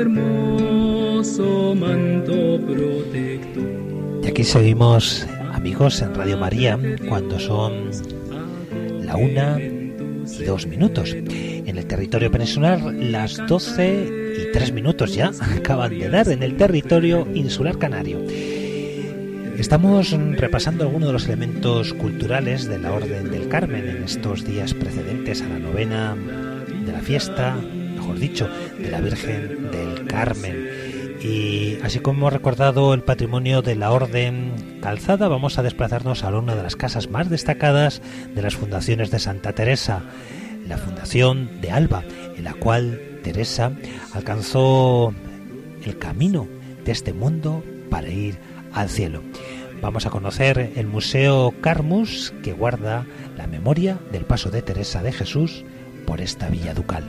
Hermoso 0.00 1.74
manto 1.74 2.58
Y 4.22 4.26
aquí 4.26 4.44
seguimos, 4.44 5.26
amigos, 5.52 6.00
en 6.02 6.14
Radio 6.14 6.38
María, 6.38 6.78
cuando 7.08 7.38
son 7.38 7.90
la 9.04 9.16
una 9.16 9.58
y 9.60 10.44
dos 10.44 10.66
minutos. 10.66 11.12
En 11.12 11.76
el 11.76 11.86
territorio 11.86 12.30
peninsular, 12.30 12.80
las 12.80 13.36
doce 13.46 14.08
y 14.38 14.52
tres 14.52 14.72
minutos 14.72 15.14
ya 15.14 15.32
acaban 15.56 15.98
de 15.98 16.08
dar 16.08 16.28
en 16.28 16.42
el 16.42 16.56
territorio 16.56 17.26
insular 17.34 17.78
canario. 17.78 18.20
Estamos 19.60 20.10
repasando 20.10 20.84
algunos 20.84 21.08
de 21.08 21.12
los 21.12 21.26
elementos 21.26 21.92
culturales 21.92 22.64
de 22.64 22.78
la 22.78 22.92
Orden 22.92 23.30
del 23.30 23.48
Carmen 23.48 23.88
en 23.88 24.02
estos 24.02 24.44
días 24.44 24.72
precedentes 24.72 25.42
a 25.42 25.48
la 25.48 25.58
novena 25.58 26.16
de 26.16 26.92
la 26.92 27.00
fiesta 27.00 27.56
dicho, 28.18 28.48
de 28.78 28.90
la 28.90 29.00
Virgen 29.00 29.70
del 29.70 30.06
Carmen. 30.06 30.68
Y 31.22 31.78
así 31.82 32.00
como 32.00 32.18
hemos 32.18 32.32
recordado 32.32 32.94
el 32.94 33.02
patrimonio 33.02 33.62
de 33.62 33.76
la 33.76 33.92
Orden 33.92 34.78
Calzada, 34.80 35.28
vamos 35.28 35.58
a 35.58 35.62
desplazarnos 35.62 36.24
a 36.24 36.30
una 36.30 36.54
de 36.54 36.62
las 36.62 36.76
casas 36.76 37.10
más 37.10 37.28
destacadas 37.28 38.00
de 38.34 38.42
las 38.42 38.56
fundaciones 38.56 39.10
de 39.10 39.18
Santa 39.18 39.52
Teresa, 39.52 40.02
la 40.66 40.78
Fundación 40.78 41.60
de 41.60 41.70
Alba, 41.70 42.04
en 42.36 42.44
la 42.44 42.54
cual 42.54 43.00
Teresa 43.22 43.72
alcanzó 44.12 45.14
el 45.84 45.98
camino 45.98 46.48
de 46.84 46.92
este 46.92 47.12
mundo 47.12 47.62
para 47.90 48.08
ir 48.08 48.38
al 48.72 48.88
cielo. 48.88 49.22
Vamos 49.80 50.06
a 50.06 50.10
conocer 50.10 50.72
el 50.76 50.86
Museo 50.86 51.54
Carmus, 51.60 52.32
que 52.42 52.52
guarda 52.52 53.06
la 53.36 53.46
memoria 53.46 53.98
del 54.12 54.24
paso 54.24 54.50
de 54.50 54.62
Teresa 54.62 55.02
de 55.02 55.12
Jesús 55.12 55.64
por 56.06 56.20
esta 56.20 56.48
villa 56.48 56.74
ducal 56.74 57.04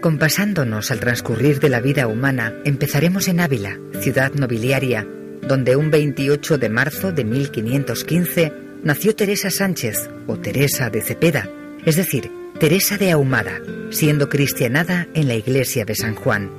Acompasándonos 0.00 0.90
al 0.90 0.98
transcurrir 0.98 1.60
de 1.60 1.68
la 1.68 1.82
vida 1.82 2.06
humana, 2.06 2.54
empezaremos 2.64 3.28
en 3.28 3.38
Ávila, 3.38 3.78
ciudad 4.00 4.32
nobiliaria, 4.32 5.06
donde 5.46 5.76
un 5.76 5.90
28 5.90 6.56
de 6.56 6.70
marzo 6.70 7.12
de 7.12 7.22
1515 7.22 8.50
nació 8.82 9.14
Teresa 9.14 9.50
Sánchez 9.50 10.08
o 10.26 10.38
Teresa 10.38 10.88
de 10.88 11.02
Cepeda, 11.02 11.50
es 11.84 11.96
decir, 11.96 12.30
Teresa 12.58 12.96
de 12.96 13.10
Ahumada, 13.10 13.60
siendo 13.90 14.30
cristianada 14.30 15.06
en 15.12 15.28
la 15.28 15.34
iglesia 15.34 15.84
de 15.84 15.94
San 15.94 16.14
Juan. 16.14 16.50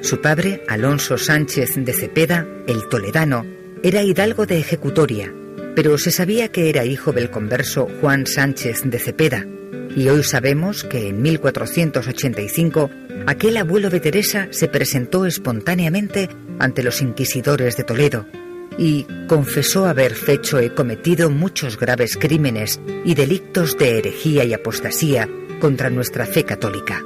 Su 0.00 0.20
padre, 0.20 0.62
Alonso 0.68 1.18
Sánchez 1.18 1.70
de 1.74 1.92
Cepeda, 1.92 2.46
el 2.68 2.88
toledano, 2.88 3.44
era 3.82 4.04
hidalgo 4.04 4.46
de 4.46 4.58
ejecutoria, 4.58 5.34
pero 5.74 5.98
se 5.98 6.10
sabía 6.10 6.48
que 6.48 6.68
era 6.68 6.84
hijo 6.84 7.12
del 7.12 7.30
converso 7.30 7.88
Juan 8.00 8.26
Sánchez 8.26 8.82
de 8.84 8.98
Cepeda, 8.98 9.46
y 9.96 10.08
hoy 10.08 10.22
sabemos 10.22 10.84
que 10.84 11.08
en 11.08 11.22
1485 11.22 12.90
aquel 13.26 13.56
abuelo 13.56 13.90
de 13.90 14.00
Teresa 14.00 14.48
se 14.50 14.68
presentó 14.68 15.26
espontáneamente 15.26 16.28
ante 16.58 16.82
los 16.82 17.02
inquisidores 17.02 17.76
de 17.76 17.84
Toledo 17.84 18.26
y 18.78 19.06
confesó 19.28 19.86
haber 19.86 20.14
fecho 20.14 20.62
y 20.62 20.70
cometido 20.70 21.30
muchos 21.30 21.78
graves 21.78 22.16
crímenes 22.16 22.80
y 23.04 23.14
delictos 23.14 23.76
de 23.76 23.98
herejía 23.98 24.44
y 24.44 24.54
apostasía 24.54 25.28
contra 25.60 25.90
nuestra 25.90 26.26
fe 26.26 26.44
católica, 26.44 27.04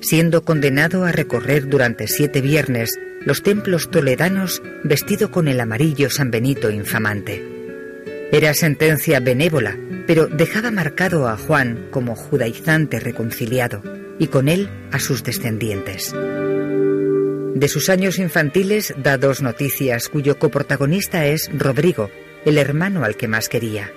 siendo 0.00 0.42
condenado 0.42 1.04
a 1.04 1.12
recorrer 1.12 1.68
durante 1.68 2.06
siete 2.06 2.40
viernes 2.40 2.98
los 3.24 3.42
templos 3.42 3.90
toledanos 3.90 4.62
vestido 4.84 5.30
con 5.30 5.48
el 5.48 5.60
amarillo 5.60 6.08
San 6.08 6.30
Benito 6.30 6.70
infamante. 6.70 7.57
Era 8.30 8.52
sentencia 8.52 9.20
benévola, 9.20 9.78
pero 10.06 10.26
dejaba 10.26 10.70
marcado 10.70 11.28
a 11.28 11.38
Juan 11.38 11.88
como 11.90 12.14
judaizante 12.14 13.00
reconciliado 13.00 13.82
y 14.18 14.26
con 14.26 14.48
él 14.48 14.68
a 14.92 14.98
sus 14.98 15.24
descendientes. 15.24 16.14
De 17.54 17.68
sus 17.68 17.88
años 17.88 18.18
infantiles 18.18 18.94
da 18.98 19.16
dos 19.16 19.40
noticias 19.40 20.10
cuyo 20.10 20.38
coprotagonista 20.38 21.26
es 21.26 21.50
Rodrigo, 21.52 22.10
el 22.44 22.58
hermano 22.58 23.02
al 23.02 23.16
que 23.16 23.28
más 23.28 23.48
quería. 23.48 23.90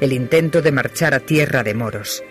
El 0.00 0.12
intento 0.12 0.60
de 0.60 0.72
marchar 0.72 1.14
a 1.14 1.20
tierra 1.20 1.62
de 1.62 1.74
moros. 1.74 2.24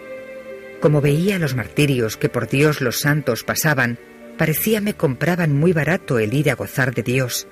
Como 0.82 1.00
veía 1.00 1.40
los 1.40 1.56
martirios 1.56 2.18
que 2.18 2.30
por 2.30 2.50
Dios 2.50 2.82
los 2.82 3.00
santos 3.00 3.44
pasaban, 3.44 3.98
parecía 4.38 4.82
me 4.82 4.96
compraban 4.96 5.54
muy 5.54 5.72
barato 5.72 6.20
el 6.20 6.34
ir 6.34 6.52
a 6.52 6.56
gozar 6.56 6.94
de 6.94 7.04
Dios. 7.04 7.48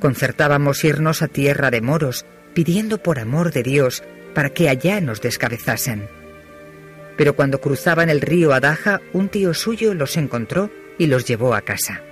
Concertábamos 0.00 0.84
irnos 0.84 1.22
a 1.22 1.28
tierra 1.28 1.70
de 1.70 1.80
moros, 1.80 2.24
pidiendo 2.54 2.98
por 2.98 3.18
amor 3.18 3.52
de 3.52 3.62
Dios 3.62 4.02
para 4.34 4.50
que 4.50 4.68
allá 4.68 5.00
nos 5.00 5.20
descabezasen. 5.20 6.08
Pero 7.16 7.36
cuando 7.36 7.60
cruzaban 7.60 8.10
el 8.10 8.20
río 8.20 8.52
Adaja, 8.52 9.00
un 9.12 9.28
tío 9.28 9.54
suyo 9.54 9.94
los 9.94 10.16
encontró 10.16 10.70
y 10.98 11.06
los 11.06 11.24
llevó 11.24 11.54
a 11.54 11.60
casa. 11.60 12.02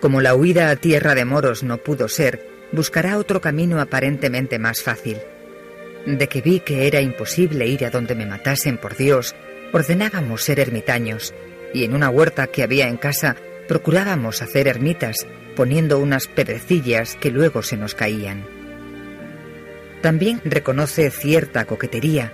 Como 0.00 0.20
la 0.20 0.34
huida 0.34 0.70
a 0.70 0.76
tierra 0.76 1.14
de 1.14 1.24
moros 1.24 1.62
no 1.62 1.78
pudo 1.78 2.08
ser, 2.08 2.46
buscará 2.72 3.18
otro 3.18 3.40
camino 3.40 3.80
aparentemente 3.80 4.58
más 4.58 4.82
fácil. 4.82 5.18
De 6.06 6.28
que 6.28 6.42
vi 6.42 6.60
que 6.60 6.86
era 6.86 7.00
imposible 7.00 7.66
ir 7.66 7.84
a 7.86 7.90
donde 7.90 8.14
me 8.14 8.26
matasen 8.26 8.76
por 8.76 8.96
Dios, 8.96 9.34
ordenábamos 9.72 10.42
ser 10.42 10.60
ermitaños, 10.60 11.32
y 11.72 11.84
en 11.84 11.94
una 11.94 12.10
huerta 12.10 12.46
que 12.48 12.62
había 12.62 12.88
en 12.88 12.96
casa 12.96 13.36
procurábamos 13.66 14.42
hacer 14.42 14.68
ermitas, 14.68 15.26
poniendo 15.56 15.98
unas 15.98 16.26
pedrecillas 16.26 17.16
que 17.16 17.30
luego 17.30 17.62
se 17.62 17.76
nos 17.76 17.94
caían. 17.94 18.44
También 20.02 20.40
reconoce 20.44 21.10
cierta 21.10 21.64
coquetería. 21.64 22.32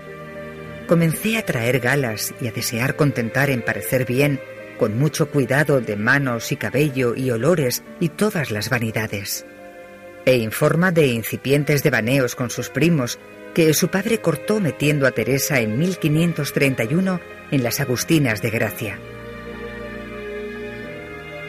Comencé 0.88 1.38
a 1.38 1.44
traer 1.44 1.78
galas 1.78 2.34
y 2.40 2.48
a 2.48 2.52
desear 2.52 2.96
contentar 2.96 3.48
en 3.50 3.62
parecer 3.62 4.04
bien, 4.06 4.40
con 4.78 4.98
mucho 4.98 5.30
cuidado 5.30 5.80
de 5.80 5.94
manos 5.94 6.50
y 6.50 6.56
cabello 6.56 7.14
y 7.14 7.30
olores 7.30 7.84
y 8.00 8.08
todas 8.08 8.50
las 8.50 8.70
vanidades. 8.70 9.46
E 10.24 10.36
informa 10.36 10.90
de 10.90 11.06
incipientes 11.06 11.82
devaneos 11.82 12.34
con 12.34 12.50
sus 12.50 12.70
primos 12.70 13.18
que 13.54 13.72
su 13.74 13.88
padre 13.88 14.18
cortó 14.18 14.60
metiendo 14.60 15.06
a 15.06 15.10
Teresa 15.10 15.60
en 15.60 15.78
1531 15.78 17.20
en 17.50 17.62
las 17.62 17.80
Agustinas 17.80 18.42
de 18.42 18.50
Gracia. 18.50 18.98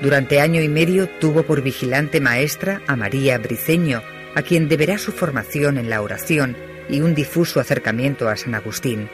Durante 0.01 0.39
año 0.39 0.63
y 0.63 0.67
medio 0.67 1.07
tuvo 1.07 1.43
por 1.43 1.61
vigilante 1.61 2.19
maestra 2.19 2.81
a 2.87 2.95
María 2.95 3.37
Briceño, 3.37 4.01
a 4.33 4.41
quien 4.41 4.67
deberá 4.67 4.97
su 4.97 5.11
formación 5.11 5.77
en 5.77 5.89
la 5.89 6.01
oración 6.01 6.57
y 6.89 7.01
un 7.01 7.13
difuso 7.13 7.59
acercamiento 7.59 8.27
a 8.27 8.35
San 8.35 8.55
Agustín. 8.55 9.09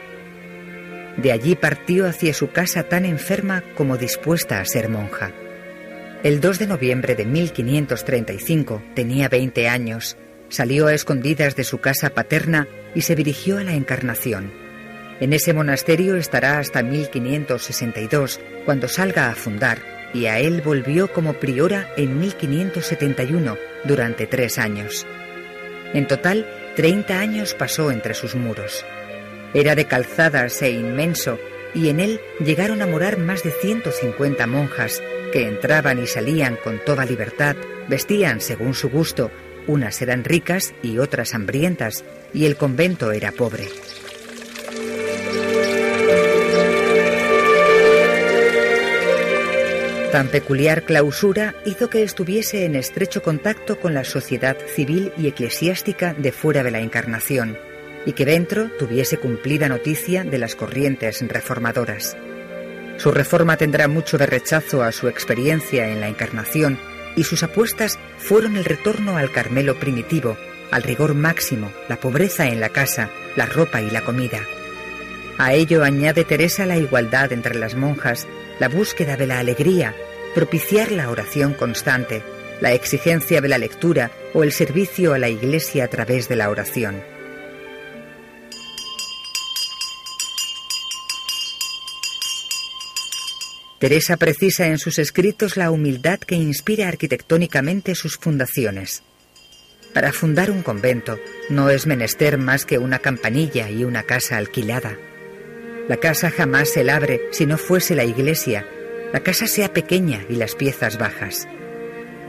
De 1.18 1.30
allí 1.32 1.56
partió 1.56 2.06
hacia 2.06 2.32
su 2.32 2.52
casa 2.52 2.84
tan 2.84 3.04
enferma 3.04 3.62
como 3.76 3.98
dispuesta 3.98 4.60
a 4.60 4.64
ser 4.64 4.88
monja. 4.88 5.32
El 6.22 6.40
2 6.40 6.58
de 6.58 6.66
noviembre 6.66 7.14
de 7.14 7.26
1535 7.26 8.82
tenía 8.94 9.28
20 9.28 9.68
años, 9.68 10.16
salió 10.48 10.86
a 10.86 10.94
escondidas 10.94 11.54
de 11.54 11.64
su 11.64 11.78
casa 11.78 12.10
paterna 12.10 12.66
y 12.94 13.02
se 13.02 13.14
dirigió 13.14 13.58
a 13.58 13.64
la 13.64 13.74
Encarnación. 13.74 14.52
En 15.20 15.32
ese 15.32 15.52
monasterio 15.52 16.16
estará 16.16 16.58
hasta 16.58 16.82
1562, 16.82 18.40
cuando 18.64 18.88
salga 18.88 19.30
a 19.30 19.34
fundar, 19.34 19.97
y 20.14 20.26
a 20.26 20.40
él 20.40 20.62
volvió 20.62 21.12
como 21.12 21.34
priora 21.34 21.92
en 21.96 22.18
1571 22.18 23.56
durante 23.84 24.26
tres 24.26 24.58
años. 24.58 25.06
En 25.94 26.06
total, 26.06 26.46
30 26.76 27.18
años 27.18 27.54
pasó 27.54 27.90
entre 27.90 28.14
sus 28.14 28.34
muros. 28.34 28.84
Era 29.54 29.74
de 29.74 29.86
calzadas 29.86 30.60
e 30.62 30.70
inmenso, 30.70 31.38
y 31.74 31.88
en 31.88 32.00
él 32.00 32.20
llegaron 32.40 32.82
a 32.82 32.86
morar 32.86 33.18
más 33.18 33.42
de 33.42 33.50
150 33.50 34.46
monjas 34.46 35.02
que 35.32 35.46
entraban 35.46 36.02
y 36.02 36.06
salían 36.06 36.56
con 36.56 36.78
toda 36.84 37.04
libertad, 37.04 37.56
vestían 37.88 38.40
según 38.40 38.74
su 38.74 38.88
gusto, 38.90 39.30
unas 39.66 40.00
eran 40.00 40.24
ricas 40.24 40.74
y 40.82 40.98
otras 40.98 41.34
hambrientas, 41.34 42.04
y 42.32 42.46
el 42.46 42.56
convento 42.56 43.12
era 43.12 43.32
pobre. 43.32 43.68
Tan 50.12 50.28
peculiar 50.28 50.84
clausura 50.84 51.54
hizo 51.66 51.90
que 51.90 52.02
estuviese 52.02 52.64
en 52.64 52.76
estrecho 52.76 53.22
contacto 53.22 53.78
con 53.78 53.92
la 53.92 54.04
sociedad 54.04 54.56
civil 54.74 55.12
y 55.18 55.26
eclesiástica 55.26 56.14
de 56.14 56.32
fuera 56.32 56.62
de 56.62 56.70
la 56.70 56.80
Encarnación, 56.80 57.58
y 58.06 58.12
que 58.12 58.24
dentro 58.24 58.70
tuviese 58.78 59.18
cumplida 59.18 59.68
noticia 59.68 60.24
de 60.24 60.38
las 60.38 60.56
corrientes 60.56 61.22
reformadoras. 61.28 62.16
Su 62.96 63.10
reforma 63.10 63.58
tendrá 63.58 63.86
mucho 63.86 64.16
de 64.16 64.24
rechazo 64.24 64.82
a 64.82 64.92
su 64.92 65.08
experiencia 65.08 65.90
en 65.90 66.00
la 66.00 66.08
Encarnación, 66.08 66.78
y 67.14 67.24
sus 67.24 67.42
apuestas 67.42 67.98
fueron 68.16 68.56
el 68.56 68.64
retorno 68.64 69.18
al 69.18 69.30
Carmelo 69.30 69.78
primitivo, 69.78 70.38
al 70.70 70.84
rigor 70.84 71.14
máximo, 71.14 71.70
la 71.86 71.96
pobreza 71.96 72.46
en 72.48 72.60
la 72.60 72.70
casa, 72.70 73.10
la 73.36 73.44
ropa 73.44 73.82
y 73.82 73.90
la 73.90 74.00
comida. 74.00 74.40
A 75.36 75.52
ello 75.52 75.84
añade 75.84 76.24
Teresa 76.24 76.64
la 76.64 76.78
igualdad 76.78 77.32
entre 77.32 77.56
las 77.56 77.74
monjas 77.74 78.26
la 78.58 78.68
búsqueda 78.68 79.16
de 79.16 79.26
la 79.26 79.38
alegría, 79.38 79.94
propiciar 80.34 80.92
la 80.92 81.10
oración 81.10 81.54
constante, 81.54 82.22
la 82.60 82.72
exigencia 82.72 83.40
de 83.40 83.48
la 83.48 83.58
lectura 83.58 84.10
o 84.34 84.42
el 84.42 84.52
servicio 84.52 85.14
a 85.14 85.18
la 85.18 85.28
Iglesia 85.28 85.84
a 85.84 85.88
través 85.88 86.28
de 86.28 86.36
la 86.36 86.50
oración. 86.50 87.02
Teresa 93.78 94.16
precisa 94.16 94.66
en 94.66 94.78
sus 94.78 94.98
escritos 94.98 95.56
la 95.56 95.70
humildad 95.70 96.18
que 96.18 96.34
inspira 96.34 96.88
arquitectónicamente 96.88 97.94
sus 97.94 98.16
fundaciones. 98.16 99.04
Para 99.94 100.12
fundar 100.12 100.50
un 100.50 100.62
convento 100.62 101.18
no 101.48 101.70
es 101.70 101.86
menester 101.86 102.38
más 102.38 102.64
que 102.64 102.78
una 102.78 102.98
campanilla 102.98 103.70
y 103.70 103.84
una 103.84 104.02
casa 104.02 104.36
alquilada. 104.36 104.98
La 105.88 105.96
casa 105.96 106.30
jamás 106.30 106.68
se 106.68 106.84
labre 106.84 107.22
si 107.30 107.46
no 107.46 107.56
fuese 107.56 107.94
la 107.94 108.04
iglesia, 108.04 108.66
la 109.10 109.20
casa 109.20 109.46
sea 109.46 109.72
pequeña 109.72 110.22
y 110.28 110.34
las 110.34 110.54
piezas 110.54 110.98
bajas, 110.98 111.48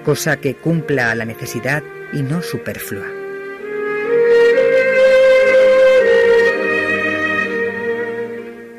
cosa 0.05 0.37
que 0.37 0.55
cumpla 0.55 1.11
a 1.11 1.15
la 1.15 1.25
necesidad 1.25 1.83
y 2.13 2.21
no 2.21 2.41
superflua. 2.41 3.05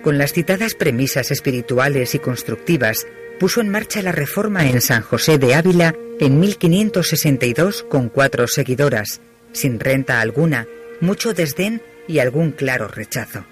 Con 0.03 0.17
las 0.17 0.33
citadas 0.33 0.75
premisas 0.75 1.31
espirituales 1.31 2.15
y 2.15 2.19
constructivas, 2.19 3.07
puso 3.39 3.61
en 3.61 3.69
marcha 3.69 4.01
la 4.01 4.13
reforma 4.13 4.67
en 4.67 4.81
San 4.81 5.03
José 5.03 5.37
de 5.37 5.55
Ávila 5.55 5.95
en 6.21 6.41
1562 6.41 7.83
con 7.83 8.09
cuatro 8.09 8.49
seguidoras, 8.49 9.21
sin 9.53 9.79
renta 9.79 10.23
alguna, 10.23 10.67
mucho 11.03 11.35
desdén 11.35 11.83
y 12.09 12.19
algún 12.19 12.53
claro 12.53 12.89
rechazo. 12.89 13.45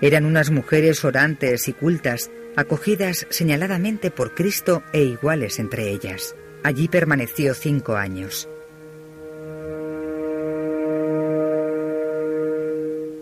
Eran 0.00 0.24
unas 0.24 0.50
mujeres 0.50 1.04
orantes 1.04 1.68
y 1.68 1.72
cultas, 1.72 2.30
acogidas 2.56 3.26
señaladamente 3.30 4.10
por 4.10 4.34
Cristo 4.34 4.82
e 4.92 5.02
iguales 5.02 5.58
entre 5.58 5.90
ellas. 5.90 6.34
Allí 6.62 6.88
permaneció 6.88 7.54
cinco 7.54 7.96
años. 7.96 8.48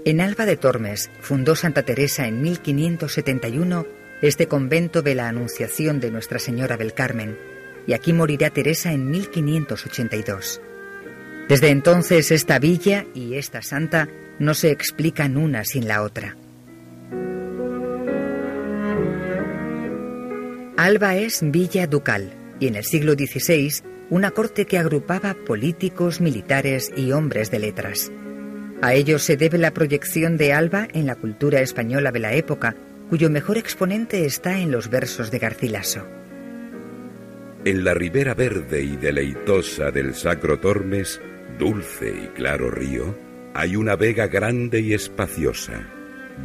En 0.04 0.20
Alba 0.22 0.46
de 0.46 0.56
Tormes 0.56 1.10
fundó 1.20 1.54
Santa 1.54 1.82
Teresa 1.82 2.26
en 2.26 2.40
1571 2.40 3.86
este 4.22 4.48
convento 4.48 5.02
de 5.02 5.14
la 5.14 5.28
Anunciación 5.28 6.00
de 6.00 6.10
Nuestra 6.10 6.38
Señora 6.38 6.76
del 6.76 6.94
Carmen, 6.94 7.38
y 7.86 7.92
aquí 7.92 8.12
morirá 8.12 8.50
Teresa 8.50 8.92
en 8.92 9.10
1582. 9.10 10.60
Desde 11.48 11.68
entonces 11.68 12.30
esta 12.30 12.58
villa 12.58 13.06
y 13.14 13.34
esta 13.34 13.62
santa 13.62 14.08
no 14.38 14.54
se 14.54 14.70
explican 14.70 15.36
una 15.36 15.64
sin 15.64 15.86
la 15.86 16.02
otra. 16.02 16.36
Alba 20.78 21.16
es 21.16 21.40
villa 21.42 21.88
ducal 21.88 22.30
y 22.60 22.68
en 22.68 22.76
el 22.76 22.84
siglo 22.84 23.14
XVI 23.14 23.82
una 24.10 24.30
corte 24.30 24.64
que 24.64 24.78
agrupaba 24.78 25.34
políticos, 25.34 26.20
militares 26.20 26.92
y 26.96 27.10
hombres 27.10 27.50
de 27.50 27.58
letras. 27.58 28.12
A 28.80 28.94
ello 28.94 29.18
se 29.18 29.36
debe 29.36 29.58
la 29.58 29.74
proyección 29.74 30.36
de 30.36 30.52
Alba 30.52 30.86
en 30.92 31.06
la 31.06 31.16
cultura 31.16 31.62
española 31.62 32.12
de 32.12 32.20
la 32.20 32.32
época, 32.34 32.76
cuyo 33.10 33.28
mejor 33.28 33.58
exponente 33.58 34.24
está 34.24 34.60
en 34.60 34.70
los 34.70 34.88
versos 34.88 35.32
de 35.32 35.40
Garcilaso. 35.40 36.06
En 37.64 37.82
la 37.82 37.94
ribera 37.94 38.34
verde 38.34 38.80
y 38.80 38.94
deleitosa 38.94 39.90
del 39.90 40.14
Sacro 40.14 40.60
Tormes, 40.60 41.20
dulce 41.58 42.08
y 42.08 42.26
claro 42.36 42.70
río, 42.70 43.18
hay 43.52 43.74
una 43.74 43.96
vega 43.96 44.28
grande 44.28 44.78
y 44.78 44.94
espaciosa, 44.94 45.88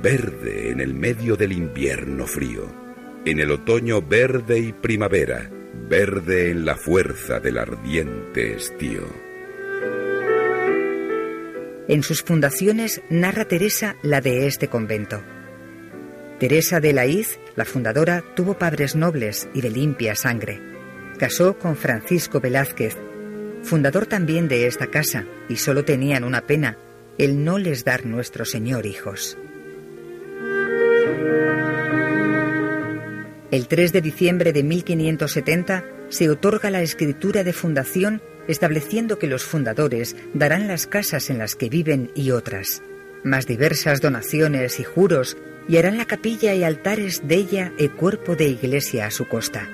verde 0.02 0.72
en 0.72 0.82
el 0.82 0.96
medio 0.96 1.36
del 1.36 1.52
invierno 1.52 2.26
frío, 2.26 2.83
en 3.26 3.40
el 3.40 3.52
otoño 3.52 4.02
verde 4.02 4.60
y 4.60 4.74
primavera, 4.74 5.50
verde 5.90 6.52
en 6.52 6.66
la 6.66 6.76
fuerza 6.76 7.40
del 7.40 7.58
ardiente 7.58 8.54
estío. 8.54 9.04
En 11.88 12.04
sus 12.04 12.22
fundaciones 12.22 13.02
narra 13.10 13.46
Teresa 13.46 13.96
la 14.02 14.20
de 14.22 14.48
este 14.48 14.68
convento. 14.68 15.22
Teresa 16.40 16.80
de 16.80 16.94
Laíz, 16.94 17.40
la 17.56 17.66
fundadora, 17.66 18.24
tuvo 18.36 18.58
padres 18.58 18.96
nobles 18.96 19.48
y 19.54 19.62
de 19.62 19.70
limpia 19.70 20.16
sangre. 20.16 20.60
Casó 21.18 21.58
con 21.58 21.78
Francisco 21.78 22.42
Velázquez, 22.42 22.98
fundador 23.62 24.06
también 24.06 24.48
de 24.50 24.68
esta 24.68 24.88
casa, 24.88 25.26
y 25.48 25.58
solo 25.58 25.86
tenían 25.86 26.24
una 26.26 26.42
pena, 26.42 26.78
el 27.18 27.44
no 27.44 27.58
les 27.58 27.86
dar 27.86 28.06
nuestro 28.06 28.44
Señor 28.44 28.86
hijos. 28.86 29.38
El 33.54 33.68
3 33.68 33.94
de 33.94 34.02
diciembre 34.02 34.52
de 34.52 34.64
1570 34.64 35.86
se 36.10 36.28
otorga 36.28 36.72
la 36.72 36.82
escritura 36.82 37.44
de 37.44 37.54
fundación 37.54 38.20
estableciendo 38.48 39.20
que 39.20 39.28
los 39.28 39.44
fundadores 39.44 40.16
darán 40.34 40.68
las 40.68 40.88
casas 40.88 41.30
en 41.30 41.38
las 41.38 41.54
que 41.54 41.70
viven 41.70 42.10
y 42.16 42.32
otras, 42.32 42.82
más 43.24 43.46
diversas 43.46 44.02
donaciones 44.02 44.80
y 44.80 44.84
juros, 44.84 45.38
y 45.68 45.78
harán 45.78 46.00
la 46.00 46.06
capilla 46.06 46.56
y 46.56 46.64
altares 46.64 47.28
de 47.28 47.36
ella 47.36 47.74
e 47.78 47.90
cuerpo 47.90 48.36
de 48.36 48.48
iglesia 48.48 49.06
a 49.06 49.12
su 49.12 49.28
costa. 49.28 49.70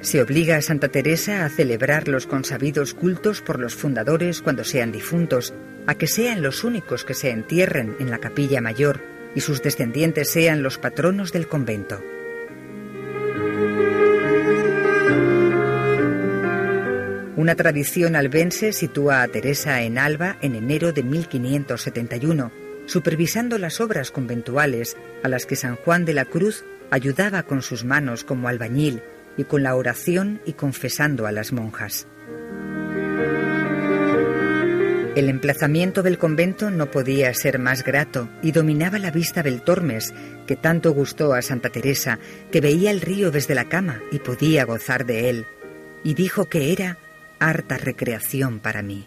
Se 0.00 0.22
obliga 0.22 0.54
a 0.54 0.62
Santa 0.62 0.86
Teresa 0.86 1.44
a 1.44 1.48
celebrar 1.48 2.06
los 2.06 2.28
consabidos 2.28 2.94
cultos 2.94 3.40
por 3.40 3.58
los 3.58 3.74
fundadores 3.74 4.42
cuando 4.42 4.62
sean 4.62 4.92
difuntos, 4.92 5.52
a 5.88 5.96
que 5.96 6.06
sean 6.06 6.40
los 6.40 6.62
únicos 6.62 7.02
que 7.02 7.14
se 7.14 7.30
entierren 7.30 7.96
en 7.98 8.12
la 8.12 8.18
capilla 8.18 8.60
mayor 8.60 9.00
y 9.34 9.40
sus 9.40 9.60
descendientes 9.60 10.30
sean 10.30 10.62
los 10.62 10.78
patronos 10.78 11.32
del 11.32 11.48
convento. 11.48 12.00
Una 17.38 17.54
tradición 17.54 18.16
albense 18.16 18.72
sitúa 18.72 19.22
a 19.22 19.28
Teresa 19.28 19.82
en 19.82 19.96
Alba 19.96 20.38
en 20.42 20.56
enero 20.56 20.90
de 20.90 21.04
1571, 21.04 22.50
supervisando 22.86 23.58
las 23.58 23.80
obras 23.80 24.10
conventuales 24.10 24.96
a 25.22 25.28
las 25.28 25.46
que 25.46 25.54
San 25.54 25.76
Juan 25.76 26.04
de 26.04 26.14
la 26.14 26.24
Cruz 26.24 26.64
ayudaba 26.90 27.44
con 27.44 27.62
sus 27.62 27.84
manos 27.84 28.24
como 28.24 28.48
albañil 28.48 29.04
y 29.36 29.44
con 29.44 29.62
la 29.62 29.76
oración 29.76 30.40
y 30.46 30.54
confesando 30.54 31.28
a 31.28 31.30
las 31.30 31.52
monjas. 31.52 32.08
El 35.14 35.28
emplazamiento 35.28 36.02
del 36.02 36.18
convento 36.18 36.70
no 36.70 36.90
podía 36.90 37.32
ser 37.34 37.60
más 37.60 37.84
grato 37.84 38.28
y 38.42 38.50
dominaba 38.50 38.98
la 38.98 39.12
vista 39.12 39.44
del 39.44 39.62
Tormes, 39.62 40.12
que 40.48 40.56
tanto 40.56 40.90
gustó 40.90 41.34
a 41.34 41.42
Santa 41.42 41.70
Teresa, 41.70 42.18
que 42.50 42.60
veía 42.60 42.90
el 42.90 43.00
río 43.00 43.30
desde 43.30 43.54
la 43.54 43.68
cama 43.68 44.00
y 44.10 44.18
podía 44.18 44.64
gozar 44.64 45.06
de 45.06 45.30
él, 45.30 45.46
y 46.02 46.14
dijo 46.14 46.46
que 46.46 46.72
era 46.72 46.98
harta 47.38 47.78
recreación 47.78 48.60
para 48.60 48.82
mí. 48.82 49.06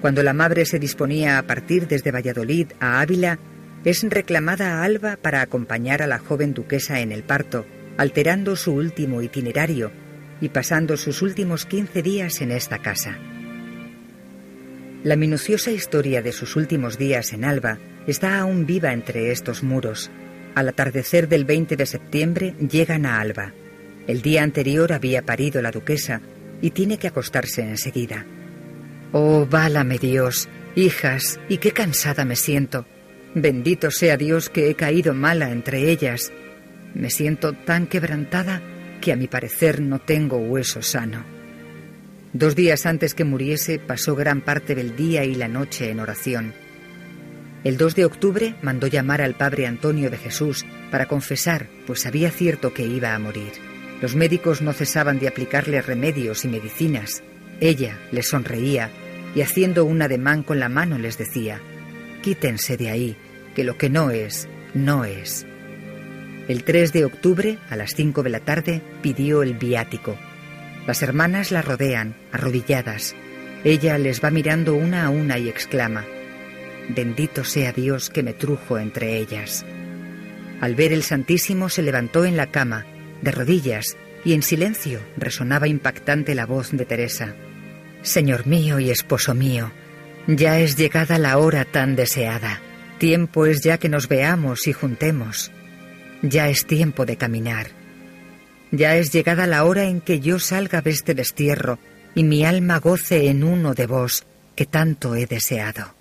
Cuando 0.00 0.24
la 0.24 0.32
madre 0.32 0.66
se 0.66 0.80
disponía 0.80 1.38
a 1.38 1.42
partir 1.44 1.86
desde 1.86 2.10
Valladolid 2.10 2.72
a 2.80 3.00
Ávila, 3.00 3.38
es 3.84 4.02
reclamada 4.02 4.80
a 4.80 4.84
Alba 4.84 5.16
para 5.16 5.42
acompañar 5.42 6.02
a 6.02 6.06
la 6.06 6.18
joven 6.18 6.54
duquesa 6.54 7.00
en 7.00 7.12
el 7.12 7.22
parto, 7.22 7.66
alterando 7.98 8.56
su 8.56 8.72
último 8.72 9.22
itinerario 9.22 9.92
y 10.40 10.48
pasando 10.48 10.96
sus 10.96 11.22
últimos 11.22 11.66
15 11.66 12.02
días 12.02 12.40
en 12.40 12.50
esta 12.50 12.78
casa. 12.78 13.16
La 15.04 15.16
minuciosa 15.16 15.70
historia 15.70 16.22
de 16.22 16.32
sus 16.32 16.56
últimos 16.56 16.98
días 16.98 17.32
en 17.32 17.44
Alba 17.44 17.78
está 18.06 18.38
aún 18.38 18.66
viva 18.66 18.92
entre 18.92 19.30
estos 19.30 19.62
muros, 19.62 20.10
al 20.54 20.68
atardecer 20.68 21.28
del 21.28 21.44
20 21.44 21.76
de 21.76 21.86
septiembre 21.86 22.54
llegan 22.58 23.06
a 23.06 23.20
Alba. 23.20 23.52
El 24.06 24.22
día 24.22 24.42
anterior 24.42 24.92
había 24.92 25.22
parido 25.22 25.62
la 25.62 25.70
duquesa 25.70 26.20
y 26.60 26.70
tiene 26.70 26.98
que 26.98 27.08
acostarse 27.08 27.62
enseguida. 27.62 28.26
Oh, 29.12 29.46
válame 29.46 29.98
Dios, 29.98 30.48
hijas, 30.74 31.38
y 31.48 31.58
qué 31.58 31.72
cansada 31.72 32.24
me 32.24 32.36
siento. 32.36 32.86
Bendito 33.34 33.90
sea 33.90 34.16
Dios 34.16 34.50
que 34.50 34.70
he 34.70 34.74
caído 34.74 35.14
mala 35.14 35.50
entre 35.50 35.90
ellas. 35.90 36.32
Me 36.94 37.10
siento 37.10 37.52
tan 37.52 37.86
quebrantada 37.86 38.62
que 39.00 39.12
a 39.12 39.16
mi 39.16 39.26
parecer 39.26 39.80
no 39.80 40.00
tengo 40.00 40.36
hueso 40.36 40.82
sano. 40.82 41.24
Dos 42.32 42.56
días 42.56 42.86
antes 42.86 43.14
que 43.14 43.24
muriese 43.24 43.78
pasó 43.78 44.14
gran 44.14 44.40
parte 44.40 44.74
del 44.74 44.96
día 44.96 45.24
y 45.24 45.34
la 45.34 45.48
noche 45.48 45.90
en 45.90 46.00
oración. 46.00 46.54
El 47.64 47.76
2 47.76 47.94
de 47.94 48.04
octubre 48.04 48.56
mandó 48.60 48.88
llamar 48.88 49.22
al 49.22 49.34
padre 49.34 49.68
Antonio 49.68 50.10
de 50.10 50.18
Jesús 50.18 50.66
para 50.90 51.06
confesar, 51.06 51.68
pues 51.86 52.02
sabía 52.02 52.30
cierto 52.30 52.74
que 52.74 52.84
iba 52.84 53.14
a 53.14 53.18
morir. 53.20 53.52
Los 54.00 54.16
médicos 54.16 54.62
no 54.62 54.72
cesaban 54.72 55.20
de 55.20 55.28
aplicarle 55.28 55.80
remedios 55.80 56.44
y 56.44 56.48
medicinas. 56.48 57.22
Ella 57.60 57.98
le 58.10 58.24
sonreía 58.24 58.90
y 59.36 59.42
haciendo 59.42 59.84
un 59.84 60.02
ademán 60.02 60.42
con 60.42 60.58
la 60.58 60.68
mano 60.68 60.98
les 60.98 61.18
decía, 61.18 61.60
quítense 62.20 62.76
de 62.76 62.90
ahí, 62.90 63.16
que 63.54 63.62
lo 63.62 63.78
que 63.78 63.90
no 63.90 64.10
es, 64.10 64.48
no 64.74 65.04
es. 65.04 65.46
El 66.48 66.64
3 66.64 66.92
de 66.92 67.04
octubre, 67.04 67.58
a 67.70 67.76
las 67.76 67.94
5 67.94 68.24
de 68.24 68.30
la 68.30 68.40
tarde, 68.40 68.82
pidió 69.02 69.44
el 69.44 69.54
viático. 69.54 70.16
Las 70.88 71.00
hermanas 71.02 71.52
la 71.52 71.62
rodean, 71.62 72.16
arrodilladas. 72.32 73.14
Ella 73.62 73.96
les 73.98 74.22
va 74.22 74.30
mirando 74.30 74.74
una 74.74 75.06
a 75.06 75.10
una 75.10 75.38
y 75.38 75.48
exclama, 75.48 76.04
Bendito 76.88 77.44
sea 77.44 77.72
Dios 77.72 78.10
que 78.10 78.22
me 78.22 78.34
trujo 78.34 78.78
entre 78.78 79.18
ellas. 79.18 79.64
Al 80.60 80.74
ver 80.74 80.92
el 80.92 81.02
Santísimo 81.02 81.68
se 81.68 81.82
levantó 81.82 82.24
en 82.24 82.36
la 82.36 82.48
cama, 82.50 82.86
de 83.20 83.30
rodillas, 83.30 83.96
y 84.24 84.34
en 84.34 84.42
silencio 84.42 85.00
resonaba 85.16 85.68
impactante 85.68 86.34
la 86.34 86.46
voz 86.46 86.70
de 86.70 86.84
Teresa. 86.84 87.34
Señor 88.02 88.46
mío 88.46 88.78
y 88.78 88.90
esposo 88.90 89.34
mío, 89.34 89.72
ya 90.26 90.60
es 90.60 90.76
llegada 90.76 91.18
la 91.18 91.38
hora 91.38 91.64
tan 91.64 91.96
deseada. 91.96 92.60
Tiempo 92.98 93.46
es 93.46 93.60
ya 93.62 93.78
que 93.78 93.88
nos 93.88 94.08
veamos 94.08 94.68
y 94.68 94.72
juntemos. 94.72 95.50
Ya 96.22 96.48
es 96.48 96.66
tiempo 96.66 97.04
de 97.04 97.16
caminar. 97.16 97.66
Ya 98.70 98.96
es 98.96 99.12
llegada 99.12 99.48
la 99.48 99.64
hora 99.64 99.84
en 99.84 100.00
que 100.00 100.20
yo 100.20 100.38
salga 100.38 100.80
de 100.80 100.90
este 100.90 101.14
destierro 101.14 101.80
y 102.14 102.22
mi 102.22 102.44
alma 102.44 102.78
goce 102.78 103.28
en 103.28 103.42
uno 103.42 103.74
de 103.74 103.86
vos 103.86 104.24
que 104.54 104.66
tanto 104.66 105.16
he 105.16 105.26
deseado. 105.26 105.94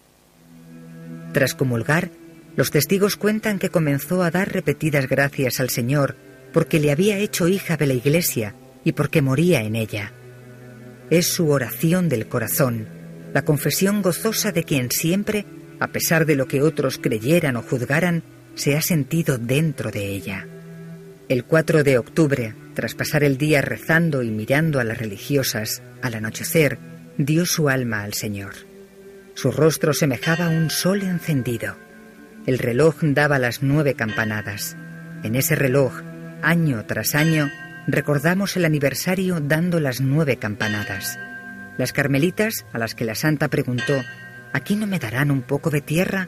Tras 1.33 1.55
comulgar, 1.55 2.11
los 2.55 2.71
testigos 2.71 3.15
cuentan 3.15 3.59
que 3.59 3.69
comenzó 3.69 4.23
a 4.23 4.31
dar 4.31 4.51
repetidas 4.51 5.07
gracias 5.07 5.59
al 5.59 5.69
Señor 5.69 6.15
porque 6.53 6.79
le 6.79 6.91
había 6.91 7.17
hecho 7.17 7.47
hija 7.47 7.77
de 7.77 7.87
la 7.87 7.93
Iglesia 7.93 8.55
y 8.83 8.91
porque 8.91 9.21
moría 9.21 9.61
en 9.61 9.75
ella. 9.75 10.11
Es 11.09 11.27
su 11.27 11.49
oración 11.49 12.09
del 12.09 12.27
corazón, 12.27 12.87
la 13.33 13.43
confesión 13.43 14.01
gozosa 14.01 14.51
de 14.51 14.63
quien 14.63 14.91
siempre, 14.91 15.45
a 15.79 15.87
pesar 15.87 16.25
de 16.25 16.35
lo 16.35 16.47
que 16.47 16.61
otros 16.61 16.97
creyeran 16.97 17.55
o 17.55 17.61
juzgaran, 17.61 18.23
se 18.55 18.75
ha 18.75 18.81
sentido 18.81 19.37
dentro 19.37 19.91
de 19.91 20.07
ella. 20.07 20.47
El 21.29 21.45
4 21.45 21.83
de 21.83 21.97
octubre, 21.97 22.53
tras 22.73 22.95
pasar 22.95 23.23
el 23.23 23.37
día 23.37 23.61
rezando 23.61 24.23
y 24.23 24.31
mirando 24.31 24.79
a 24.79 24.83
las 24.83 24.97
religiosas, 24.97 25.81
al 26.01 26.15
anochecer, 26.15 26.77
dio 27.17 27.45
su 27.45 27.69
alma 27.69 28.03
al 28.03 28.13
Señor. 28.13 28.70
Su 29.33 29.51
rostro 29.51 29.93
semejaba 29.93 30.49
un 30.49 30.69
sol 30.69 31.01
encendido. 31.03 31.75
El 32.45 32.59
reloj 32.59 32.95
daba 33.01 33.39
las 33.39 33.63
nueve 33.63 33.93
campanadas. 33.93 34.75
En 35.23 35.35
ese 35.35 35.55
reloj, 35.55 36.01
año 36.41 36.85
tras 36.85 37.15
año, 37.15 37.49
recordamos 37.87 38.57
el 38.57 38.65
aniversario 38.65 39.39
dando 39.39 39.79
las 39.79 40.01
nueve 40.01 40.37
campanadas. 40.37 41.17
Las 41.77 41.93
carmelitas, 41.93 42.65
a 42.73 42.77
las 42.77 42.93
que 42.93 43.05
la 43.05 43.15
santa 43.15 43.47
preguntó, 43.47 44.01
¿aquí 44.53 44.75
no 44.75 44.85
me 44.85 44.99
darán 44.99 45.31
un 45.31 45.41
poco 45.41 45.69
de 45.69 45.81
tierra? 45.81 46.27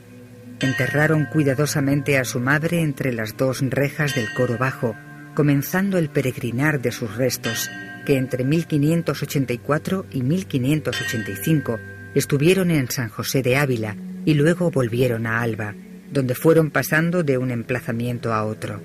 Enterraron 0.59 1.25
cuidadosamente 1.25 2.17
a 2.17 2.23
su 2.23 2.39
madre 2.39 2.81
entre 2.81 3.11
las 3.11 3.35
dos 3.35 3.61
rejas 3.61 4.15
del 4.15 4.33
coro 4.33 4.57
bajo, 4.57 4.95
comenzando 5.35 5.97
el 5.97 6.09
peregrinar 6.09 6.81
de 6.81 6.91
sus 6.91 7.15
restos, 7.15 7.69
que 8.05 8.17
entre 8.17 8.45
1584 8.45 10.05
y 10.11 10.21
1585 10.21 11.79
Estuvieron 12.15 12.69
en 12.69 12.89
San 12.91 13.09
José 13.09 13.41
de 13.41 13.57
Ávila 13.57 13.95
y 14.25 14.35
luego 14.35 14.69
volvieron 14.69 15.25
a 15.25 15.41
Alba, 15.41 15.73
donde 16.11 16.35
fueron 16.35 16.69
pasando 16.69 17.23
de 17.23 17.39
un 17.39 17.49
emplazamiento 17.49 18.33
a 18.33 18.45
otro. 18.45 18.81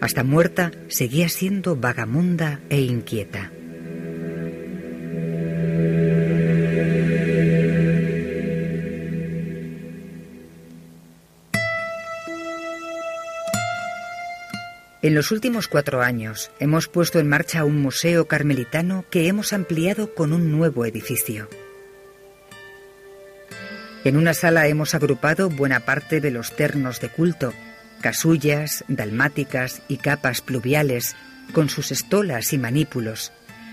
Hasta 0.00 0.24
muerta 0.24 0.72
seguía 0.88 1.28
siendo 1.28 1.76
vagamunda 1.76 2.60
e 2.68 2.80
inquieta. 2.80 3.52
En 15.00 15.14
los 15.14 15.30
últimos 15.30 15.68
cuatro 15.68 16.02
años 16.02 16.50
hemos 16.58 16.88
puesto 16.88 17.20
en 17.20 17.28
marcha 17.28 17.64
un 17.64 17.80
museo 17.80 18.26
carmelitano 18.26 19.04
que 19.10 19.28
hemos 19.28 19.52
ampliado 19.52 20.12
con 20.12 20.32
un 20.32 20.50
nuevo 20.50 20.84
edificio. 20.84 21.48
En 24.04 24.16
una 24.16 24.34
sala 24.34 24.68
hemos 24.68 24.94
agrupado 24.94 25.50
buena 25.50 25.80
parte 25.80 26.20
de 26.20 26.30
los 26.30 26.54
ternos 26.54 27.00
de 27.00 27.08
culto, 27.08 27.52
casullas, 28.00 28.84
dalmáticas 28.88 29.82
y 29.88 29.96
capas 29.96 30.40
pluviales, 30.40 31.16
con 31.52 31.68
sus 31.68 31.90
estolas 31.90 32.52
y 32.52 32.58
manípulos, 32.58 33.32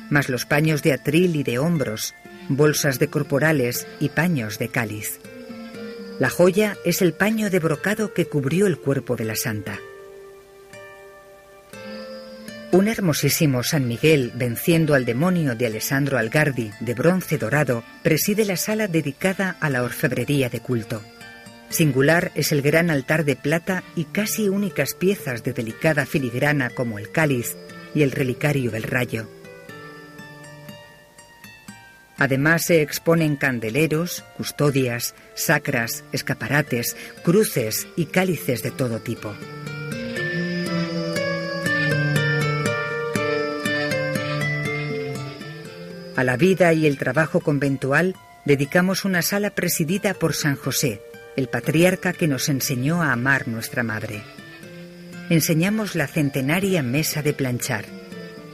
más 0.10 0.30
los 0.30 0.46
paños 0.46 0.82
de 0.82 0.94
atril 0.94 1.36
y 1.36 1.44
de 1.44 1.60
hombros, 1.60 2.16
bolsas 2.50 3.00
de 3.00 3.08
corporales 3.08 3.88
y 4.00 4.10
paños 4.10 4.60
de 4.60 4.70
cáliz. 4.70 5.20
La 6.20 6.30
joya 6.30 6.78
es 6.86 7.02
el 7.02 7.14
paño 7.14 7.50
de 7.50 7.60
brocado 7.60 8.14
que 8.14 8.28
cubrió 8.28 8.68
el 8.68 8.78
cuerpo 8.78 9.16
de 9.16 9.26
la 9.26 9.36
santa. 9.36 9.80
Un 12.72 12.88
hermosísimo 12.88 13.64
San 13.64 13.88
Miguel 13.88 14.32
venciendo 14.36 14.96
al 14.96 15.06
demonio 15.06 15.56
de 15.56 15.68
Alessandro 15.68 16.18
Algardi 16.18 16.72
de 16.80 16.94
bronce 16.94 17.38
dorado 17.38 17.84
preside 18.04 18.44
la 18.44 18.58
sala 18.58 18.88
dedicada 18.88 19.56
a 19.62 19.70
la 19.70 19.84
orfebrería 19.84 20.50
de 20.50 20.60
culto. 20.60 21.02
Singular 21.70 22.32
es 22.36 22.52
el 22.52 22.62
gran 22.62 22.90
altar 22.90 23.24
de 23.24 23.36
plata 23.36 23.84
y 23.96 24.06
casi 24.06 24.50
únicas 24.50 24.94
piezas 24.94 25.44
de 25.44 25.54
delicada 25.54 26.06
filigrana 26.06 26.70
como 26.70 27.00
el 27.00 27.12
cáliz 27.12 27.56
y 27.94 28.02
el 28.02 28.12
relicario 28.12 28.72
del 28.72 28.84
rayo. 28.84 29.30
Además 32.18 32.64
se 32.66 32.82
exponen 32.82 33.36
candeleros, 33.36 34.24
custodias, 34.38 35.16
sacras, 35.34 36.04
escaparates, 36.12 36.96
cruces 37.24 37.88
y 37.96 38.06
cálices 38.06 38.64
de 38.64 38.72
todo 38.72 39.00
tipo. 39.00 39.34
A 46.16 46.24
la 46.24 46.38
vida 46.38 46.72
y 46.74 46.86
el 46.88 46.98
trabajo 46.98 47.42
conventual 47.42 48.16
dedicamos 48.46 49.04
una 49.04 49.22
sala 49.22 49.50
presidida 49.50 50.14
por 50.14 50.34
San 50.34 50.56
José, 50.56 51.02
el 51.36 51.50
patriarca 51.50 52.14
que 52.14 52.28
nos 52.28 52.48
enseñó 52.48 53.02
a 53.02 53.12
amar 53.12 53.48
nuestra 53.50 53.84
madre. 53.84 54.22
Enseñamos 55.30 55.96
la 55.96 56.08
centenaria 56.08 56.84
mesa 56.84 57.22
de 57.22 57.34
planchar. 57.34 57.86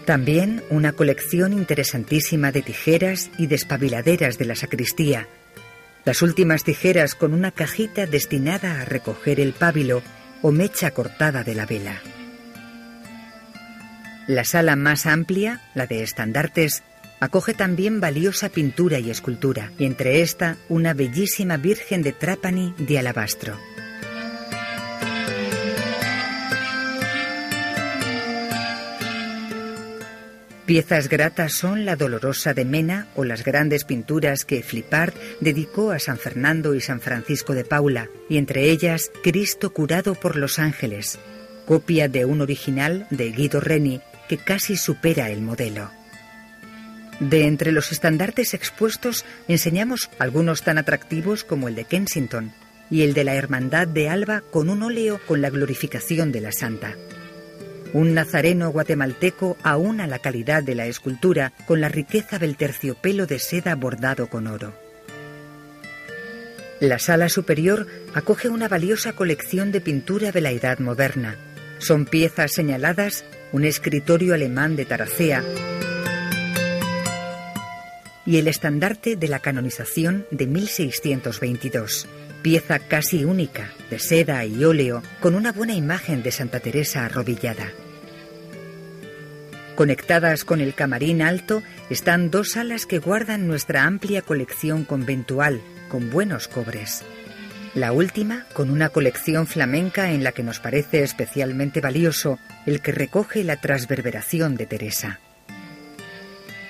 También 0.05 0.63
una 0.71 0.93
colección 0.93 1.53
interesantísima 1.53 2.51
de 2.51 2.63
tijeras 2.63 3.29
y 3.37 3.45
despabiladeras 3.45 4.39
de 4.39 4.45
la 4.45 4.55
sacristía. 4.55 5.27
Las 6.03 6.23
últimas 6.23 6.63
tijeras 6.63 7.13
con 7.13 7.33
una 7.33 7.51
cajita 7.51 8.07
destinada 8.07 8.81
a 8.81 8.85
recoger 8.85 9.39
el 9.39 9.53
pábilo 9.53 10.01
o 10.41 10.51
mecha 10.51 10.91
cortada 10.91 11.43
de 11.43 11.53
la 11.53 11.67
vela. 11.67 12.01
La 14.27 14.45
sala 14.45 14.75
más 14.75 15.05
amplia, 15.05 15.61
la 15.75 15.85
de 15.85 16.01
estandartes, 16.01 16.83
acoge 17.21 17.53
también 17.53 18.01
valiosa 18.01 18.49
pintura 18.49 18.99
y 18.99 19.09
escultura, 19.09 19.71
y 19.77 19.85
entre 19.85 20.21
esta 20.21 20.57
una 20.67 20.93
bellísima 20.93 21.55
Virgen 21.55 22.01
de 22.01 22.11
Trapani 22.11 22.73
de 22.77 22.99
alabastro. 22.99 23.57
Piezas 30.65 31.09
gratas 31.09 31.53
son 31.53 31.85
la 31.85 31.95
Dolorosa 31.95 32.53
de 32.53 32.65
Mena 32.65 33.07
o 33.15 33.23
las 33.23 33.43
grandes 33.43 33.83
pinturas 33.83 34.45
que 34.45 34.63
Flipart 34.63 35.15
dedicó 35.41 35.91
a 35.91 35.99
San 35.99 36.17
Fernando 36.17 36.73
y 36.75 36.81
San 36.81 37.01
Francisco 37.01 37.53
de 37.53 37.65
Paula, 37.65 38.09
y 38.29 38.37
entre 38.37 38.71
ellas 38.71 39.11
Cristo 39.21 39.73
curado 39.73 40.15
por 40.15 40.37
los 40.37 40.59
ángeles, 40.59 41.19
copia 41.67 42.07
de 42.07 42.25
un 42.25 42.41
original 42.41 43.05
de 43.11 43.31
Guido 43.31 43.59
Reni 43.59 44.01
que 44.27 44.37
casi 44.37 44.75
supera 44.75 45.29
el 45.29 45.41
modelo. 45.41 46.00
De 47.21 47.45
entre 47.45 47.71
los 47.71 47.91
estandartes 47.91 48.55
expuestos 48.55 49.25
enseñamos 49.47 50.09
algunos 50.17 50.63
tan 50.63 50.79
atractivos 50.79 51.43
como 51.43 51.67
el 51.67 51.75
de 51.75 51.85
Kensington 51.85 52.51
y 52.89 53.03
el 53.03 53.13
de 53.13 53.23
la 53.23 53.35
Hermandad 53.35 53.87
de 53.87 54.09
Alba 54.09 54.41
con 54.49 54.71
un 54.71 54.81
óleo 54.81 55.19
con 55.27 55.39
la 55.39 55.51
glorificación 55.51 56.31
de 56.31 56.41
la 56.41 56.51
Santa. 56.51 56.95
Un 57.93 58.15
nazareno 58.15 58.71
guatemalteco 58.71 59.55
aúna 59.61 60.07
la 60.07 60.17
calidad 60.17 60.63
de 60.63 60.73
la 60.73 60.87
escultura 60.87 61.53
con 61.67 61.79
la 61.79 61.89
riqueza 61.89 62.39
del 62.39 62.57
terciopelo 62.57 63.27
de 63.27 63.37
seda 63.37 63.75
bordado 63.75 64.27
con 64.27 64.47
oro. 64.47 64.73
La 66.79 66.97
sala 66.97 67.29
superior 67.29 67.85
acoge 68.15 68.49
una 68.49 68.67
valiosa 68.67 69.13
colección 69.13 69.71
de 69.71 69.81
pintura 69.81 70.31
de 70.31 70.41
la 70.41 70.49
Edad 70.49 70.79
Moderna. 70.79 71.35
Son 71.77 72.05
piezas 72.05 72.51
señaladas, 72.51 73.25
un 73.51 73.63
escritorio 73.63 74.33
alemán 74.33 74.75
de 74.75 74.85
Taracea, 74.85 75.43
y 78.25 78.37
el 78.37 78.47
estandarte 78.47 79.15
de 79.15 79.27
la 79.27 79.39
canonización 79.39 80.25
de 80.31 80.47
1622, 80.47 82.07
pieza 82.41 82.79
casi 82.79 83.25
única, 83.25 83.71
de 83.89 83.99
seda 83.99 84.45
y 84.45 84.63
óleo, 84.63 85.01
con 85.19 85.35
una 85.35 85.51
buena 85.51 85.73
imagen 85.73 86.23
de 86.23 86.31
Santa 86.31 86.59
Teresa 86.59 87.05
arrodillada. 87.05 87.71
Conectadas 89.75 90.45
con 90.45 90.61
el 90.61 90.73
camarín 90.73 91.21
alto 91.21 91.63
están 91.89 92.29
dos 92.29 92.51
salas 92.51 92.85
que 92.85 92.99
guardan 92.99 93.47
nuestra 93.47 93.85
amplia 93.85 94.21
colección 94.21 94.83
conventual, 94.85 95.61
con 95.89 96.09
buenos 96.11 96.47
cobres. 96.47 97.03
La 97.73 97.93
última, 97.93 98.45
con 98.53 98.69
una 98.69 98.89
colección 98.89 99.47
flamenca 99.47 100.11
en 100.11 100.23
la 100.23 100.33
que 100.33 100.43
nos 100.43 100.59
parece 100.59 101.03
especialmente 101.03 101.79
valioso 101.79 102.37
el 102.65 102.81
que 102.81 102.91
recoge 102.91 103.43
la 103.43 103.61
transverberación 103.61 104.55
de 104.55 104.65
Teresa. 104.65 105.19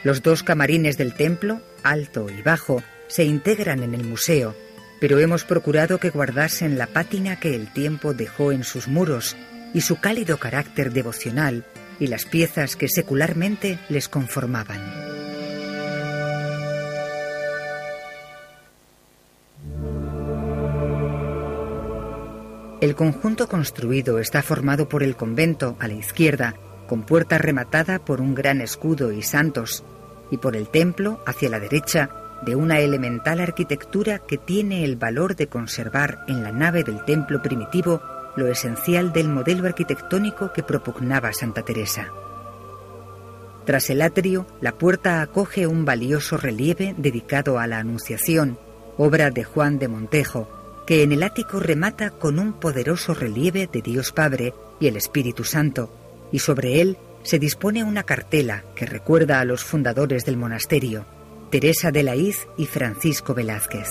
Los 0.04 0.24
dos 0.24 0.42
camarines 0.44 0.98
del 0.98 1.14
templo, 1.14 1.62
alto 1.84 2.28
y 2.30 2.42
bajo, 2.42 2.82
se 3.08 3.24
integran 3.24 3.84
en 3.84 3.94
el 3.94 4.04
museo, 4.04 4.56
pero 5.00 5.20
hemos 5.20 5.44
procurado 5.44 6.00
que 6.00 6.10
guardasen 6.10 6.78
la 6.78 6.88
pátina 6.88 7.40
que 7.40 7.56
el 7.56 7.72
tiempo 7.72 8.14
dejó 8.14 8.52
en 8.52 8.64
sus 8.64 8.88
muros 8.88 9.36
y 9.74 9.82
su 9.82 10.00
cálido 10.00 10.38
carácter 10.38 10.92
devocional 10.92 11.66
y 12.00 12.08
las 12.08 12.26
piezas 12.26 12.76
que 12.76 12.88
secularmente 12.88 13.78
les 13.90 14.10
conformaban. 14.10 14.80
El 22.82 22.96
conjunto 22.96 23.48
construido 23.48 24.18
está 24.18 24.42
formado 24.42 24.90
por 24.90 25.04
el 25.04 25.16
convento 25.16 25.78
a 25.80 25.88
la 25.88 25.94
izquierda 25.94 26.56
con 26.88 27.04
puerta 27.04 27.38
rematada 27.38 28.00
por 28.00 28.20
un 28.20 28.36
gran 28.36 28.60
escudo 28.60 29.12
y 29.14 29.22
santos, 29.22 29.86
y 30.32 30.38
por 30.38 30.56
el 30.56 30.70
templo, 30.70 31.20
hacia 31.28 31.50
la 31.50 31.60
derecha, 31.60 32.10
de 32.42 32.56
una 32.56 32.80
elemental 32.80 33.40
arquitectura 33.40 34.20
que 34.20 34.38
tiene 34.38 34.84
el 34.84 34.96
valor 34.96 35.36
de 35.36 35.48
conservar 35.48 36.24
en 36.28 36.42
la 36.42 36.52
nave 36.52 36.84
del 36.84 37.06
templo 37.06 37.42
primitivo 37.42 38.02
lo 38.36 38.48
esencial 38.48 39.14
del 39.14 39.30
modelo 39.30 39.68
arquitectónico 39.68 40.52
que 40.54 40.64
propugnaba 40.64 41.34
Santa 41.34 41.64
Teresa. 41.64 42.08
Tras 43.66 43.90
el 43.90 44.02
atrio, 44.02 44.48
la 44.60 44.72
puerta 44.72 45.22
acoge 45.22 45.68
un 45.68 45.86
valioso 45.86 46.38
relieve 46.38 46.96
dedicado 46.98 47.60
a 47.60 47.68
la 47.68 47.78
Anunciación, 47.78 48.58
obra 48.98 49.30
de 49.30 49.44
Juan 49.44 49.78
de 49.78 49.88
Montejo, 49.88 50.50
que 50.88 51.04
en 51.04 51.12
el 51.12 51.22
ático 51.22 51.60
remata 51.60 52.10
con 52.10 52.40
un 52.40 52.54
poderoso 52.54 53.14
relieve 53.14 53.70
de 53.72 53.82
Dios 53.82 54.12
Padre 54.12 54.56
y 54.80 54.88
el 54.88 54.98
Espíritu 54.98 55.44
Santo, 55.44 55.92
y 56.32 56.40
sobre 56.40 56.82
él 56.82 56.98
se 57.24 57.40
dispone 57.40 57.84
una 57.84 58.04
cartela 58.04 58.64
que 58.76 58.86
recuerda 58.86 59.40
a 59.40 59.46
los 59.46 59.64
fundadores 59.64 60.26
del 60.26 60.38
monasterio, 60.38 61.06
Teresa 61.50 61.92
de 61.92 62.04
la 62.04 62.16
Iz 62.16 62.48
y 62.58 62.66
Francisco 62.66 63.34
Velázquez. 63.34 63.90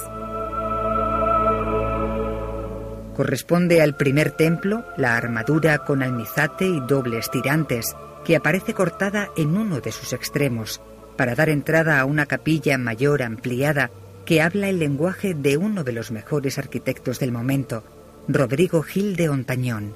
Corresponde 3.14 3.83
al 3.83 3.97
primer 3.97 4.31
templo 4.31 4.85
la 4.97 5.16
armadura 5.16 5.85
con 5.85 6.03
almizate 6.03 6.64
y 6.66 6.81
dobles 6.81 7.31
tirantes, 7.31 7.95
que 8.24 8.37
aparece 8.37 8.72
cortada 8.74 9.31
en 9.37 9.57
uno 9.57 9.81
de 9.81 9.93
sus 9.93 10.12
extremos, 10.12 10.81
para 11.16 11.35
dar 11.35 11.51
entrada 11.51 12.01
a 12.01 12.07
una 12.07 12.26
capilla 12.26 12.78
mayor 12.78 13.22
ampliada 13.22 13.91
que 14.24 14.41
habla 14.41 14.68
el 14.68 14.78
lenguaje 14.78 15.35
de 15.35 15.57
uno 15.57 15.85
de 15.85 15.93
los 15.93 16.11
mejores 16.11 16.57
arquitectos 16.59 17.18
del 17.18 17.33
momento, 17.33 17.85
Rodrigo 18.26 18.83
Gil 18.83 19.16
de 19.16 19.28
Ontañón. 19.28 19.95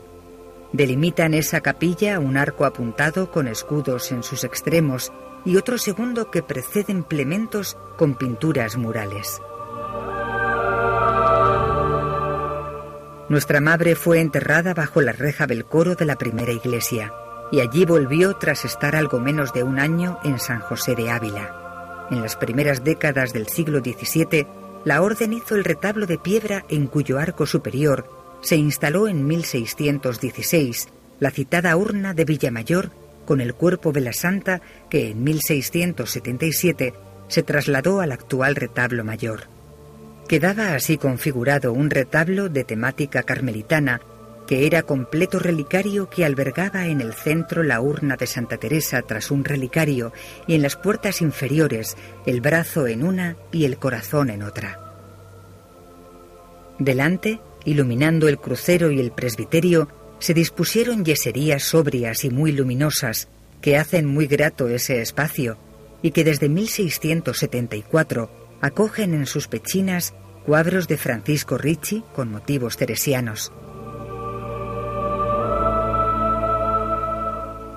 Delimitan 0.75 1.35
esa 1.35 1.61
capilla 1.61 2.19
un 2.19 2.37
arco 2.37 2.65
apuntado 2.65 3.31
con 3.31 3.47
escudos 3.47 4.11
en 4.11 4.25
sus 4.25 4.43
extremos 4.43 5.13
y 5.45 5.57
otro 5.57 5.79
segundo 5.79 6.33
que 6.33 6.43
precede 6.43 6.91
implementos 6.91 7.79
con 7.97 8.17
pinturas 8.17 8.77
murales. 8.77 9.41
Nuestra 13.29 13.61
madre 13.61 13.95
fue 13.95 14.19
enterrada 14.19 14.75
bajo 14.75 15.01
la 15.01 15.13
reja 15.13 15.47
del 15.47 15.65
coro 15.65 15.95
de 15.95 16.07
la 16.07 16.17
primera 16.17 16.51
iglesia 16.51 17.13
y 17.53 17.61
allí 17.61 17.85
volvió 17.85 18.35
tras 18.35 18.65
estar 18.65 18.97
algo 18.97 19.21
menos 19.21 19.53
de 19.53 19.63
un 19.63 19.79
año 19.79 20.19
en 20.25 20.41
San 20.41 20.59
José 20.59 20.97
de 20.97 21.09
Ávila. 21.09 22.09
En 22.11 22.21
las 22.21 22.35
primeras 22.35 22.83
décadas 22.83 23.33
del 23.33 23.47
siglo 23.47 23.79
XVII, 23.79 24.49
la 24.85 25.03
orden 25.03 25.35
hizo 25.35 25.55
el 25.55 25.63
retablo 25.63 26.07
de 26.07 26.19
piedra 26.19 26.65
en 26.69 26.89
cuyo 26.89 27.21
arco 27.21 27.47
superior 27.47 28.24
se 28.45 28.57
instaló 28.57 29.09
en 29.09 29.27
1616 29.27 30.89
la 31.19 31.31
citada 31.31 31.77
urna 31.77 32.13
de 32.13 32.27
Villamayor 32.27 32.91
con 33.25 33.41
el 33.41 33.55
cuerpo 33.55 33.91
de 33.91 34.03
la 34.03 34.13
santa 34.13 34.61
que 34.91 35.09
en 35.11 35.25
1677 35.25 36.93
se 37.29 37.43
trasladó 37.43 38.01
al 38.01 38.13
actual 38.13 38.55
retablo 38.55 39.03
mayor. 39.03 39.45
Quedaba 40.29 40.75
así 40.75 40.99
configurado 40.99 41.73
un 41.73 41.89
retablo 41.89 42.51
de 42.51 42.65
temática 42.65 43.23
carmelitana 43.23 44.03
que 44.47 44.67
era 44.67 44.83
completo 44.83 45.39
relicario 45.39 46.11
que 46.11 46.27
albergaba 46.27 46.87
en 46.87 47.01
el 47.01 47.15
centro 47.15 47.63
la 47.63 47.81
urna 47.81 48.17
de 48.17 48.27
Santa 48.27 48.59
Teresa 48.59 49.01
tras 49.01 49.31
un 49.31 49.43
relicario 49.43 50.13
y 50.47 50.55
en 50.55 50.61
las 50.61 50.77
puertas 50.77 51.23
inferiores 51.23 51.97
el 52.27 52.43
brazo 52.43 52.87
en 52.87 53.05
una 53.05 53.37
y 53.53 53.65
el 53.65 53.79
corazón 53.79 54.29
en 54.29 54.43
otra. 54.43 54.81
Delante, 56.79 57.41
iluminando 57.65 58.29
el 58.29 58.39
crucero 58.39 58.91
y 58.91 59.01
el 59.01 59.13
presbiterio, 59.13 59.89
se 60.19 60.35
dispusieron 60.35 61.05
yeserías 61.05 61.63
sobrias 61.63 62.25
y 62.25 62.31
muy 62.31 62.53
luminosas 62.53 63.29
que 63.61 63.77
hacen 63.77 64.07
muy 64.07 64.27
grato 64.27 64.69
ese 64.69 65.01
espacio 65.01 65.57
y 66.03 66.11
que 66.11 66.25
desde 66.25 66.49
1674 66.49 68.31
acogen 68.61 69.15
en 69.15 69.27
sus 69.27 69.49
pechinas 69.49 70.15
cuadros 70.47 70.89
de 70.89 70.99
Francisco 70.99 71.57
Ricci 71.59 72.05
con 72.15 72.31
motivos 72.31 72.77
teresianos. 72.77 73.53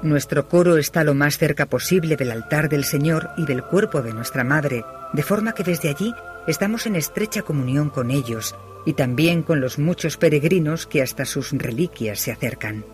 Nuestro 0.03 0.47
coro 0.47 0.77
está 0.77 1.03
lo 1.03 1.15
más 1.15 1.37
cerca 1.37 1.65
posible 1.65 2.15
del 2.15 2.31
altar 2.31 2.69
del 2.69 2.83
Señor 2.83 3.29
y 3.35 3.45
del 3.45 3.63
cuerpo 3.63 4.01
de 4.01 4.13
nuestra 4.13 4.43
Madre, 4.43 4.85
de 5.11 5.23
forma 5.23 5.53
que 5.53 5.63
desde 5.63 5.89
allí 5.89 6.13
estamos 6.45 6.85
en 6.85 6.95
estrecha 6.95 7.41
comunión 7.41 7.89
con 7.89 8.11
ellos 8.11 8.55
y 8.87 8.93
también 8.93 9.43
con 9.43 9.59
los 9.59 9.79
muchos 9.79 10.15
peregrinos 10.15 10.87
que 10.87 11.01
hasta 11.01 11.25
sus 11.25 11.51
reliquias 11.51 12.21
se 12.21 12.31
acercan. 12.31 12.85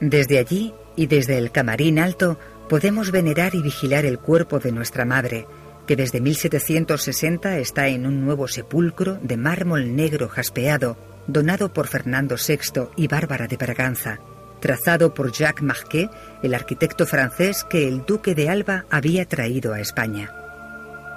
Desde 0.00 0.38
allí 0.38 0.74
y 0.96 1.06
desde 1.06 1.38
el 1.38 1.52
camarín 1.52 2.00
alto 2.00 2.36
podemos 2.68 3.12
venerar 3.12 3.54
y 3.54 3.62
vigilar 3.62 4.04
el 4.06 4.18
cuerpo 4.18 4.58
de 4.58 4.72
nuestra 4.72 5.04
Madre, 5.04 5.46
que 5.86 5.94
desde 5.94 6.20
1760 6.20 7.58
está 7.58 7.86
en 7.86 8.06
un 8.06 8.24
nuevo 8.24 8.48
sepulcro 8.48 9.20
de 9.22 9.36
mármol 9.36 9.94
negro 9.94 10.28
jaspeado, 10.28 10.96
donado 11.28 11.72
por 11.72 11.86
Fernando 11.86 12.34
VI 12.34 12.88
y 12.96 13.06
Bárbara 13.06 13.46
de 13.46 13.56
Braganza, 13.56 14.18
trazado 14.58 15.14
por 15.14 15.30
Jacques 15.30 15.62
Marquet, 15.62 16.10
el 16.42 16.54
arquitecto 16.54 17.06
francés 17.06 17.62
que 17.62 17.86
el 17.86 18.04
duque 18.04 18.34
de 18.34 18.50
Alba 18.50 18.84
había 18.90 19.26
traído 19.26 19.74
a 19.74 19.80
España. 19.80 20.34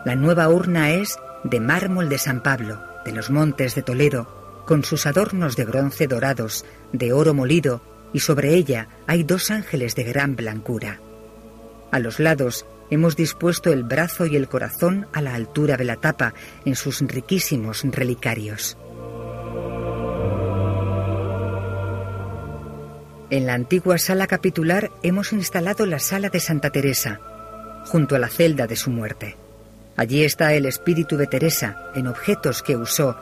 La 0.05 0.13
nueva 0.13 0.49
urna 0.49 0.91
es 0.91 1.17
de 1.43 1.59
mármol 1.59 2.09
de 2.09 2.19
San 2.19 2.43
Pablo, 2.43 2.86
de 3.07 3.13
los 3.13 3.29
montes 3.29 3.73
de 3.73 3.83
Toledo, 3.83 4.63
con 4.65 4.83
sus 4.83 5.05
adornos 5.05 5.55
de 5.55 5.63
bronce 5.63 6.07
dorados, 6.07 6.65
de 6.91 7.13
oro 7.13 7.33
molido, 7.33 7.81
y 8.11 8.19
sobre 8.19 8.53
ella 8.53 8.89
hay 9.07 9.23
dos 9.23 9.49
ángeles 9.49 9.95
de 9.95 10.03
gran 10.03 10.35
blancura. 10.35 10.99
A 11.89 11.99
los 11.99 12.19
lados 12.19 12.65
hemos 12.89 13.15
dispuesto 13.15 13.71
el 13.71 13.83
brazo 13.83 14.25
y 14.25 14.35
el 14.35 14.49
corazón 14.49 15.07
a 15.13 15.21
la 15.21 15.35
altura 15.35 15.77
de 15.77 15.85
la 15.85 15.95
tapa 15.95 16.33
en 16.65 16.75
sus 16.75 16.99
riquísimos 16.99 17.83
relicarios. 17.85 18.77
En 23.29 23.45
la 23.45 23.53
antigua 23.53 23.97
sala 23.99 24.27
capitular 24.27 24.91
hemos 25.01 25.31
instalado 25.31 25.85
la 25.85 25.99
sala 25.99 26.27
de 26.27 26.41
Santa 26.41 26.71
Teresa, 26.71 27.21
junto 27.85 28.17
a 28.17 28.19
la 28.19 28.27
celda 28.27 28.67
de 28.67 28.75
su 28.75 28.89
muerte. 28.89 29.37
Allí 29.97 30.23
está 30.23 30.53
el 30.53 30.67
espíritu 30.67 31.17
de 31.17 31.25
Teresa 31.25 31.91
en 31.95 32.07
objetos 32.07 32.61
que 32.61 32.77
usó, 32.77 33.17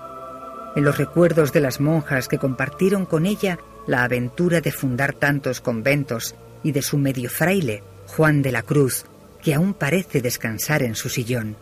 en 0.76 0.84
los 0.84 0.97
recuerdos 0.97 1.53
de 1.53 1.61
las 1.61 1.80
monjas 1.80 2.28
que 2.28 2.38
compartieron 2.38 3.05
con 3.05 3.26
ella 3.26 3.57
la 3.88 4.03
aventura 4.03 4.59
de 4.59 4.73
fundar 4.73 5.13
tantos 5.13 5.61
conventos 5.61 6.36
y 6.63 6.73
de 6.73 6.82
su 6.82 6.97
medio 6.97 7.30
fraile, 7.30 7.82
Juan 8.07 8.41
de 8.41 8.51
la 8.51 8.61
Cruz, 8.61 9.05
que 9.41 9.53
aún 9.53 9.73
parece 9.73 10.21
descansar 10.21 10.84
en 10.84 10.95
su 10.95 11.07
sillón. 11.07 11.55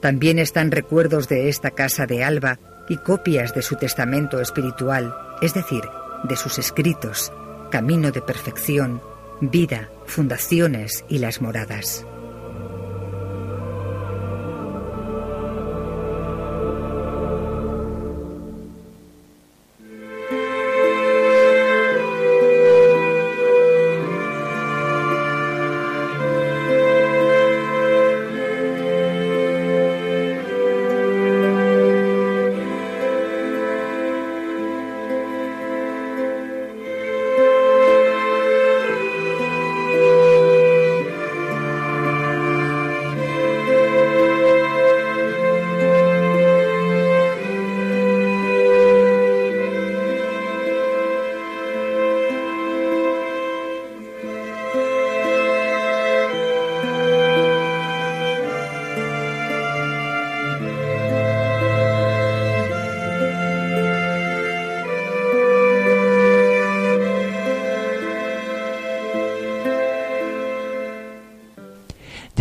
También 0.00 0.38
están 0.38 0.70
recuerdos 0.70 1.28
de 1.28 1.48
esta 1.48 1.70
casa 1.70 2.06
de 2.06 2.24
Alba 2.24 2.58
y 2.88 2.98
copias 2.98 3.54
de 3.54 3.62
su 3.62 3.76
testamento 3.76 4.40
espiritual, 4.40 5.16
es 5.40 5.54
decir, 5.54 5.82
de 6.24 6.36
sus 6.36 6.58
escritos, 6.58 7.32
Camino 7.70 8.10
de 8.10 8.20
Perfección, 8.20 9.00
Vida, 9.40 9.88
Fundaciones 10.06 11.04
y 11.08 11.18
las 11.18 11.40
Moradas. 11.40 12.04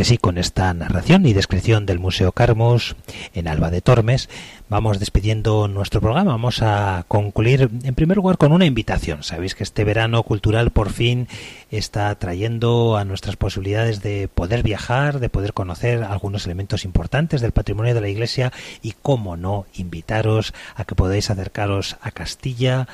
Así 0.01 0.17
con 0.17 0.37
esta 0.37 0.73
narración 0.73 1.25
y 1.25 1.33
descripción 1.33 1.85
del 1.85 1.99
Museo 1.99 2.31
Carmos 2.31 2.95
en 3.33 3.47
Alba 3.47 3.69
de 3.69 3.81
Tormes, 3.81 4.29
vamos 4.69 4.99
despidiendo 4.99 5.67
nuestro 5.67 5.99
programa. 5.99 6.31
Vamos 6.31 6.61
a 6.61 7.03
concluir 7.07 7.69
en 7.83 7.95
primer 7.95 8.17
lugar 8.17 8.37
con 8.37 8.53
una 8.53 8.65
invitación. 8.65 9.23
Sabéis 9.23 9.55
que 9.55 9.63
este 9.63 9.83
verano 9.83 10.23
cultural 10.23 10.71
por 10.71 10.89
fin 10.91 11.27
está 11.69 12.15
trayendo 12.15 12.95
a 12.95 13.03
nuestras 13.03 13.35
posibilidades 13.35 14.01
de 14.01 14.29
poder 14.29 14.63
viajar, 14.63 15.19
de 15.19 15.29
poder 15.29 15.53
conocer 15.53 16.03
algunos 16.03 16.45
elementos 16.45 16.85
importantes 16.85 17.41
del 17.41 17.51
patrimonio 17.51 17.93
de 17.93 18.01
la 18.01 18.09
Iglesia 18.09 18.53
y, 18.81 18.93
cómo 19.01 19.35
no, 19.35 19.65
invitaros 19.73 20.53
a 20.75 20.85
que 20.85 20.95
podáis 20.95 21.29
acercaros 21.29 21.97
a 22.01 22.11
Castilla, 22.11 22.87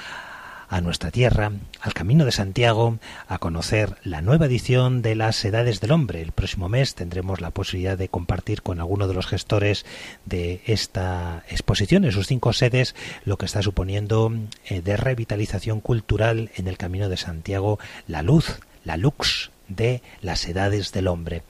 a 0.67 0.81
nuestra 0.81 1.11
tierra, 1.11 1.51
al 1.81 1.93
Camino 1.93 2.25
de 2.25 2.31
Santiago, 2.31 2.97
a 3.27 3.37
conocer 3.37 3.97
la 4.03 4.21
nueva 4.21 4.45
edición 4.45 5.01
de 5.01 5.15
las 5.15 5.43
Edades 5.45 5.81
del 5.81 5.91
Hombre. 5.91 6.21
El 6.21 6.31
próximo 6.31 6.69
mes 6.69 6.95
tendremos 6.95 7.41
la 7.41 7.51
posibilidad 7.51 7.97
de 7.97 8.09
compartir 8.09 8.61
con 8.61 8.79
alguno 8.79 9.07
de 9.07 9.13
los 9.13 9.27
gestores 9.27 9.85
de 10.25 10.61
esta 10.65 11.43
exposición 11.49 12.05
en 12.05 12.11
sus 12.11 12.27
cinco 12.27 12.53
sedes 12.53 12.95
lo 13.23 13.37
que 13.37 13.45
está 13.45 13.61
suponiendo 13.61 14.31
eh, 14.65 14.81
de 14.81 14.97
revitalización 14.97 15.81
cultural 15.81 16.51
en 16.55 16.67
el 16.67 16.77
Camino 16.77 17.09
de 17.09 17.17
Santiago 17.17 17.79
la 18.07 18.21
luz, 18.21 18.59
la 18.83 18.97
lux 18.97 19.51
de 19.67 20.01
las 20.21 20.45
edades 20.47 20.91
del 20.91 21.07
hombre. 21.07 21.43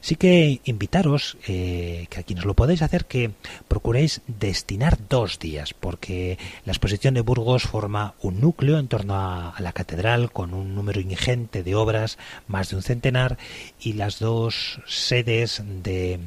Sí 0.00 0.16
que 0.16 0.60
invitaros, 0.64 1.36
eh, 1.46 2.06
que 2.10 2.20
a 2.20 2.22
quienes 2.22 2.44
lo 2.44 2.54
podéis 2.54 2.82
hacer, 2.82 3.06
que 3.06 3.32
procuréis 3.68 4.20
destinar 4.26 4.98
dos 5.08 5.38
días, 5.38 5.74
porque 5.74 6.38
la 6.64 6.72
exposición 6.72 7.14
de 7.14 7.20
Burgos 7.20 7.64
forma 7.64 8.14
un 8.22 8.40
núcleo 8.40 8.78
en 8.78 8.88
torno 8.88 9.14
a, 9.14 9.54
la 9.58 9.72
catedral 9.72 10.32
con 10.32 10.54
un 10.54 10.74
número 10.74 11.00
ingente 11.00 11.62
de 11.62 11.74
obras, 11.74 12.18
más 12.46 12.70
de 12.70 12.76
un 12.76 12.82
centenar, 12.82 13.38
y 13.80 13.94
las 13.94 14.18
dos 14.18 14.80
sedes 14.86 15.62
de 15.82 16.20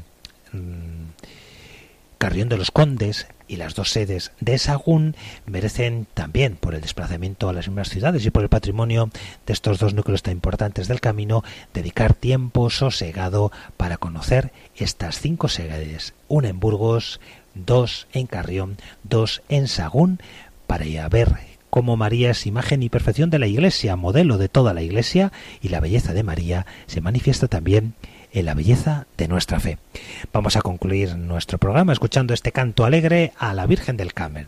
mm, 0.51 1.09
Carrión 2.17 2.49
de 2.49 2.57
los 2.57 2.71
Condes 2.71 3.27
y 3.49 3.57
las 3.57 3.75
dos 3.75 3.91
sedes 3.91 4.31
de 4.39 4.57
Sagún 4.57 5.15
merecen 5.45 6.07
también, 6.13 6.55
por 6.55 6.75
el 6.75 6.81
desplazamiento 6.81 7.49
a 7.49 7.53
las 7.53 7.67
mismas 7.67 7.89
ciudades 7.89 8.25
y 8.25 8.29
por 8.29 8.43
el 8.43 8.49
patrimonio 8.49 9.09
de 9.45 9.53
estos 9.53 9.79
dos 9.79 9.93
núcleos 9.93 10.23
tan 10.23 10.33
importantes 10.33 10.87
del 10.87 11.01
camino, 11.01 11.43
dedicar 11.73 12.13
tiempo 12.13 12.69
sosegado 12.69 13.51
para 13.75 13.97
conocer 13.97 14.53
estas 14.77 15.19
cinco 15.19 15.49
sedes, 15.49 16.13
una 16.27 16.49
en 16.49 16.59
Burgos, 16.59 17.19
dos 17.55 18.07
en 18.13 18.27
Carrión, 18.27 18.77
dos 19.03 19.41
en 19.49 19.67
Sagún, 19.67 20.21
para 20.67 20.85
ver 21.09 21.35
cómo 21.71 21.97
María 21.97 22.31
es 22.31 22.45
imagen 22.45 22.83
y 22.83 22.89
perfección 22.89 23.31
de 23.31 23.39
la 23.39 23.47
Iglesia, 23.47 23.95
modelo 23.95 24.37
de 24.37 24.49
toda 24.49 24.73
la 24.73 24.83
Iglesia, 24.83 25.31
y 25.61 25.69
la 25.69 25.79
belleza 25.79 26.13
de 26.13 26.23
María 26.23 26.65
se 26.85 27.01
manifiesta 27.01 27.47
también 27.47 27.95
en 28.31 28.45
la 28.45 28.53
belleza 28.53 29.07
de 29.17 29.27
nuestra 29.27 29.59
fe. 29.59 29.77
Vamos 30.31 30.55
a 30.55 30.61
concluir 30.61 31.15
nuestro 31.15 31.57
programa 31.57 31.93
escuchando 31.93 32.33
este 32.33 32.51
canto 32.51 32.85
alegre 32.85 33.33
a 33.37 33.53
la 33.53 33.65
Virgen 33.65 33.97
del 33.97 34.13
Carmen. 34.13 34.47